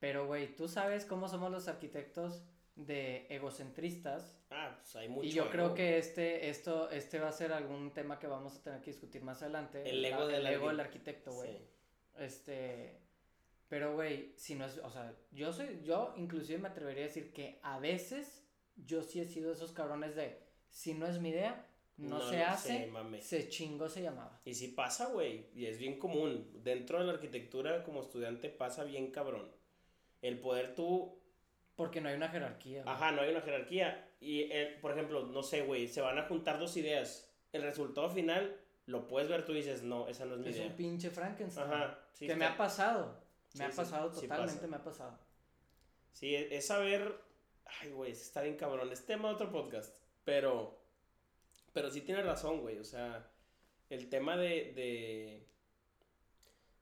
Pero 0.00 0.26
güey, 0.26 0.56
tú 0.56 0.68
sabes 0.68 1.04
cómo 1.04 1.28
somos 1.28 1.50
los 1.50 1.68
arquitectos 1.68 2.42
de 2.76 3.26
egocentristas 3.28 4.38
Ah, 4.50 4.63
pues 4.84 4.96
hay 4.96 5.08
mucho. 5.08 5.26
y 5.26 5.30
yo 5.32 5.42
ego. 5.44 5.50
creo 5.52 5.74
que 5.74 5.96
este 5.98 6.48
esto 6.50 6.90
este 6.90 7.18
va 7.18 7.28
a 7.28 7.32
ser 7.32 7.52
algún 7.52 7.92
tema 7.92 8.18
que 8.18 8.26
vamos 8.26 8.54
a 8.56 8.62
tener 8.62 8.80
que 8.82 8.90
discutir 8.92 9.22
más 9.22 9.42
adelante. 9.42 9.88
El 9.88 10.04
ego 10.04 10.20
la- 10.20 10.26
del 10.26 10.46
el 10.46 10.52
ego 10.54 10.68
del 10.68 10.80
arquitecto, 10.80 11.32
güey. 11.32 11.50
Sí. 11.56 11.58
Este, 12.18 13.00
pero 13.68 13.94
güey, 13.94 14.32
si 14.36 14.54
no 14.54 14.66
es, 14.66 14.78
o 14.78 14.90
sea, 14.90 15.12
yo 15.32 15.52
soy, 15.52 15.80
yo 15.84 16.14
inclusive 16.16 16.58
me 16.58 16.68
atrevería 16.68 17.04
a 17.04 17.06
decir 17.06 17.32
que 17.32 17.58
a 17.62 17.78
veces 17.78 18.44
yo 18.76 19.02
sí 19.02 19.20
he 19.20 19.24
sido 19.26 19.52
esos 19.52 19.72
cabrones 19.72 20.14
de, 20.14 20.38
si 20.70 20.94
no 20.94 21.06
es 21.06 21.18
mi 21.18 21.30
idea, 21.30 21.66
no, 21.96 22.18
No, 22.18 22.28
se 22.30 22.42
hace, 22.42 22.84
se 22.84 22.86
mame. 22.88 23.20
se 23.20 23.48
chingó 23.48 23.88
se 23.88 24.02
llamaba. 24.02 24.40
Y 24.44 24.54
sí 24.54 24.68
pasa, 24.68 25.06
güey, 25.08 25.46
y 25.54 25.66
es 25.66 25.78
bien 25.78 25.98
común. 25.98 26.50
Dentro 26.62 26.98
de 26.98 27.04
la 27.06 27.12
arquitectura 27.12 27.82
como 27.84 28.02
estudiante 28.02 28.48
pasa 28.50 28.84
bien 28.84 29.10
cabrón. 29.12 29.50
El 30.20 30.38
poder 30.40 30.74
tú, 30.74 31.20
Porque 31.76 32.00
no 32.00 32.08
hay 32.08 32.16
una 32.16 32.28
jerarquía. 32.28 32.82
ajá, 32.86 33.12
no 33.12 33.22
hay 33.22 33.30
una 33.30 33.40
jerarquía. 33.42 34.08
Y, 34.24 34.50
el, 34.50 34.74
por 34.80 34.92
ejemplo, 34.92 35.26
no 35.26 35.42
sé, 35.42 35.62
güey, 35.62 35.86
se 35.88 36.00
van 36.00 36.18
a 36.18 36.26
juntar 36.26 36.58
dos 36.58 36.76
ideas. 36.76 37.30
El 37.52 37.62
resultado 37.62 38.08
final 38.10 38.58
lo 38.86 39.06
puedes 39.06 39.28
ver, 39.28 39.44
tú 39.44 39.52
dices, 39.52 39.82
no, 39.82 40.08
esa 40.08 40.24
no 40.24 40.34
es 40.34 40.40
mi 40.40 40.48
Es 40.48 40.56
idea. 40.56 40.66
un 40.68 40.76
pinche 40.76 41.10
Frankenstein. 41.10 41.66
Ajá, 41.66 41.98
sí. 42.12 42.26
que 42.26 42.34
me 42.36 42.44
ha 42.46 42.56
pasado. 42.56 43.22
Me 43.54 43.58
Sí, 43.58 43.62
ha 43.62 43.70
pasado 43.70 44.12
sí 44.12 44.22
totalmente, 44.22 44.54
pasa. 44.62 44.66
me 44.68 44.76
ha 44.76 44.82
pasado. 44.84 45.18
Sí, 46.12 46.34
es, 46.34 46.50
es 46.52 46.66
saber. 46.66 47.14
Ay, 47.80 47.90
güey, 47.90 48.12
está 48.12 48.42
bien 48.42 48.56
cabrón. 48.56 48.90
Es 48.92 49.04
tema 49.06 49.28
de 49.28 49.34
otro 49.34 49.50
podcast. 49.52 49.96
Pero. 50.24 50.78
Pero 51.72 51.90
sí 51.90 52.00
tiene 52.00 52.22
razón, 52.22 52.60
güey. 52.62 52.78
O 52.78 52.84
sea, 52.84 53.28
el 53.90 54.08
tema 54.08 54.36
de, 54.36 54.72
de. 54.74 55.46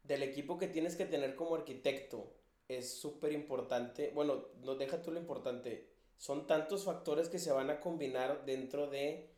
Del 0.04 0.22
equipo 0.22 0.58
que 0.58 0.66
tienes 0.68 0.96
que 0.96 1.04
tener 1.06 1.34
como 1.36 1.54
arquitecto 1.54 2.34
es 2.68 2.98
súper 2.98 3.32
importante. 3.32 4.10
Bueno, 4.14 4.46
no 4.62 4.74
deja 4.74 5.00
tú 5.02 5.12
lo 5.12 5.20
importante. 5.20 5.91
Son 6.22 6.46
tantos 6.46 6.84
factores 6.84 7.28
que 7.28 7.40
se 7.40 7.50
van 7.50 7.68
a 7.68 7.80
combinar 7.80 8.44
dentro 8.46 8.86
de. 8.88 9.28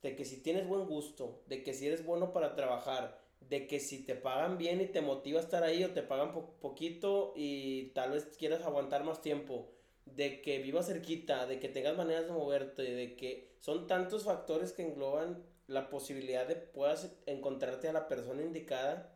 De 0.00 0.14
que 0.14 0.24
si 0.24 0.40
tienes 0.42 0.68
buen 0.68 0.86
gusto, 0.86 1.42
de 1.48 1.64
que 1.64 1.74
si 1.74 1.88
eres 1.88 2.04
bueno 2.04 2.32
para 2.32 2.54
trabajar, 2.54 3.18
de 3.40 3.66
que 3.66 3.80
si 3.80 4.04
te 4.06 4.14
pagan 4.14 4.56
bien 4.56 4.80
y 4.80 4.86
te 4.86 5.00
motiva 5.00 5.40
a 5.40 5.42
estar 5.42 5.64
ahí 5.64 5.82
o 5.82 5.90
te 5.92 6.02
pagan 6.02 6.32
po- 6.32 6.54
poquito 6.60 7.32
y 7.36 7.86
tal 7.96 8.12
vez 8.12 8.26
quieras 8.38 8.62
aguantar 8.64 9.02
más 9.02 9.22
tiempo, 9.22 9.72
de 10.06 10.40
que 10.40 10.58
vivas 10.60 10.86
cerquita, 10.86 11.46
de 11.46 11.58
que 11.58 11.68
tengas 11.68 11.96
maneras 11.96 12.26
de 12.26 12.32
moverte, 12.32 12.82
de 12.82 13.16
que 13.16 13.56
son 13.58 13.88
tantos 13.88 14.24
factores 14.24 14.72
que 14.72 14.82
engloban 14.84 15.44
la 15.66 15.90
posibilidad 15.90 16.46
de 16.46 16.54
puedas 16.56 17.10
encontrarte 17.26 17.88
a 17.88 17.92
la 17.92 18.06
persona 18.08 18.42
indicada 18.42 19.12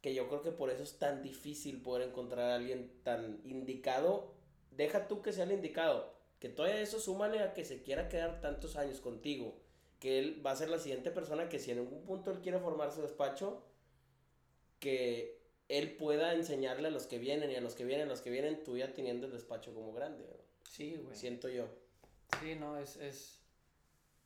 que 0.00 0.14
yo 0.14 0.28
creo 0.28 0.42
que 0.42 0.52
por 0.52 0.70
eso 0.70 0.82
es 0.82 0.98
tan 0.98 1.22
difícil 1.22 1.82
poder 1.82 2.08
encontrar 2.08 2.50
a 2.50 2.54
alguien 2.56 2.92
tan 3.02 3.40
indicado. 3.44 4.34
Deja 4.70 5.06
tú 5.08 5.22
que 5.22 5.32
sea 5.32 5.44
el 5.44 5.52
indicado, 5.52 6.15
que 6.38 6.48
todavía 6.48 6.80
eso 6.80 7.00
súmale 7.00 7.40
a 7.40 7.54
que 7.54 7.64
se 7.64 7.82
quiera 7.82 8.08
quedar 8.08 8.40
tantos 8.40 8.76
años 8.76 9.00
contigo, 9.00 9.56
que 10.00 10.18
él 10.18 10.42
va 10.44 10.50
a 10.50 10.56
ser 10.56 10.68
la 10.68 10.78
siguiente 10.78 11.10
persona 11.10 11.48
que 11.48 11.58
si 11.58 11.70
en 11.70 11.78
algún 11.78 12.04
punto 12.04 12.30
él 12.30 12.40
quiere 12.40 12.58
formar 12.58 12.92
su 12.92 13.02
despacho, 13.02 13.62
que 14.78 15.40
él 15.68 15.96
pueda 15.96 16.34
enseñarle 16.34 16.88
a 16.88 16.90
los 16.90 17.06
que 17.06 17.18
vienen 17.18 17.50
y 17.50 17.56
a 17.56 17.60
los 17.60 17.74
que 17.74 17.84
vienen, 17.84 18.06
a 18.06 18.10
los 18.10 18.20
que 18.20 18.30
vienen, 18.30 18.62
tú 18.62 18.76
ya 18.76 18.92
teniendo 18.92 19.26
el 19.26 19.32
despacho 19.32 19.74
como 19.74 19.92
grande, 19.92 20.24
¿no? 20.24 20.36
Sí, 20.70 20.96
güey. 20.96 21.16
siento 21.16 21.48
yo. 21.48 21.66
Sí, 22.40 22.54
no, 22.54 22.76
es, 22.76 22.96
es, 22.96 23.40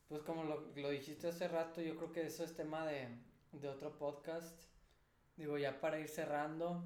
pues 0.08 0.22
como 0.22 0.44
lo, 0.44 0.72
lo 0.74 0.90
dijiste 0.90 1.28
hace 1.28 1.46
rato, 1.48 1.80
yo 1.80 1.96
creo 1.96 2.12
que 2.12 2.26
eso 2.26 2.44
es 2.44 2.54
tema 2.54 2.86
de, 2.86 3.08
de 3.52 3.68
otro 3.68 3.96
podcast. 3.96 4.64
Digo, 5.36 5.56
ya 5.56 5.80
para 5.80 6.00
ir 6.00 6.08
cerrando, 6.08 6.82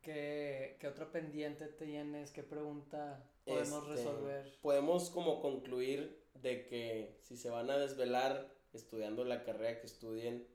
¿qué, 0.00 0.76
qué 0.78 0.86
otro 0.86 1.10
pendiente 1.10 1.66
tienes? 1.66 2.30
¿Qué 2.30 2.42
pregunta 2.42 3.28
podemos 3.46 3.82
Este, 3.88 3.96
resolver? 3.96 4.58
Podemos 4.60 5.10
como 5.10 5.40
concluir 5.40 6.22
de 6.34 6.66
que 6.66 7.18
si 7.22 7.36
se 7.36 7.50
van 7.50 7.70
a 7.70 7.78
desvelar 7.78 8.54
estudiando 8.72 9.24
la 9.24 9.42
carrera 9.42 9.80
que 9.80 9.86
estudien, 9.86 10.46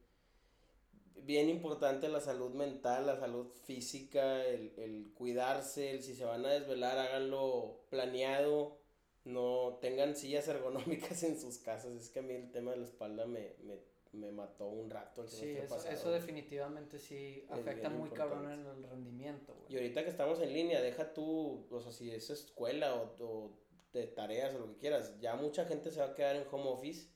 bien 1.16 1.50
importante 1.50 2.08
la 2.10 2.20
salud 2.20 2.54
mental, 2.54 3.06
la 3.08 3.20
salud 3.20 3.48
física, 3.66 4.46
el, 4.46 4.74
el 4.78 5.12
cuidarse, 5.14 5.92
el 5.92 6.04
si 6.04 6.16
se 6.16 6.26
van 6.26 6.46
a 6.46 6.50
desvelar, 6.50 6.98
háganlo 7.00 7.86
planeado, 7.90 8.80
no 9.24 9.78
tengan 9.82 10.16
sillas 10.16 10.48
ergonómicas 10.48 11.24
en 11.24 11.40
sus 11.40 11.58
casas. 11.58 11.94
Es 11.94 12.10
que 12.10 12.20
a 12.20 12.24
mí 12.24 12.34
el 12.34 12.52
tema 12.52 12.72
de 12.72 12.78
la 12.78 12.86
espalda 12.86 13.26
me, 13.26 13.56
me, 13.64 13.80
me 14.14 14.32
mató 14.32 14.68
un 14.68 14.90
rato 14.90 15.22
el 15.24 15.30
Sí, 15.30 15.52
eso, 15.52 15.78
eso 15.88 16.12
definitivamente 16.12 17.00
sí 17.00 17.46
afecta 17.50 17.90
muy 17.90 18.10
cabrón 18.10 18.52
en 18.52 18.66
el 18.66 18.84
rendimiento, 18.84 19.54
güey. 19.54 19.74
Y 19.74 19.76
ahorita 19.78 20.04
que 20.04 20.10
estamos 20.10 20.42
en 20.42 20.54
línea, 20.54 20.82
deja 20.82 21.14
tú, 21.14 21.66
o 21.70 21.80
sea, 21.80 21.92
si 21.92 22.12
es 22.12 22.30
escuela 22.30 22.96
o, 22.96 23.16
o 23.24 23.52
de 23.94 24.08
tareas 24.08 24.54
o 24.56 24.60
lo 24.60 24.68
que 24.68 24.78
quieras, 24.78 25.20
ya 25.20 25.36
mucha 25.36 25.66
gente 25.66 25.92
se 25.92 26.02
va 26.02 26.08
a 26.08 26.16
quedar 26.16 26.36
en 26.36 26.46
home 26.52 26.70
office. 26.70 27.10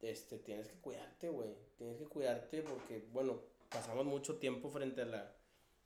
Este, 0.00 0.38
tienes 0.38 0.68
que 0.68 0.80
cuidarte, 0.80 1.28
güey. 1.28 1.54
Tienes 1.76 1.98
que 1.98 2.06
cuidarte 2.06 2.62
porque, 2.62 3.06
bueno, 3.12 3.42
pasamos 3.68 4.06
mucho 4.06 4.38
tiempo 4.38 4.70
frente 4.70 5.02
a 5.02 5.06
la, 5.06 5.36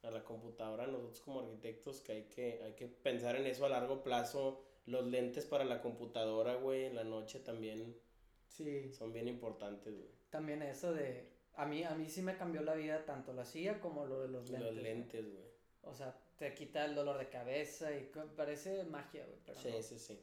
a 0.03 0.11
la 0.11 0.25
computadora 0.25 0.87
nosotros 0.87 1.21
como 1.21 1.41
arquitectos 1.41 2.01
que 2.01 2.13
hay 2.13 2.23
que, 2.25 2.63
hay 2.63 2.73
que 2.75 2.87
pensar 2.87 3.37
en 3.37 3.47
eso 3.47 3.67
a 3.67 3.69
largo 3.69 4.03
plazo. 4.03 4.63
Los 4.87 5.07
lentes 5.07 5.47
para 5.47 5.65
la 5.65 5.81
computadora, 5.81 6.55
güey, 6.57 6.85
en 6.85 6.95
la 6.95 7.05
noche 7.05 7.41
también 7.41 7.97
Sí. 8.57 8.93
Son 8.93 9.13
bien 9.13 9.27
importantes, 9.29 9.93
güey. 9.93 10.14
También 10.35 10.63
eso 10.63 10.93
de... 10.93 11.31
A 11.55 11.65
mí, 11.65 11.85
a 11.85 11.95
mí 11.95 12.11
sí 12.11 12.21
me 12.21 12.37
cambió 12.37 12.61
la 12.63 12.75
vida 12.75 13.05
tanto 13.05 13.33
la 13.33 13.45
silla 13.45 13.79
como 13.79 14.05
lo 14.05 14.21
de 14.21 14.27
los 14.27 14.51
lentes. 14.51 14.75
Los 14.75 14.83
lentes, 14.83 15.33
güey. 15.33 15.45
O 15.83 15.95
sea, 15.95 16.19
te 16.37 16.53
quita 16.55 16.85
el 16.87 16.97
dolor 16.97 17.19
de 17.19 17.29
cabeza 17.29 17.97
y 17.97 18.11
parece 18.37 18.83
magia, 18.83 19.25
güey. 19.25 19.57
sí, 19.57 19.81
sí, 19.81 19.97
sí. 19.97 20.21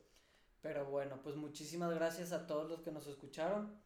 Pero 0.59 0.84
bueno, 0.84 1.22
pues 1.24 1.38
muchísimas 1.38 1.95
gracias 1.95 2.34
a 2.34 2.45
todos 2.45 2.70
los 2.70 2.82
que 2.82 2.91
nos 2.91 3.07
escucharon. 3.07 3.82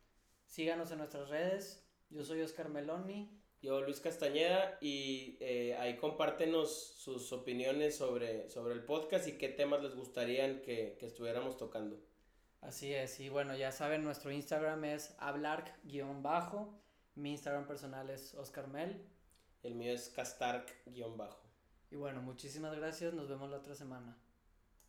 Síganos 0.47 0.89
en 0.89 0.97
nuestras 0.97 1.29
redes. 1.29 1.87
Yo 2.09 2.23
soy 2.23 2.41
Oscar 2.41 2.69
Meloni. 2.69 3.39
Yo, 3.61 3.81
Luis 3.81 3.99
Castañeda, 3.99 4.79
y 4.81 5.37
eh, 5.41 5.75
ahí 5.77 5.95
compártenos 5.97 6.71
sus 6.97 7.31
opiniones 7.33 7.95
sobre, 7.95 8.49
sobre 8.49 8.73
el 8.73 8.83
podcast 8.83 9.27
y 9.27 9.33
qué 9.33 9.49
temas 9.49 9.83
les 9.83 9.93
gustaría 9.93 10.63
que, 10.63 10.97
que 10.99 11.05
estuviéramos 11.05 11.55
tocando. 11.55 12.03
Así 12.67 12.91
es, 12.95 13.19
y 13.19 13.29
bueno, 13.29 13.55
ya 13.55 13.71
saben, 13.71 14.03
nuestro 14.03 14.31
Instagram 14.31 14.85
es 14.85 15.13
hablark-bajo, 15.19 16.73
mi 17.13 17.33
Instagram 17.33 17.67
personal 17.67 18.09
es 18.09 18.33
Oscar 18.33 18.67
Mel. 18.67 19.05
El 19.61 19.75
mío 19.75 19.93
es 19.93 20.09
castark-bajo. 20.09 21.43
Y 21.91 21.95
bueno, 21.95 22.23
muchísimas 22.23 22.75
gracias, 22.75 23.13
nos 23.13 23.29
vemos 23.29 23.51
la 23.51 23.57
otra 23.57 23.75
semana. 23.75 24.17